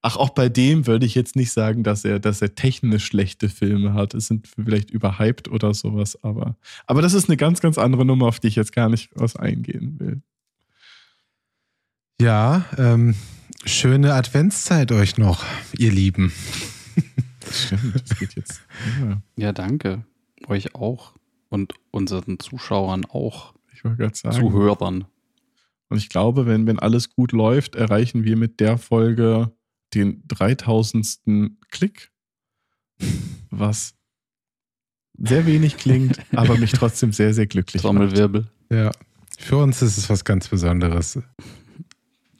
[0.03, 3.49] Ach, auch bei dem würde ich jetzt nicht sagen, dass er, dass er technisch schlechte
[3.49, 4.13] Filme hat.
[4.15, 6.55] Es sind vielleicht überhyped oder sowas, aber,
[6.87, 9.35] aber das ist eine ganz, ganz andere Nummer, auf die ich jetzt gar nicht was
[9.35, 10.21] eingehen will.
[12.19, 13.15] Ja, ähm,
[13.65, 15.43] schöne Adventszeit euch noch,
[15.77, 16.31] ihr Lieben.
[17.51, 18.61] Stimmt, das geht jetzt.
[18.99, 19.21] Ja.
[19.35, 20.05] ja, danke.
[20.47, 21.13] Euch auch
[21.49, 23.53] und unseren Zuschauern auch.
[23.73, 24.35] Ich wollte gerade sagen.
[24.35, 25.05] Zuhörern.
[25.89, 29.51] Und ich glaube, wenn, wenn alles gut läuft, erreichen wir mit der Folge
[29.93, 31.19] den 3000.
[31.69, 32.11] Klick,
[33.49, 33.95] was
[35.17, 38.41] sehr wenig klingt, aber mich trotzdem sehr, sehr glücklich Trommelwirbel.
[38.41, 38.51] macht.
[38.71, 38.91] Ja,
[39.37, 41.19] für uns ist es was ganz Besonderes.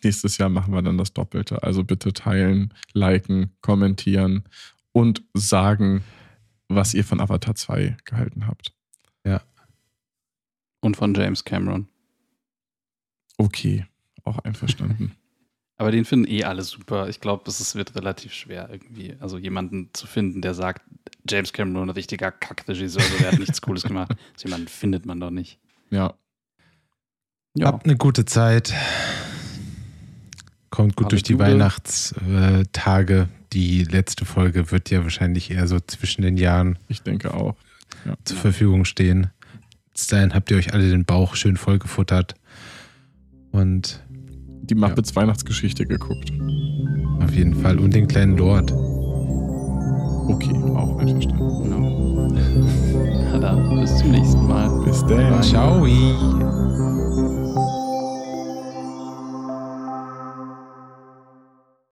[0.04, 1.64] Nächstes Jahr machen wir dann das Doppelte.
[1.64, 4.44] Also bitte teilen, liken, kommentieren
[4.92, 6.04] und sagen,
[6.68, 8.74] was ihr von Avatar 2 gehalten habt.
[9.26, 9.42] Ja.
[10.82, 11.88] Und von James Cameron.
[13.38, 13.86] Okay,
[14.24, 15.16] auch einverstanden.
[15.78, 17.10] Aber den finden eh alle super.
[17.10, 20.84] Ich glaube, es wird relativ schwer, irgendwie, also jemanden zu finden, der sagt,
[21.28, 24.16] James Cameron, ein richtiger Kackregisseur, also der hat nichts Cooles gemacht.
[24.38, 25.60] So jemanden findet man doch nicht.
[25.90, 26.14] Ja.
[27.56, 27.66] ja.
[27.66, 28.76] Habt eine gute Zeit.
[30.72, 31.44] Kommt gut Alle durch die Dube.
[31.46, 33.28] Weihnachtstage.
[33.54, 36.80] Die letzte Folge wird ja wahrscheinlich eher so zwischen den Jahren.
[36.88, 37.56] Ich denke auch.
[38.06, 38.16] ja.
[38.24, 39.28] zur Verfügung stehen.
[39.94, 42.36] Bis dahin habt ihr euch alle den Bauch schön vollgefuttert.
[43.52, 45.18] Und die Muppets ja.
[45.18, 46.32] Weihnachtsgeschichte geguckt.
[47.22, 47.78] Auf jeden Fall.
[47.78, 48.72] Und den kleinen Lord.
[48.72, 51.64] Okay, auch einverstanden.
[51.64, 52.30] Genau.
[53.34, 54.70] Na dann, bis zum nächsten Mal.
[54.86, 55.44] Bis dann.
[55.44, 55.86] Ciao.